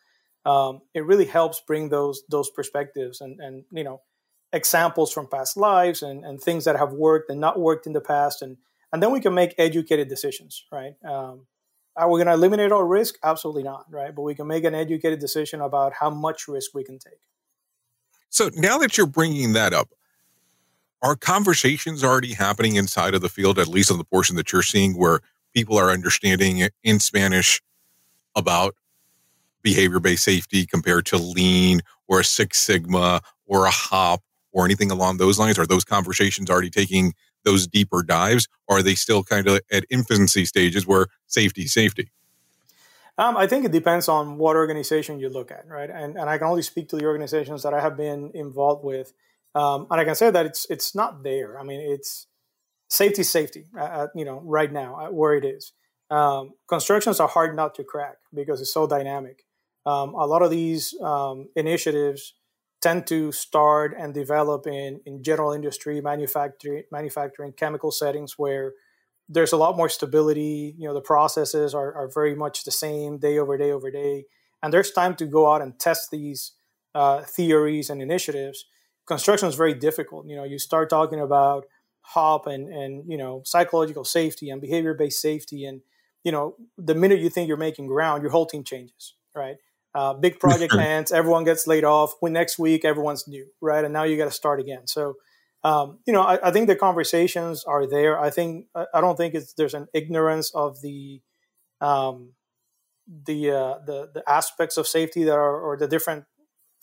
um, 0.45 0.82
it 0.93 1.06
really 1.06 1.25
helps 1.25 1.62
bring 1.65 1.89
those 1.89 2.23
those 2.30 2.49
perspectives 2.49 3.21
and 3.21 3.39
and 3.39 3.63
you 3.71 3.84
know 3.84 4.01
examples 4.54 5.13
from 5.13 5.27
past 5.27 5.56
lives 5.56 6.01
and, 6.01 6.25
and 6.25 6.41
things 6.41 6.65
that 6.65 6.75
have 6.75 6.91
worked 6.91 7.30
and 7.30 7.39
not 7.39 7.60
worked 7.60 7.88
in 7.88 7.93
the 7.93 8.01
past. 8.01 8.41
And 8.41 8.58
and 8.91 9.01
then 9.01 9.12
we 9.12 9.21
can 9.21 9.34
make 9.34 9.56
educated 9.58 10.10
decisions 10.10 10.65
right? 10.71 10.93
Um, 11.06 11.47
are 11.97 12.10
we 12.10 12.17
going 12.17 12.27
to 12.27 12.34
eliminate 12.34 12.71
all 12.71 12.84
risk? 12.84 13.15
Absolutely 13.23 13.63
not 13.63 13.86
right? 13.91 14.13
But 14.15 14.23
we 14.23 14.36
can 14.36 14.47
make 14.47 14.63
an 14.63 14.75
educated 14.75 15.19
decision 15.19 15.62
about 15.62 15.93
how 15.93 16.10
much 16.10 16.47
risk 16.47 16.71
we 16.73 16.84
can 16.84 16.99
take. 16.99 17.19
So 18.30 18.49
now 18.54 18.77
that 18.77 18.97
you're 18.97 19.08
bringing 19.08 19.54
that 19.54 19.73
up 19.73 19.89
are 21.01 21.15
conversations 21.15 22.04
already 22.04 22.34
happening 22.34 22.75
inside 22.75 23.13
of 23.13 23.21
the 23.21 23.30
field 23.30 23.60
at 23.60 23.67
least 23.67 23.91
on 23.91 23.97
the 23.97 24.04
portion 24.04 24.36
that 24.38 24.51
you're 24.51 24.62
seeing 24.62 24.97
where 24.97 25.19
people 25.54 25.77
are 25.77 25.89
understanding 25.89 26.69
in 26.84 26.99
spanish 26.99 27.62
about 28.36 28.75
behavior 29.62 30.00
based 30.00 30.24
safety 30.24 30.65
compared 30.65 31.06
to 31.08 31.17
lean 31.17 31.82
or 32.08 32.19
a 32.19 32.24
six 32.24 32.60
sigma 32.60 33.21
or 33.45 33.65
a 33.65 33.71
hop 33.71 34.21
or 34.52 34.65
anything 34.65 34.91
along 34.91 35.17
those 35.17 35.39
lines? 35.39 35.60
Are 35.60 35.65
those 35.65 35.84
conversations 35.84 36.50
already 36.50 36.69
taking 36.69 37.13
those 37.43 37.67
deeper 37.67 38.04
dives? 38.04 38.47
Or 38.67 38.78
are 38.78 38.84
they 38.84 38.95
still 38.95 39.24
kind 39.24 39.47
of 39.47 39.62
at 39.71 39.86
infancy 39.89 40.45
stages 40.45 40.86
where 40.86 41.08
safety, 41.28 41.67
safety? 41.67 42.12
Um, 43.17 43.38
I 43.38 43.45
think 43.45 43.65
it 43.65 43.71
depends 43.71 44.08
on 44.08 44.38
what 44.38 44.56
organization 44.56 45.19
you 45.19 45.30
look 45.30 45.52
at, 45.52 45.67
right? 45.67 45.89
And, 45.89 46.17
and 46.17 46.30
I 46.30 46.38
can 46.38 46.47
only 46.47 46.62
speak 46.62 46.89
to 46.89 46.95
the 46.95 47.06
organizations 47.06 47.63
that 47.63 47.74
I 47.74 47.82
have 47.82 47.97
been 47.97 48.32
involved 48.34 48.84
with. 48.84 49.13
Um, 49.54 49.88
and 49.91 50.00
I 50.00 50.06
can 50.06 50.15
say 50.15 50.32
that 50.32 50.45
it's 50.45 50.65
it's 50.69 50.95
not 50.95 51.24
there. 51.24 51.60
I 51.60 51.63
mean, 51.63 51.82
it's 51.82 52.28
safety, 52.89 53.24
safety. 53.24 53.65
Uh, 53.78 54.08
you 54.15 54.24
know, 54.24 54.41
right 54.45 54.71
now 54.71 55.12
where 55.12 55.34
it 55.36 55.43
is. 55.45 55.74
Um, 56.10 56.54
constructions 56.67 57.19
are 57.19 57.28
hard 57.28 57.56
not 57.56 57.76
to 57.76 57.84
crack 57.84 58.17
because 58.34 58.60
it's 58.60 58.74
so 58.74 58.88
dynamic. 58.88 59.45
Um, 59.86 60.13
a 60.13 60.26
lot 60.26 60.41
of 60.41 60.52
these 60.52 60.94
um, 61.02 61.50
initiatives 61.56 62.34
tend 62.82 63.06
to 63.08 63.32
start 63.32 63.96
and 63.98 64.13
develop 64.13 64.65
in, 64.65 65.00
in 65.06 65.24
general 65.24 65.54
industry, 65.54 66.02
manufacturing, 66.02 66.84
manufacturing, 66.91 67.54
chemical 67.54 67.91
settings 67.91 68.38
where 68.38 68.74
there's 69.30 69.54
a 69.54 69.58
lot 69.58 69.78
more 69.78 69.88
stability. 69.89 70.76
You 70.78 70.88
know, 70.88 70.94
the 70.94 71.02
processes 71.02 71.74
are, 71.74 71.94
are 71.94 72.10
very 72.13 72.36
much 72.36 72.63
the 72.63 72.72
same 72.72 73.17
day 73.20 73.38
over 73.38 73.58
day 73.58 73.72
over 73.72 73.91
day. 73.91 74.26
And 74.63 74.74
there's 74.74 74.91
time 74.91 75.15
to 75.15 75.26
go 75.26 75.50
out 75.50 75.62
and 75.62 75.80
test 75.80 76.12
these 76.12 76.54
uh, 76.94 77.22
theories 77.22 77.89
and 77.89 78.02
initiatives. 78.02 78.65
Construction 79.08 79.48
is 79.48 79.56
very 79.56 79.74
difficult. 79.74 80.28
You 80.28 80.36
know, 80.36 80.44
you 80.44 80.60
start 80.60 80.89
talking 80.89 81.20
about 81.20 81.65
HOP 82.02 82.48
and, 82.48 82.67
and 82.67 83.04
you 83.08 83.17
know, 83.17 83.41
psychological 83.46 84.04
safety 84.04 84.50
and 84.50 84.60
behavior 84.60 84.94
based 84.94 85.22
safety. 85.22 85.65
And, 85.65 85.82
you 86.24 86.32
know, 86.32 86.56
the 86.78 86.96
minute 86.96 87.20
you 87.20 87.30
think 87.30 87.48
you're 87.48 87.58
making 87.58 87.88
ground, 87.88 88.22
your 88.24 88.32
whole 88.32 88.46
team 88.46 88.63
changes, 88.63 89.15
right? 89.36 89.56
Uh, 89.93 90.13
big 90.13 90.39
project 90.39 90.71
plans, 90.71 91.12
everyone 91.12 91.43
gets 91.43 91.67
laid 91.67 91.84
off. 91.84 92.13
When 92.19 92.34
next 92.34 92.58
week, 92.58 92.86
everyone's 92.86 93.27
new, 93.27 93.47
right? 93.60 93.84
And 93.84 93.93
now 93.93 94.04
you 94.04 94.17
got 94.17 94.25
to 94.25 94.32
start 94.32 94.60
again. 94.60 94.88
So, 94.88 95.15
um, 95.63 95.99
you 96.08 96.13
know, 96.13 96.21
I, 96.21 96.47
I, 96.47 96.51
think 96.51 96.67
the 96.67 96.75
conversations 96.75 97.63
are 97.65 97.86
there. 97.86 98.19
I 98.19 98.30
think 98.30 98.67
I 98.75 99.01
don't 99.01 99.17
think 99.17 99.36
it's 99.36 99.54
there's 99.54 99.73
an 99.73 99.88
ignorance 99.93 100.51
of 100.56 100.82
the 100.82 101.21
um, 101.82 102.34
the, 103.25 103.51
uh, 103.51 103.75
the 103.86 104.10
the 104.13 104.23
aspects 104.27 104.77
of 104.77 104.88
safety 104.88 105.23
that 105.25 105.34
are 105.34 105.60
or 105.60 105.77
the 105.77 105.88
different 105.88 106.25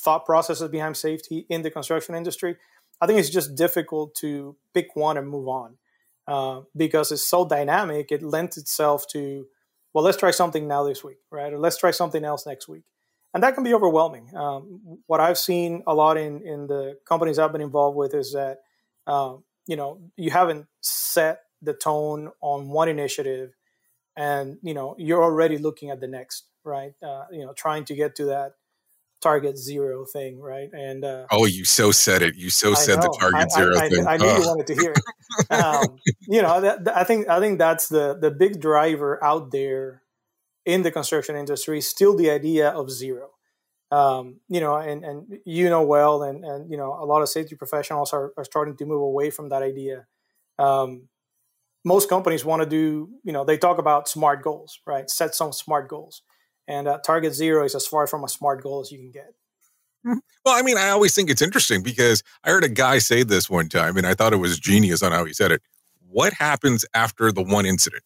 thought 0.00 0.24
processes 0.26 0.68
behind 0.68 0.96
safety 0.96 1.46
in 1.48 1.62
the 1.62 1.70
construction 1.70 2.14
industry. 2.14 2.56
I 3.00 3.06
think 3.06 3.18
it's 3.18 3.30
just 3.30 3.56
difficult 3.56 4.14
to 4.16 4.56
pick 4.74 4.94
one 4.94 5.16
and 5.16 5.28
move 5.28 5.48
on 5.48 5.78
uh, 6.28 6.60
because 6.76 7.10
it's 7.10 7.24
so 7.24 7.48
dynamic. 7.48 8.12
It 8.12 8.22
lends 8.22 8.56
itself 8.58 9.06
to 9.12 9.46
well, 9.94 10.04
let's 10.04 10.18
try 10.18 10.30
something 10.30 10.68
now 10.68 10.84
this 10.84 11.02
week, 11.02 11.18
right? 11.32 11.52
Or 11.52 11.58
let's 11.58 11.78
try 11.78 11.90
something 11.90 12.22
else 12.22 12.46
next 12.46 12.68
week 12.68 12.84
and 13.34 13.42
that 13.42 13.54
can 13.54 13.64
be 13.64 13.74
overwhelming. 13.74 14.34
Um, 14.34 14.98
what 15.06 15.20
I've 15.20 15.38
seen 15.38 15.82
a 15.86 15.94
lot 15.94 16.16
in 16.16 16.46
in 16.46 16.66
the 16.66 16.98
companies 17.06 17.38
I've 17.38 17.52
been 17.52 17.60
involved 17.60 17.96
with 17.96 18.14
is 18.14 18.32
that 18.32 18.58
um, 19.06 19.44
you 19.66 19.76
know 19.76 20.00
you 20.16 20.30
haven't 20.30 20.66
set 20.80 21.40
the 21.62 21.74
tone 21.74 22.30
on 22.40 22.68
one 22.68 22.88
initiative, 22.88 23.50
and 24.16 24.58
you 24.62 24.74
know 24.74 24.94
you're 24.98 25.22
already 25.22 25.58
looking 25.58 25.90
at 25.90 26.00
the 26.00 26.08
next, 26.08 26.46
right? 26.64 26.92
Uh, 27.02 27.24
you 27.30 27.44
know, 27.44 27.52
trying 27.52 27.84
to 27.86 27.94
get 27.94 28.16
to 28.16 28.26
that 28.26 28.52
target 29.20 29.58
zero 29.58 30.04
thing, 30.04 30.40
right? 30.40 30.70
And 30.72 31.04
uh, 31.04 31.26
oh, 31.30 31.44
you 31.44 31.64
so 31.64 31.90
said 31.90 32.22
it. 32.22 32.36
You 32.36 32.50
so 32.50 32.72
I 32.72 32.74
said 32.74 32.96
know. 32.96 33.02
the 33.02 33.16
target 33.20 33.48
I, 33.54 33.60
zero 33.60 33.76
I, 33.76 33.88
thing. 33.88 34.06
I, 34.06 34.16
knew 34.16 34.26
you 34.26 34.48
wanted 34.48 34.66
to 34.68 34.74
hear 34.74 34.92
it. 34.92 35.02
Um, 35.50 35.98
you 36.28 36.40
know, 36.42 36.60
that, 36.62 36.96
I 36.96 37.04
think 37.04 37.28
I 37.28 37.40
think 37.40 37.58
that's 37.58 37.88
the 37.88 38.16
the 38.18 38.30
big 38.30 38.60
driver 38.60 39.22
out 39.22 39.50
there 39.52 40.02
in 40.68 40.82
the 40.82 40.90
construction 40.90 41.34
industry 41.34 41.78
is 41.78 41.88
still 41.88 42.14
the 42.14 42.30
idea 42.30 42.68
of 42.68 42.90
zero. 42.90 43.30
Um, 43.90 44.40
you 44.50 44.60
know, 44.60 44.76
and, 44.76 45.02
and 45.02 45.38
you 45.46 45.70
know 45.70 45.82
well, 45.82 46.22
and, 46.22 46.44
and 46.44 46.70
you 46.70 46.76
know, 46.76 46.92
a 46.92 47.06
lot 47.06 47.22
of 47.22 47.30
safety 47.30 47.56
professionals 47.56 48.12
are, 48.12 48.34
are 48.36 48.44
starting 48.44 48.76
to 48.76 48.84
move 48.84 49.00
away 49.00 49.30
from 49.30 49.48
that 49.48 49.62
idea. 49.62 50.06
Um, 50.58 51.08
most 51.86 52.10
companies 52.10 52.44
want 52.44 52.60
to 52.62 52.68
do, 52.68 53.08
you 53.24 53.32
know, 53.32 53.44
they 53.44 53.56
talk 53.56 53.78
about 53.78 54.10
smart 54.10 54.42
goals, 54.42 54.80
right? 54.86 55.08
Set 55.08 55.34
some 55.34 55.52
smart 55.52 55.88
goals, 55.88 56.20
and 56.68 56.86
uh, 56.86 56.98
target 56.98 57.32
zero 57.32 57.64
is 57.64 57.74
as 57.74 57.86
far 57.86 58.06
from 58.06 58.22
a 58.22 58.28
smart 58.28 58.62
goal 58.62 58.82
as 58.82 58.92
you 58.92 58.98
can 58.98 59.10
get. 59.10 59.32
Hmm. 60.04 60.18
Well, 60.44 60.54
I 60.54 60.60
mean, 60.60 60.76
I 60.76 60.90
always 60.90 61.14
think 61.14 61.30
it's 61.30 61.40
interesting 61.40 61.82
because 61.82 62.22
I 62.44 62.50
heard 62.50 62.64
a 62.64 62.68
guy 62.68 62.98
say 62.98 63.22
this 63.22 63.48
one 63.48 63.70
time, 63.70 63.96
and 63.96 64.06
I 64.06 64.12
thought 64.12 64.34
it 64.34 64.36
was 64.36 64.58
genius 64.58 65.02
on 65.02 65.12
how 65.12 65.24
he 65.24 65.32
said 65.32 65.50
it. 65.50 65.62
What 66.10 66.34
happens 66.34 66.84
after 66.92 67.32
the 67.32 67.42
one 67.42 67.64
incident? 67.64 68.02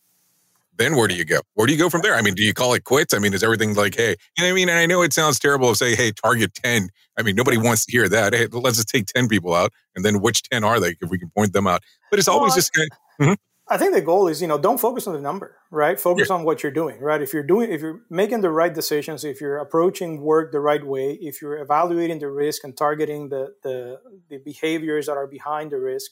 Then 0.77 0.97
where 0.97 1.09
do 1.09 1.15
you 1.15 1.25
go? 1.25 1.41
Where 1.55 1.67
do 1.67 1.73
you 1.73 1.79
go 1.79 1.91
from 1.91 2.01
there? 2.01 2.15
I 2.15 2.23
mean, 2.23 2.35
do 2.35 2.43
you 2.43 2.55
call 2.55 2.75
it 2.75 2.85
quits? 2.85 3.13
I 3.15 3.19
mean, 3.19 3.35
is 3.35 3.43
everything 3.43 3.75
like, 3.75 3.95
hey, 3.95 4.17
you 4.37 4.45
know 4.45 4.51
I 4.51 4.53
mean? 4.53 4.69
And 4.69 4.79
I 4.79 4.87
know 4.87 5.03
it 5.03 5.13
sounds 5.13 5.39
terrible 5.39 5.71
to 5.71 5.77
say, 5.77 5.95
hey, 5.95 6.13
target 6.13 6.55
10. 6.55 6.89
I 7.19 7.23
mean, 7.23 7.37
nobody 7.37 7.59
wants 7.59 7.85
to 7.87 7.93
hear 7.93 8.09
that. 8.09 8.33
Hey, 8.33 8.47
let's 8.47 8.77
just 8.77 8.89
take 8.89 9.07
10 9.07 9.29
people 9.29 9.55
out. 9.55 9.73
And 9.95 10.05
then 10.05 10.21
which 10.21 10.43
10 10.45 10.65
are 10.65 10.81
they 10.81 10.97
if 11.01 11.11
we 11.11 11.19
can 11.19 11.31
point 11.37 11.53
them 11.53 11.67
out? 11.67 11.83
But 12.11 12.19
it's 12.19 12.29
always 12.29 12.51
well, 12.51 12.57
just 12.57 12.73
kind 12.73 12.89
of, 12.91 13.27
mm-hmm. 13.27 13.35
I 13.69 13.79
think 13.79 13.95
the 13.95 14.01
goal 14.01 14.29
is, 14.29 14.43
you 14.43 14.49
know, 14.49 14.59
don't 14.59 14.79
focus 14.79 15.07
on 15.07 15.15
the 15.15 15.21
number, 15.21 15.57
right? 15.71 15.99
Focus 15.99 16.29
yeah. 16.29 16.37
on 16.37 16.45
what 16.45 16.63
you're 16.63 16.73
doing, 16.73 17.01
right? 17.01 17.23
If 17.23 17.33
you're 17.33 17.43
doing, 17.43 17.71
if 17.71 17.81
you're 17.81 18.01
making 18.11 18.41
the 18.41 18.51
right 18.51 18.75
decisions, 18.75 19.25
if 19.25 19.41
you're 19.41 19.59
approaching 19.59 20.21
work 20.21 20.53
the 20.53 20.61
right 20.61 20.85
way, 20.85 21.17
if 21.21 21.41
you're 21.41 21.59
evaluating 21.59 22.19
the 22.19 22.29
risk 22.29 22.65
and 22.65 22.77
targeting 22.77 23.29
the 23.29 23.55
the, 23.63 24.01
the 24.29 24.39
behaviors 24.39 25.07
that 25.07 25.17
are 25.17 25.27
behind 25.27 25.71
the 25.71 25.79
risk, 25.79 26.11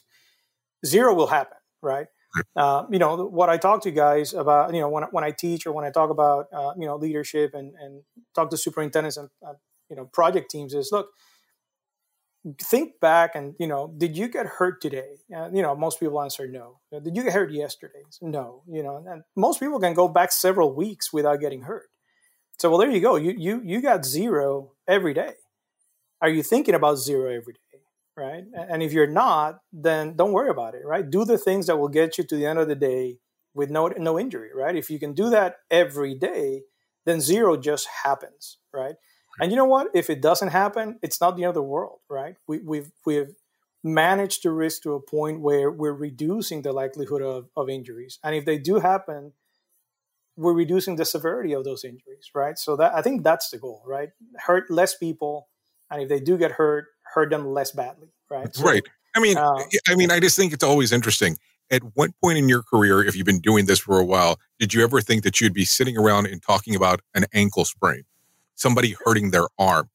zero 0.87 1.13
will 1.13 1.27
happen, 1.27 1.59
right? 1.83 2.07
Uh, 2.57 2.85
you 2.91 2.99
know 2.99 3.27
what 3.27 3.49
I 3.49 3.57
talk 3.57 3.83
to 3.83 3.89
you 3.91 3.95
guys 3.95 4.35
about. 4.35 4.75
You 4.75 4.81
know 4.81 4.89
when 4.89 5.05
when 5.11 5.25
I 5.25 5.31
teach 5.33 5.67
or 5.67 5.73
when 5.73 5.85
I 5.85 5.91
talk 5.91 6.11
about 6.11 6.47
uh, 6.53 6.73
you 6.79 6.87
know 6.87 6.97
leadership 6.97 7.55
and 7.55 7.75
and 7.81 8.03
talk 8.35 8.51
to 8.51 8.57
superintendents 8.57 9.17
and 9.17 9.29
uh, 9.47 9.55
you 9.89 9.97
know 9.97 10.07
project 10.07 10.51
teams 10.51 10.75
is 10.75 10.91
look 10.93 11.09
think 12.59 12.99
back 13.01 13.35
and 13.35 13.55
you 13.59 13.67
know 13.67 13.93
did 13.99 14.17
you 14.17 14.29
get 14.29 14.47
hurt 14.47 14.81
today? 14.81 15.17
Uh, 15.35 15.51
you 15.53 15.61
know 15.63 15.77
most 15.77 16.01
people 16.01 16.21
answer 16.23 16.49
no. 16.49 16.81
Did 16.91 17.17
you 17.17 17.23
get 17.23 17.33
hurt 17.33 17.53
yesterday? 17.53 18.03
No 18.23 18.63
you 18.67 18.83
know 18.83 19.05
and 19.07 19.23
most 19.37 19.61
people 19.61 19.79
can 19.79 19.95
go 19.95 20.09
back 20.09 20.33
several 20.33 20.75
weeks 20.75 21.13
without 21.13 21.41
getting 21.41 21.63
hurt. 21.63 21.89
So 22.59 22.71
well 22.71 22.79
there 22.79 22.91
you 22.91 23.01
go. 23.01 23.17
You 23.17 23.35
you 23.37 23.61
you 23.65 23.83
got 23.83 24.05
zero 24.07 24.73
every 24.89 25.15
day. 25.15 25.35
Are 26.23 26.31
you 26.31 26.43
thinking 26.43 26.75
about 26.75 26.97
zero 26.99 27.31
every 27.31 27.55
day 27.55 27.70
right? 28.17 28.45
And 28.55 28.83
if 28.83 28.93
you're 28.93 29.07
not, 29.07 29.61
then 29.73 30.17
don't 30.17 30.33
worry 30.33 30.51
about 30.51 30.75
it, 30.75 30.83
right? 30.85 31.09
Do 31.09 31.25
the 31.25 31.39
things 31.39 31.67
that 31.67 31.79
will 31.79 31.89
get 31.89 32.19
you 32.19 32.25
to 32.25 32.37
the 32.37 32.47
end 32.47 32.59
of 32.59 32.69
the 32.69 32.75
day 32.75 33.19
with 33.55 33.71
no 33.71 33.89
no 33.89 34.19
injury, 34.19 34.51
right? 34.55 34.77
If 34.77 34.91
you 34.91 34.99
can 34.99 35.13
do 35.13 35.31
that 35.31 35.57
every 35.71 36.15
day, 36.15 36.63
then 37.07 37.21
zero 37.21 37.57
just 37.57 37.89
happens, 38.05 38.59
right? 38.73 38.95
And 39.41 39.51
you 39.51 39.57
know 39.57 39.65
what? 39.65 39.89
If 39.95 40.11
it 40.11 40.21
doesn't 40.21 40.49
happen, 40.49 40.99
it's 41.03 41.21
not 41.21 41.37
the 41.37 41.45
end 41.45 41.51
of 41.51 41.55
the 41.55 41.63
world, 41.63 42.01
right? 42.09 42.37
We, 42.47 42.59
we've 42.59 42.91
we've 43.07 43.35
managed 43.83 44.43
the 44.43 44.51
risk 44.51 44.83
to 44.83 44.93
a 44.93 45.01
point 45.01 45.41
where 45.41 45.71
we're 45.71 45.95
reducing 45.95 46.63
the 46.63 46.73
likelihood 46.73 47.23
of, 47.23 47.49
of 47.57 47.71
injuries, 47.71 48.19
and 48.23 48.35
if 48.35 48.45
they 48.45 48.59
do 48.59 48.81
happen, 48.81 49.33
we're 50.37 50.55
reducing 50.55 50.97
the 50.97 51.05
severity 51.05 51.53
of 51.53 51.65
those 51.65 51.85
injuries, 51.85 52.31
right? 52.35 52.59
So 52.59 52.77
that 52.77 52.95
I 52.95 53.03
think 53.03 53.25
that's 53.25 53.51
the 53.51 53.59
goal, 53.59 53.83
right? 53.87 54.11
Hurt 54.47 54.71
less 54.71 54.97
people, 54.97 55.49
and 55.91 56.03
if 56.03 56.09
they 56.09 56.21
do 56.21 56.37
get 56.37 56.53
hurt, 56.53 56.87
hurt 57.15 57.31
them 57.31 57.47
less 57.53 57.73
badly, 57.73 58.09
right? 58.29 58.55
So, 58.55 58.65
right. 58.65 58.83
I 59.15 59.21
mean, 59.21 59.37
uh, 59.37 59.59
I 59.89 59.95
mean, 59.95 60.11
I 60.11 60.21
just 60.21 60.37
think 60.37 60.53
it's 60.53 60.65
always 60.65 60.93
interesting. 60.93 61.37
At 61.71 61.83
what 61.95 62.11
point 62.23 62.39
in 62.39 62.49
your 62.49 62.63
career, 62.63 63.03
if 63.05 63.15
you've 63.17 63.27
been 63.27 63.41
doing 63.41 63.67
this 63.67 63.79
for 63.79 63.99
a 63.99 64.05
while, 64.05 64.39
did 64.59 64.75
you 64.75 64.83
ever 64.83 65.01
think 65.01 65.23
that 65.23 65.41
you'd 65.41 65.55
be 65.55 65.65
sitting 65.65 65.97
around 65.97 66.27
and 66.27 66.43
talking 66.43 66.75
about 66.75 67.01
an 67.15 67.27
ankle 67.33 67.65
sprain, 67.65 68.03
somebody 68.57 68.97
hurting 69.05 69.31
their 69.31 69.47
arm? 69.59 69.89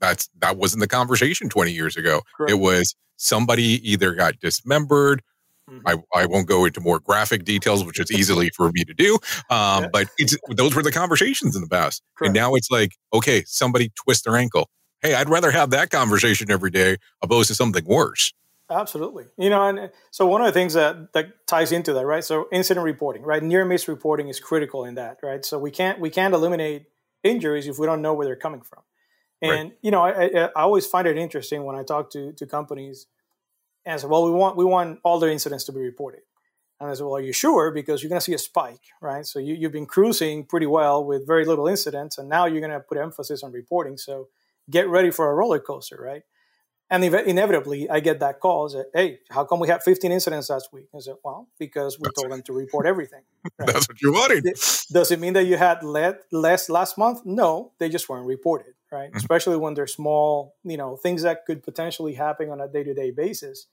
That's 0.00 0.28
that 0.40 0.56
wasn't 0.56 0.80
the 0.80 0.88
conversation 0.88 1.48
20 1.48 1.70
years 1.70 1.96
ago. 1.96 2.22
Correct. 2.36 2.50
It 2.50 2.56
was 2.56 2.96
somebody 3.16 3.80
either 3.88 4.14
got 4.14 4.40
dismembered 4.40 5.22
Mm-hmm. 5.70 5.86
I, 5.86 6.22
I 6.22 6.26
won't 6.26 6.48
go 6.48 6.64
into 6.64 6.80
more 6.80 6.98
graphic 6.98 7.44
details, 7.44 7.84
which 7.84 8.00
is 8.00 8.10
easily 8.10 8.50
for 8.56 8.70
me 8.72 8.84
to 8.84 8.94
do. 8.94 9.14
Um, 9.48 9.84
yeah. 9.84 9.88
But 9.92 10.08
it's 10.18 10.36
those 10.50 10.74
were 10.74 10.82
the 10.82 10.92
conversations 10.92 11.54
in 11.54 11.62
the 11.62 11.68
past, 11.68 12.02
Correct. 12.16 12.28
and 12.28 12.34
now 12.34 12.54
it's 12.54 12.70
like, 12.70 12.92
okay, 13.14 13.44
somebody 13.46 13.92
twist 13.94 14.24
their 14.24 14.36
ankle. 14.36 14.68
Hey, 15.02 15.14
I'd 15.14 15.28
rather 15.28 15.50
have 15.50 15.70
that 15.70 15.90
conversation 15.90 16.50
every 16.50 16.70
day 16.70 16.96
opposed 17.20 17.48
to 17.48 17.54
something 17.54 17.84
worse. 17.84 18.32
Absolutely. 18.70 19.26
You 19.36 19.50
know, 19.50 19.68
and 19.68 19.78
uh, 19.78 19.88
so 20.10 20.26
one 20.26 20.40
of 20.40 20.46
the 20.46 20.52
things 20.52 20.74
that 20.74 21.12
that 21.12 21.46
ties 21.46 21.72
into 21.72 21.92
that, 21.92 22.06
right? 22.06 22.24
So 22.24 22.48
incident 22.52 22.84
reporting, 22.84 23.22
right? 23.22 23.42
Near 23.42 23.64
miss 23.64 23.88
reporting 23.88 24.28
is 24.28 24.40
critical 24.40 24.84
in 24.84 24.94
that, 24.94 25.18
right? 25.22 25.44
So 25.44 25.58
we 25.58 25.70
can't 25.70 26.00
we 26.00 26.08
can't 26.08 26.32
eliminate 26.32 26.86
injuries 27.22 27.66
if 27.66 27.78
we 27.78 27.86
don't 27.86 28.00
know 28.00 28.14
where 28.14 28.26
they're 28.26 28.36
coming 28.36 28.62
from. 28.62 28.82
And 29.42 29.70
right. 29.70 29.78
you 29.82 29.90
know, 29.90 30.02
I, 30.02 30.10
I, 30.10 30.44
I, 30.44 30.62
always 30.62 30.86
find 30.86 31.06
it 31.08 31.18
interesting 31.18 31.64
when 31.64 31.76
I 31.76 31.82
talk 31.82 32.10
to 32.12 32.32
to 32.32 32.46
companies 32.46 33.06
and 33.84 34.00
say, 34.00 34.06
"Well, 34.06 34.24
we 34.24 34.30
want 34.30 34.56
we 34.56 34.64
want 34.64 35.00
all 35.02 35.18
their 35.18 35.30
incidents 35.30 35.64
to 35.64 35.72
be 35.72 35.80
reported." 35.80 36.20
And 36.80 36.88
I 36.88 36.94
said, 36.94 37.04
"Well, 37.04 37.16
are 37.16 37.20
you 37.20 37.32
sure? 37.32 37.72
Because 37.72 38.02
you're 38.02 38.08
going 38.08 38.20
to 38.20 38.24
see 38.24 38.34
a 38.34 38.38
spike, 38.38 38.82
right? 39.00 39.26
So 39.26 39.40
you, 39.40 39.54
you've 39.54 39.72
been 39.72 39.86
cruising 39.86 40.44
pretty 40.44 40.66
well 40.66 41.04
with 41.04 41.26
very 41.26 41.44
little 41.44 41.66
incidents, 41.66 42.18
and 42.18 42.28
now 42.28 42.46
you're 42.46 42.60
going 42.60 42.72
to 42.72 42.80
put 42.80 42.98
emphasis 42.98 43.42
on 43.42 43.52
reporting. 43.52 43.98
So 43.98 44.28
get 44.70 44.88
ready 44.88 45.10
for 45.10 45.30
a 45.30 45.34
roller 45.34 45.60
coaster, 45.60 45.98
right?" 46.00 46.22
And 46.92 47.02
inevitably, 47.02 47.88
I 47.88 48.00
get 48.00 48.20
that 48.20 48.38
call. 48.38 48.68
Say, 48.68 48.82
hey, 48.92 49.18
how 49.30 49.44
come 49.46 49.60
we 49.60 49.68
had 49.68 49.82
15 49.82 50.12
incidents 50.12 50.50
last 50.50 50.74
week? 50.74 50.88
I 50.94 50.98
said, 50.98 51.14
well, 51.24 51.48
because 51.58 51.98
we 51.98 52.02
That's 52.04 52.20
told 52.20 52.30
them 52.30 52.42
to 52.42 52.52
report 52.52 52.84
everything. 52.84 53.22
Right? 53.58 53.66
That's 53.72 53.88
what 53.88 54.02
you 54.02 54.12
wanted. 54.12 54.44
Does 54.92 55.10
it 55.10 55.18
mean 55.18 55.32
that 55.32 55.44
you 55.44 55.56
had 55.56 55.82
less 55.82 56.68
last 56.68 56.98
month? 56.98 57.22
No, 57.24 57.72
they 57.78 57.88
just 57.88 58.10
weren't 58.10 58.26
reported, 58.26 58.74
right? 58.92 59.08
Mm-hmm. 59.08 59.16
Especially 59.16 59.56
when 59.56 59.72
they're 59.72 59.86
small, 59.86 60.54
you 60.64 60.76
know, 60.76 60.96
things 60.96 61.22
that 61.22 61.46
could 61.46 61.62
potentially 61.62 62.12
happen 62.12 62.50
on 62.50 62.60
a 62.60 62.68
day 62.68 62.84
to 62.84 62.92
day 62.92 63.10
basis. 63.10 63.68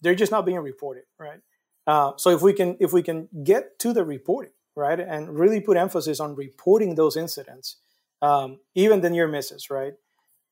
They're 0.00 0.16
just 0.16 0.32
not 0.32 0.44
being 0.44 0.58
reported, 0.58 1.04
right? 1.16 1.38
Uh, 1.86 2.14
so 2.16 2.30
if 2.30 2.42
we 2.42 2.52
can 2.52 2.76
if 2.80 2.92
we 2.92 3.04
can 3.04 3.28
get 3.44 3.78
to 3.78 3.92
the 3.92 4.04
reporting, 4.04 4.52
right, 4.74 4.98
and 4.98 5.38
really 5.38 5.60
put 5.60 5.76
emphasis 5.76 6.18
on 6.18 6.34
reporting 6.34 6.96
those 6.96 7.16
incidents, 7.16 7.76
um, 8.20 8.58
even 8.74 9.00
the 9.00 9.10
near 9.10 9.28
misses, 9.28 9.70
right, 9.70 9.94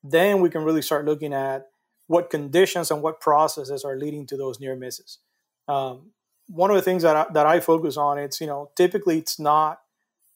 then 0.03 0.41
we 0.41 0.49
can 0.49 0.63
really 0.63 0.81
start 0.81 1.05
looking 1.05 1.33
at 1.33 1.67
what 2.07 2.29
conditions 2.29 2.89
and 2.89 3.01
what 3.01 3.19
processes 3.19 3.83
are 3.83 3.97
leading 3.97 4.25
to 4.27 4.37
those 4.37 4.59
near 4.59 4.75
misses. 4.75 5.19
Um, 5.67 6.11
one 6.47 6.69
of 6.69 6.75
the 6.75 6.81
things 6.81 7.03
that 7.03 7.15
I, 7.15 7.25
that 7.33 7.45
I 7.45 7.59
focus 7.59 7.97
on, 7.97 8.17
it's 8.17 8.39
you 8.39 8.47
know 8.47 8.71
typically 8.75 9.17
it's 9.17 9.39
not 9.39 9.81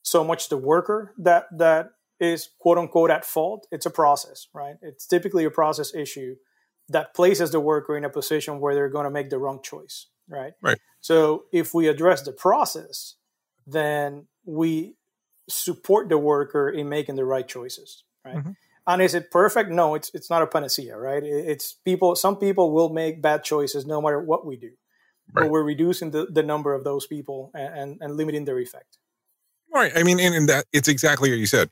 so 0.03 0.24
much 0.24 0.49
the 0.49 0.57
worker 0.57 1.14
that 1.18 1.45
that 1.57 1.91
is 2.20 2.49
quote 2.59 2.78
unquote 2.78 3.09
at 3.09 3.26
fault. 3.26 3.68
It's 3.72 3.86
a 3.86 3.89
process, 3.91 4.47
right? 4.53 4.76
It's 4.82 5.07
typically 5.07 5.45
a 5.45 5.51
process 5.51 5.95
issue 5.95 6.36
that 6.89 7.14
places 7.14 7.51
the 7.51 7.59
worker 7.59 7.95
in 7.95 8.03
a 8.03 8.09
position 8.09 8.59
where 8.59 8.76
they're 8.76 8.89
going 8.89 9.05
to 9.05 9.12
make 9.12 9.30
the 9.30 9.38
wrong 9.38 9.62
choice, 9.64 10.07
right? 10.28 10.53
Right. 10.62 10.78
So 10.99 11.45
if 11.53 11.74
we 11.74 11.88
address 11.88 12.22
the 12.22 12.34
process, 12.34 13.16
then 13.66 14.28
we 14.45 14.95
support 15.49 16.09
the 16.09 16.18
worker 16.18 16.70
in 16.70 16.89
making 16.89 17.16
the 17.16 17.26
right 17.26 17.47
choices, 17.47 18.03
right? 18.26 18.38
Mm-hmm. 18.38 18.51
And 18.93 19.01
is 19.01 19.13
it 19.13 19.31
perfect? 19.31 19.69
No, 19.69 19.95
it's 19.95 20.11
it's 20.13 20.29
not 20.29 20.41
a 20.41 20.47
panacea, 20.47 20.97
right? 20.97 21.23
It's 21.23 21.73
people. 21.85 22.15
Some 22.15 22.37
people 22.37 22.71
will 22.71 22.89
make 22.89 23.21
bad 23.21 23.43
choices 23.43 23.85
no 23.85 24.01
matter 24.01 24.19
what 24.21 24.45
we 24.45 24.55
do, 24.55 24.71
right. 25.33 25.43
but 25.43 25.49
we're 25.49 25.63
reducing 25.63 26.11
the, 26.11 26.25
the 26.25 26.43
number 26.43 26.73
of 26.73 26.83
those 26.83 27.07
people 27.07 27.51
and, 27.53 27.79
and, 27.79 27.97
and 28.01 28.17
limiting 28.17 28.45
their 28.45 28.59
effect. 28.59 28.97
Right. 29.73 29.91
I 29.95 30.03
mean, 30.03 30.19
and, 30.19 30.35
and 30.35 30.49
that 30.49 30.65
it's 30.73 30.87
exactly 30.87 31.29
what 31.29 31.39
you 31.39 31.45
said. 31.45 31.69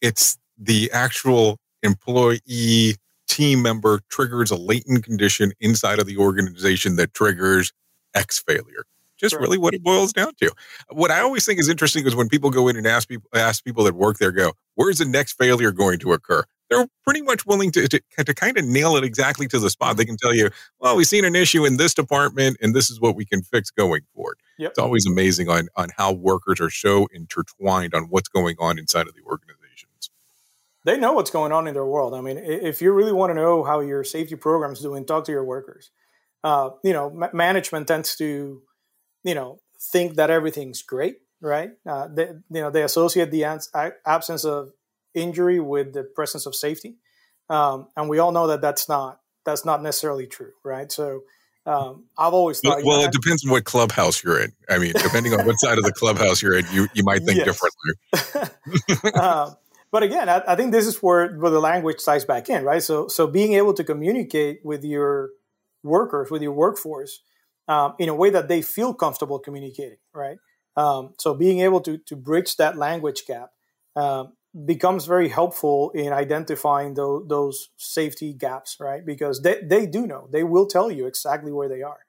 It's 0.00 0.38
the 0.58 0.90
actual 0.92 1.58
employee 1.82 2.96
team 3.26 3.62
member 3.62 4.00
triggers 4.08 4.50
a 4.50 4.56
latent 4.56 5.04
condition 5.04 5.52
inside 5.60 5.98
of 5.98 6.06
the 6.06 6.18
organization 6.18 6.96
that 6.96 7.14
triggers 7.14 7.72
X 8.14 8.40
failure 8.40 8.84
just 9.20 9.36
really 9.36 9.58
what 9.58 9.74
it 9.74 9.82
boils 9.82 10.12
down 10.12 10.32
to. 10.40 10.50
What 10.90 11.10
I 11.10 11.20
always 11.20 11.44
think 11.44 11.60
is 11.60 11.68
interesting 11.68 12.06
is 12.06 12.16
when 12.16 12.28
people 12.28 12.50
go 12.50 12.68
in 12.68 12.76
and 12.76 12.86
ask 12.86 13.08
people 13.08 13.28
ask 13.34 13.64
people 13.64 13.84
that 13.84 13.94
work 13.94 14.18
there, 14.18 14.32
go, 14.32 14.52
where's 14.74 14.98
the 14.98 15.04
next 15.04 15.34
failure 15.34 15.70
going 15.70 15.98
to 16.00 16.12
occur? 16.12 16.44
They're 16.70 16.86
pretty 17.04 17.22
much 17.22 17.44
willing 17.46 17.72
to, 17.72 17.88
to, 17.88 18.00
to 18.24 18.34
kind 18.34 18.56
of 18.56 18.64
nail 18.64 18.96
it 18.96 19.02
exactly 19.02 19.48
to 19.48 19.58
the 19.58 19.70
spot. 19.70 19.96
They 19.96 20.04
can 20.04 20.16
tell 20.16 20.32
you, 20.32 20.50
well, 20.78 20.96
we've 20.96 21.06
seen 21.06 21.24
an 21.24 21.34
issue 21.34 21.64
in 21.64 21.76
this 21.76 21.94
department 21.94 22.58
and 22.62 22.74
this 22.74 22.90
is 22.90 23.00
what 23.00 23.16
we 23.16 23.24
can 23.24 23.42
fix 23.42 23.70
going 23.70 24.02
forward. 24.14 24.38
Yep. 24.58 24.70
It's 24.70 24.78
always 24.78 25.04
amazing 25.04 25.48
on, 25.48 25.68
on 25.76 25.88
how 25.96 26.12
workers 26.12 26.60
are 26.60 26.70
so 26.70 27.08
intertwined 27.12 27.92
on 27.92 28.04
what's 28.04 28.28
going 28.28 28.56
on 28.60 28.78
inside 28.78 29.08
of 29.08 29.14
the 29.14 29.22
organizations. 29.22 30.10
They 30.84 30.96
know 30.96 31.12
what's 31.12 31.30
going 31.30 31.50
on 31.50 31.66
in 31.66 31.74
their 31.74 31.84
world. 31.84 32.14
I 32.14 32.20
mean, 32.20 32.38
if 32.38 32.80
you 32.80 32.92
really 32.92 33.12
want 33.12 33.30
to 33.30 33.34
know 33.34 33.64
how 33.64 33.80
your 33.80 34.04
safety 34.04 34.36
program 34.36 34.72
is 34.72 34.80
doing, 34.80 35.04
talk 35.04 35.24
to 35.24 35.32
your 35.32 35.44
workers. 35.44 35.90
Uh, 36.42 36.70
you 36.82 36.92
know, 36.92 37.10
ma- 37.10 37.28
management 37.34 37.88
tends 37.88 38.16
to 38.16 38.62
you 39.24 39.34
know 39.34 39.60
think 39.92 40.16
that 40.16 40.30
everything's 40.30 40.82
great 40.82 41.18
right 41.40 41.72
uh, 41.86 42.08
they, 42.08 42.28
you 42.50 42.60
know 42.60 42.70
they 42.70 42.82
associate 42.82 43.30
the 43.30 43.44
ans- 43.44 43.70
absence 44.06 44.44
of 44.44 44.72
injury 45.14 45.60
with 45.60 45.92
the 45.92 46.04
presence 46.04 46.46
of 46.46 46.54
safety 46.54 46.96
um, 47.48 47.88
and 47.96 48.08
we 48.08 48.18
all 48.18 48.32
know 48.32 48.46
that 48.46 48.60
that's 48.60 48.88
not 48.88 49.20
that's 49.44 49.64
not 49.64 49.82
necessarily 49.82 50.26
true 50.26 50.52
right 50.64 50.92
so 50.92 51.22
um, 51.66 52.04
I've 52.16 52.32
always 52.32 52.58
thought. 52.58 52.82
Well, 52.82 53.02
it 53.02 53.12
depends 53.12 53.44
on 53.44 53.50
what 53.50 53.64
clubhouse 53.64 54.24
you're 54.24 54.40
in. 54.40 54.52
I 54.68 54.78
mean, 54.78 54.92
depending 54.92 55.34
on 55.34 55.44
what 55.44 55.56
side 55.58 55.76
of 55.76 55.84
the 55.84 55.92
clubhouse 55.92 56.40
you're 56.40 56.56
in, 56.56 56.64
you 56.72 56.88
you 56.94 57.04
might 57.04 57.22
think 57.22 57.44
differently. 57.44 59.12
um, 59.14 59.56
but 59.90 60.02
again, 60.02 60.28
I, 60.28 60.42
I, 60.48 60.56
think 60.56 60.72
this 60.72 60.86
is 60.86 61.02
where 61.02 61.34
where 61.34 61.50
the 61.50 61.60
language 61.60 62.02
ties 62.04 62.24
back 62.24 62.48
in, 62.48 62.64
right? 62.64 62.82
So 62.82 63.08
so 63.08 63.26
being 63.26 63.54
able 63.54 63.74
to 63.74 63.84
communicate 63.84 64.64
with 64.64 64.84
your 64.84 65.30
workers, 65.82 66.30
with 66.30 66.42
your 66.42 66.52
workforce, 66.52 67.20
um, 67.72 67.94
in 67.98 68.08
a 68.08 68.14
way 68.14 68.30
that 68.30 68.48
they 68.48 68.62
feel 68.62 68.92
comfortable 68.92 69.38
communicating, 69.38 70.02
right? 70.12 70.38
Um, 70.76 71.14
so 71.18 71.34
being 71.34 71.60
able 71.60 71.80
to 71.86 71.98
to 72.08 72.16
bridge 72.16 72.56
that 72.56 72.76
language 72.76 73.22
gap 73.26 73.50
um, 73.96 74.32
becomes 74.72 75.06
very 75.06 75.28
helpful 75.28 75.90
in 75.90 76.12
identifying 76.12 76.94
those, 76.94 77.26
those 77.28 77.56
safety 77.76 78.32
gaps, 78.32 78.76
right? 78.80 79.04
Because 79.04 79.42
they, 79.42 79.60
they 79.62 79.86
do 79.86 80.06
know, 80.06 80.28
they 80.32 80.44
will 80.44 80.66
tell 80.66 80.90
you 80.90 81.06
exactly 81.06 81.52
where 81.52 81.68
they 81.68 81.82
are. 81.82 82.00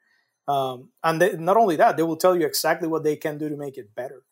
Um, 0.47 0.89
and 1.03 1.22
they, 1.22 1.38
not 1.38 1.57
only 1.57 1.76
that, 1.76 1.97
they 1.97 2.03
will 2.03 2.18
tell 2.18 2.36
you 2.36 2.45
exactly 2.45 2.88
what 2.88 3.03
they 3.03 3.16
can 3.16 3.38
do 3.38 3.47
to 3.47 3.55
make 3.55 3.78
it 3.78 3.93
better. 3.95 4.24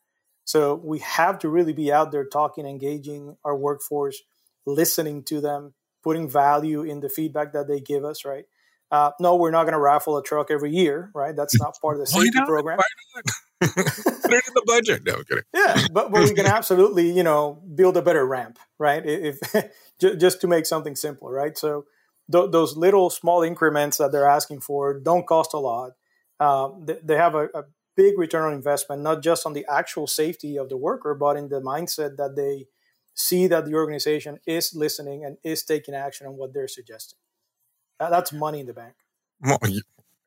So 0.44 0.74
we 0.74 0.98
have 1.00 1.38
to 1.40 1.48
really 1.48 1.72
be 1.72 1.92
out 1.92 2.10
there 2.10 2.24
talking, 2.24 2.66
engaging 2.66 3.36
our 3.44 3.56
workforce, 3.56 4.20
listening 4.66 5.22
to 5.24 5.40
them, 5.40 5.74
putting 6.02 6.28
value 6.28 6.82
in 6.82 7.00
the 7.00 7.08
feedback 7.08 7.52
that 7.52 7.68
they 7.68 7.80
give 7.80 8.04
us, 8.04 8.24
right? 8.24 8.46
Uh, 8.90 9.12
no, 9.20 9.36
we're 9.36 9.50
not 9.50 9.64
going 9.64 9.74
to 9.74 9.80
raffle 9.80 10.16
a 10.16 10.22
truck 10.22 10.50
every 10.50 10.72
year, 10.72 11.10
right? 11.14 11.36
That's 11.36 11.58
not 11.60 11.78
part 11.80 11.94
of 11.94 12.00
the 12.00 12.06
safety 12.10 12.30
not? 12.34 12.48
program. 12.48 12.78
Put 13.60 13.70
it 13.76 14.44
in 14.46 14.54
the 14.54 14.64
budget. 14.66 15.02
No, 15.04 15.22
kidding. 15.22 15.44
Yeah, 15.54 15.86
but, 15.92 16.10
but 16.10 16.22
we 16.22 16.34
can 16.34 16.46
absolutely, 16.46 17.10
you 17.10 17.22
know, 17.22 17.62
build 17.74 17.96
a 17.96 18.02
better 18.02 18.26
ramp, 18.26 18.58
right? 18.78 19.02
If 19.04 19.38
just 19.98 20.40
to 20.40 20.48
make 20.48 20.66
something 20.66 20.96
simpler, 20.96 21.30
right? 21.30 21.56
So 21.56 21.84
th- 22.32 22.50
those 22.50 22.76
little 22.76 23.10
small 23.10 23.42
increments 23.42 23.98
that 23.98 24.12
they're 24.12 24.28
asking 24.28 24.60
for 24.60 24.98
don't 24.98 25.26
cost 25.26 25.52
a 25.54 25.58
lot. 25.58 25.92
Um, 26.40 26.84
they, 26.86 26.96
they, 27.04 27.16
have 27.16 27.34
a, 27.34 27.48
a 27.54 27.64
big 27.96 28.18
return 28.18 28.46
on 28.46 28.54
investment, 28.54 29.02
not 29.02 29.22
just 29.22 29.44
on 29.44 29.52
the 29.52 29.66
actual 29.70 30.06
safety 30.06 30.56
of 30.56 30.70
the 30.70 30.76
worker, 30.78 31.14
but 31.14 31.36
in 31.36 31.50
the 31.50 31.60
mindset 31.60 32.16
that 32.16 32.34
they 32.34 32.66
see 33.14 33.46
that 33.46 33.66
the 33.66 33.74
organization 33.74 34.38
is 34.46 34.74
listening 34.74 35.22
and 35.24 35.36
is 35.44 35.62
taking 35.64 35.94
action 35.94 36.26
on 36.26 36.36
what 36.36 36.54
they're 36.54 36.68
suggesting. 36.68 37.18
That's 38.08 38.32
money 38.32 38.60
in 38.60 38.66
the 38.66 38.72
bank. 38.72 38.94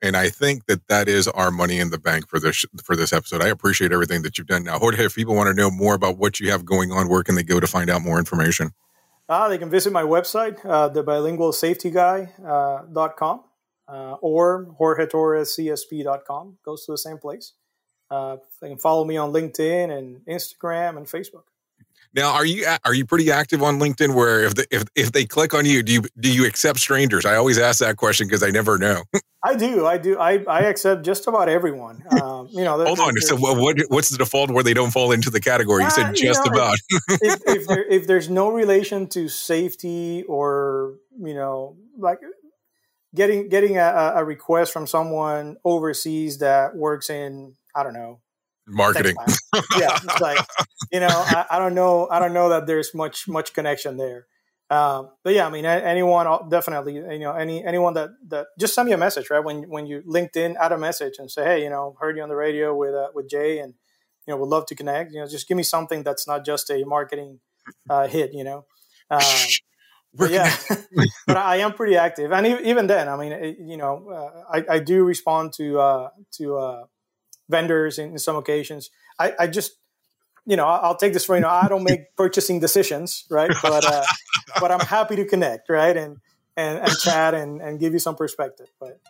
And 0.02 0.16
I 0.16 0.28
think 0.28 0.66
that 0.66 0.86
that 0.88 1.08
is 1.08 1.28
our 1.28 1.50
money 1.50 1.80
in 1.80 1.90
the 1.90 1.98
bank 1.98 2.28
for 2.28 2.38
this 2.38 2.66
for 2.84 2.94
this 2.94 3.12
episode. 3.12 3.42
I 3.42 3.48
appreciate 3.48 3.90
everything 3.90 4.22
that 4.22 4.36
you've 4.36 4.46
done. 4.46 4.64
Now, 4.64 4.78
Jorge, 4.78 5.04
if 5.04 5.14
people 5.14 5.34
want 5.34 5.48
to 5.48 5.54
know 5.54 5.70
more 5.70 5.94
about 5.94 6.18
what 6.18 6.40
you 6.40 6.50
have 6.50 6.66
going 6.66 6.92
on, 6.92 7.08
where 7.08 7.22
can 7.22 7.36
they 7.36 7.42
go 7.42 7.58
to 7.58 7.66
find 7.66 7.88
out 7.88 8.02
more 8.02 8.18
information? 8.18 8.72
Uh, 9.28 9.48
they 9.48 9.56
can 9.56 9.70
visit 9.70 9.92
my 9.92 10.02
website, 10.02 10.58
uh, 10.66 10.90
thebilingualsafetyguy.com, 10.90 13.44
uh, 13.88 13.90
uh, 13.90 14.16
or 14.20 14.66
jorgetorrescsp.com. 14.78 16.58
Goes 16.62 16.84
to 16.84 16.92
the 16.92 16.98
same 16.98 17.16
place. 17.16 17.54
Uh, 18.10 18.36
they 18.60 18.68
can 18.68 18.78
follow 18.78 19.06
me 19.06 19.16
on 19.16 19.32
LinkedIn 19.32 19.90
and 19.90 20.20
Instagram 20.26 20.98
and 20.98 21.06
Facebook. 21.06 21.44
Now, 22.14 22.32
are 22.34 22.46
you 22.46 22.66
are 22.84 22.94
you 22.94 23.04
pretty 23.04 23.30
active 23.32 23.62
on 23.62 23.78
LinkedIn? 23.80 24.14
Where 24.14 24.44
if 24.44 24.54
the, 24.54 24.66
if 24.70 24.84
if 24.94 25.12
they 25.12 25.24
click 25.24 25.52
on 25.52 25.66
you, 25.66 25.82
do 25.82 25.92
you 25.92 26.02
do 26.18 26.32
you 26.32 26.46
accept 26.46 26.78
strangers? 26.78 27.24
I 27.24 27.34
always 27.34 27.58
ask 27.58 27.80
that 27.80 27.96
question 27.96 28.28
because 28.28 28.42
I 28.42 28.50
never 28.50 28.78
know. 28.78 29.02
I 29.46 29.54
do, 29.56 29.84
I 29.84 29.98
do, 29.98 30.18
I, 30.18 30.42
I 30.48 30.60
accept 30.62 31.04
just 31.04 31.26
about 31.26 31.50
everyone. 31.50 32.02
Um, 32.22 32.48
you 32.50 32.64
know, 32.64 32.82
hold 32.82 32.98
on. 32.98 33.14
So, 33.20 33.36
what 33.36 33.76
what's 33.88 34.08
the 34.08 34.16
default 34.16 34.50
where 34.50 34.62
they 34.62 34.72
don't 34.72 34.90
fall 34.90 35.12
into 35.12 35.28
the 35.28 35.40
category? 35.40 35.84
You 35.84 35.90
said 35.90 36.14
just 36.14 36.42
you 36.46 36.50
know, 36.50 36.56
about. 36.56 36.78
if, 37.20 37.40
if, 37.46 37.66
there, 37.66 37.84
if 37.84 38.06
there's 38.06 38.30
no 38.30 38.50
relation 38.52 39.06
to 39.08 39.28
safety 39.28 40.24
or 40.26 40.94
you 41.20 41.34
know, 41.34 41.76
like 41.98 42.20
getting 43.14 43.48
getting 43.48 43.76
a, 43.76 44.14
a 44.16 44.24
request 44.24 44.72
from 44.72 44.86
someone 44.86 45.56
overseas 45.62 46.38
that 46.38 46.74
works 46.74 47.10
in 47.10 47.54
I 47.76 47.82
don't 47.82 47.92
know 47.94 48.20
marketing. 48.66 49.16
yeah, 49.78 49.98
it's 50.02 50.20
like 50.20 50.38
you 50.92 51.00
know, 51.00 51.08
I, 51.08 51.46
I, 51.50 51.58
don't 51.58 51.74
know, 51.74 52.08
I 52.10 52.18
don't 52.18 52.32
know 52.32 52.50
that 52.50 52.66
there's 52.66 52.94
much 52.94 53.28
much 53.28 53.52
connection 53.52 53.96
there. 53.96 54.26
Um, 54.70 55.10
but 55.22 55.34
yeah, 55.34 55.46
I 55.46 55.50
mean, 55.50 55.66
anyone 55.66 56.26
uh, 56.26 56.38
definitely, 56.48 56.94
you 56.94 57.18
know, 57.18 57.32
any 57.32 57.64
anyone 57.64 57.94
that 57.94 58.10
that 58.28 58.46
just 58.58 58.74
send 58.74 58.86
me 58.86 58.92
a 58.92 58.98
message, 58.98 59.30
right? 59.30 59.44
When 59.44 59.68
when 59.68 59.86
you 59.86 60.02
LinkedIn, 60.02 60.56
add 60.58 60.72
a 60.72 60.78
message 60.78 61.14
and 61.18 61.30
say, 61.30 61.44
hey, 61.44 61.62
you 61.62 61.70
know, 61.70 61.96
heard 62.00 62.16
you 62.16 62.22
on 62.22 62.28
the 62.28 62.36
radio 62.36 62.74
with 62.74 62.94
uh, 62.94 63.08
with 63.14 63.28
Jay, 63.28 63.58
and 63.58 63.74
you 64.26 64.32
know, 64.32 64.38
would 64.38 64.48
love 64.48 64.66
to 64.66 64.74
connect. 64.74 65.12
You 65.12 65.20
know, 65.20 65.26
just 65.26 65.46
give 65.48 65.56
me 65.56 65.62
something 65.62 66.02
that's 66.02 66.26
not 66.26 66.44
just 66.44 66.70
a 66.70 66.82
marketing 66.84 67.40
uh, 67.90 68.06
hit, 68.08 68.32
you 68.32 68.44
know. 68.44 68.64
Um, 69.10 69.20
but 70.14 70.30
yeah, 70.30 70.54
but 71.26 71.36
I 71.36 71.56
am 71.56 71.74
pretty 71.74 71.96
active, 71.96 72.32
and 72.32 72.46
even 72.46 72.86
then, 72.86 73.08
I 73.08 73.16
mean, 73.16 73.56
you 73.68 73.76
know, 73.76 74.08
uh, 74.08 74.56
I, 74.56 74.76
I 74.76 74.78
do 74.78 75.04
respond 75.04 75.52
to 75.54 75.78
uh, 75.78 76.08
to 76.38 76.56
uh, 76.56 76.84
vendors 77.48 77.98
in, 77.98 78.12
in, 78.12 78.18
some 78.18 78.36
occasions. 78.36 78.90
I, 79.18 79.32
I 79.38 79.46
just 79.46 79.72
you 80.46 80.56
know, 80.56 80.66
I'll 80.66 80.96
take 80.96 81.12
this 81.14 81.24
for 81.24 81.36
you 81.36 81.42
know, 81.42 81.48
I 81.48 81.68
don't 81.68 81.84
make 81.84 82.14
purchasing 82.16 82.60
decisions, 82.60 83.24
right? 83.30 83.50
But 83.62 83.84
uh, 83.84 84.04
but 84.60 84.70
I'm 84.70 84.80
happy 84.80 85.16
to 85.16 85.24
connect, 85.24 85.68
right? 85.68 85.96
And 85.96 86.18
and, 86.56 86.78
and 86.78 86.98
chat 86.98 87.34
and, 87.34 87.60
and 87.60 87.80
give 87.80 87.92
you 87.92 87.98
some 87.98 88.14
perspective. 88.14 88.68
But 88.78 89.00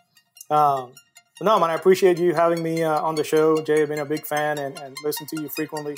um, 0.49 0.93
no, 1.41 1.59
man, 1.59 1.69
I 1.69 1.75
appreciate 1.75 2.17
you 2.17 2.33
having 2.33 2.63
me 2.63 2.83
uh, 2.83 3.01
on 3.01 3.15
the 3.15 3.23
show, 3.23 3.61
Jay. 3.61 3.81
I've 3.81 3.89
been 3.89 3.99
a 3.99 4.05
big 4.05 4.25
fan 4.25 4.57
and, 4.57 4.79
and 4.79 4.95
listen 5.03 5.27
to 5.27 5.41
you 5.41 5.49
frequently. 5.49 5.95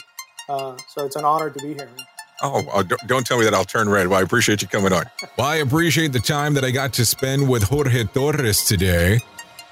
Uh, 0.50 0.78
so 0.90 1.06
it's 1.06 1.16
an 1.16 1.26
honor 1.26 1.50
to 1.50 1.60
be 1.60 1.70
here. 1.70 1.86
Man. 1.86 2.06
Oh, 2.42 2.68
uh, 2.72 2.84
don't 3.08 3.26
tell 3.26 3.38
me 3.38 3.46
that 3.46 3.54
I'll 3.54 3.66
turn 3.66 3.90
red. 3.90 4.08
Well, 4.08 4.20
I 4.20 4.22
appreciate 4.24 4.62
you 4.62 4.68
coming 4.68 4.94
on. 4.94 5.06
Well, 5.38 5.48
I 5.48 5.58
appreciate 5.58 6.12
the 6.12 6.20
time 6.20 6.54
that 6.54 6.64
I 6.64 6.72
got 6.72 6.94
to 6.94 7.06
spend 7.06 7.50
with 7.50 7.64
Jorge 7.64 8.04
Torres 8.06 8.64
today 8.64 9.20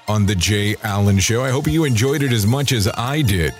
on 0.08 0.26
the 0.26 0.34
Jay 0.34 0.76
Allen 0.82 1.18
Show. 1.18 1.44
I 1.44 1.50
hope 1.50 1.66
you 1.66 1.84
enjoyed 1.84 2.22
it 2.22 2.32
as 2.32 2.46
much 2.46 2.72
as 2.72 2.88
I 2.88 3.22
did 3.22 3.52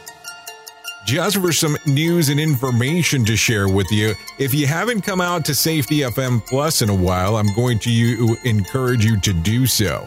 just 1.07 1.41
for 1.41 1.53
some 1.53 1.77
news 1.87 2.29
and 2.29 2.41
information 2.41 3.25
to 3.25 3.37
share 3.37 3.69
with 3.69 3.91
you. 3.93 4.13
If 4.39 4.53
you 4.53 4.67
haven't 4.67 5.03
come 5.03 5.21
out 5.21 5.45
to 5.45 5.55
Safety 5.55 6.01
FM 6.01 6.45
Plus 6.45 6.83
in 6.83 6.89
a 6.89 6.95
while, 6.95 7.37
I'm 7.37 7.47
going 7.55 7.79
to 7.81 8.37
encourage 8.45 9.05
you 9.05 9.19
to 9.21 9.33
do 9.33 9.67
so. 9.67 10.05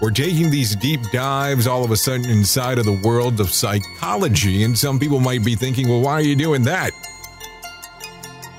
We're 0.00 0.12
taking 0.12 0.48
these 0.50 0.76
deep 0.76 1.00
dives 1.12 1.66
all 1.66 1.84
of 1.84 1.90
a 1.90 1.96
sudden 1.96 2.30
inside 2.30 2.78
of 2.78 2.84
the 2.84 3.00
world 3.04 3.40
of 3.40 3.50
psychology, 3.50 4.62
and 4.62 4.78
some 4.78 4.98
people 4.98 5.18
might 5.18 5.44
be 5.44 5.56
thinking, 5.56 5.88
well, 5.88 6.00
why 6.00 6.12
are 6.12 6.22
you 6.22 6.36
doing 6.36 6.62
that? 6.62 6.92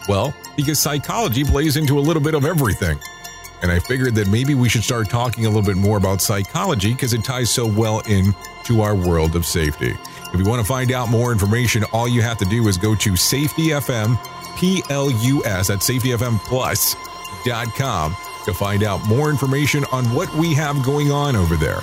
Well, 0.08 0.34
because 0.58 0.80
psychology 0.80 1.45
plays 1.45 1.78
into 1.78 1.97
a 1.97 2.01
little 2.01 2.22
bit 2.22 2.36
of 2.36 2.43
everything. 2.43 2.99
And 3.64 3.72
I 3.72 3.80
figured 3.80 4.14
that 4.16 4.28
maybe 4.28 4.55
we 4.55 4.68
should 4.68 4.84
start 4.84 5.09
talking 5.09 5.45
a 5.45 5.49
little 5.49 5.64
bit 5.64 5.78
more 5.78 5.97
about 5.97 6.22
psychology 6.22 6.93
because 6.93 7.14
it 7.14 7.24
ties 7.24 7.49
so 7.49 7.66
well 7.66 8.01
in 8.01 8.36
to 8.66 8.82
our 8.82 8.93
world 8.93 9.38
of 9.38 9.45
safety. 9.45 9.95
If 10.34 10.39
you 10.39 10.45
want 10.45 10.61
to 10.61 10.68
find 10.68 10.91
out 10.91 11.09
more 11.09 11.32
information, 11.32 11.86
all 11.93 12.05
you 12.07 12.22
have 12.22 12.38
to 12.39 12.45
do 12.45 12.68
is 12.68 12.78
go 12.78 12.93
to 12.93 13.16
Safety 13.16 13.70
FM 13.70 14.18
PLUS 14.57 15.70
at 15.70 15.80
safetyfmplus.com 15.80 18.16
to 18.45 18.53
find 18.53 18.84
out 18.84 19.07
more 19.07 19.30
information 19.30 19.86
on 19.93 20.03
what 20.14 20.30
we 20.36 20.53
have 20.53 20.84
going 20.84 21.09
on 21.11 21.38
over 21.38 21.55
there. 21.55 21.80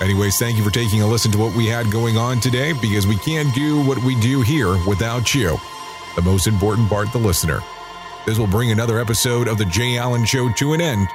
Anyways, 0.00 0.38
thank 0.38 0.56
you 0.56 0.64
for 0.64 0.70
taking 0.70 1.02
a 1.02 1.06
listen 1.06 1.30
to 1.32 1.38
what 1.38 1.54
we 1.54 1.66
had 1.66 1.90
going 1.90 2.16
on 2.16 2.40
today 2.40 2.72
because 2.72 3.06
we 3.06 3.16
can't 3.16 3.54
do 3.54 3.84
what 3.84 3.98
we 3.98 4.18
do 4.20 4.40
here 4.40 4.74
without 4.86 5.34
you. 5.34 5.58
The 6.14 6.22
most 6.22 6.46
important 6.46 6.88
part, 6.88 7.12
the 7.12 7.18
listener. 7.18 7.60
This 8.26 8.38
will 8.38 8.46
bring 8.46 8.70
another 8.70 8.98
episode 8.98 9.48
of 9.48 9.58
The 9.58 9.64
Jay 9.66 9.96
Allen 9.96 10.24
Show 10.24 10.52
to 10.52 10.72
an 10.74 10.80
end. 10.80 11.08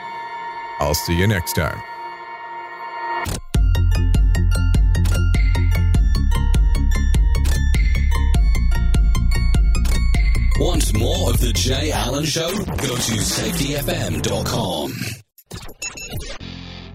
I'll 0.80 0.96
see 0.96 1.16
you 1.16 1.28
next 1.28 1.54
time. 1.54 1.80
Want 10.60 10.98
more 10.98 11.32
of 11.32 11.40
The 11.40 11.52
Jay 11.54 11.92
Allen 11.92 12.26
Show? 12.26 12.50
Go 12.50 12.96
to 12.96 13.20
safetyfm.com. 13.20 15.23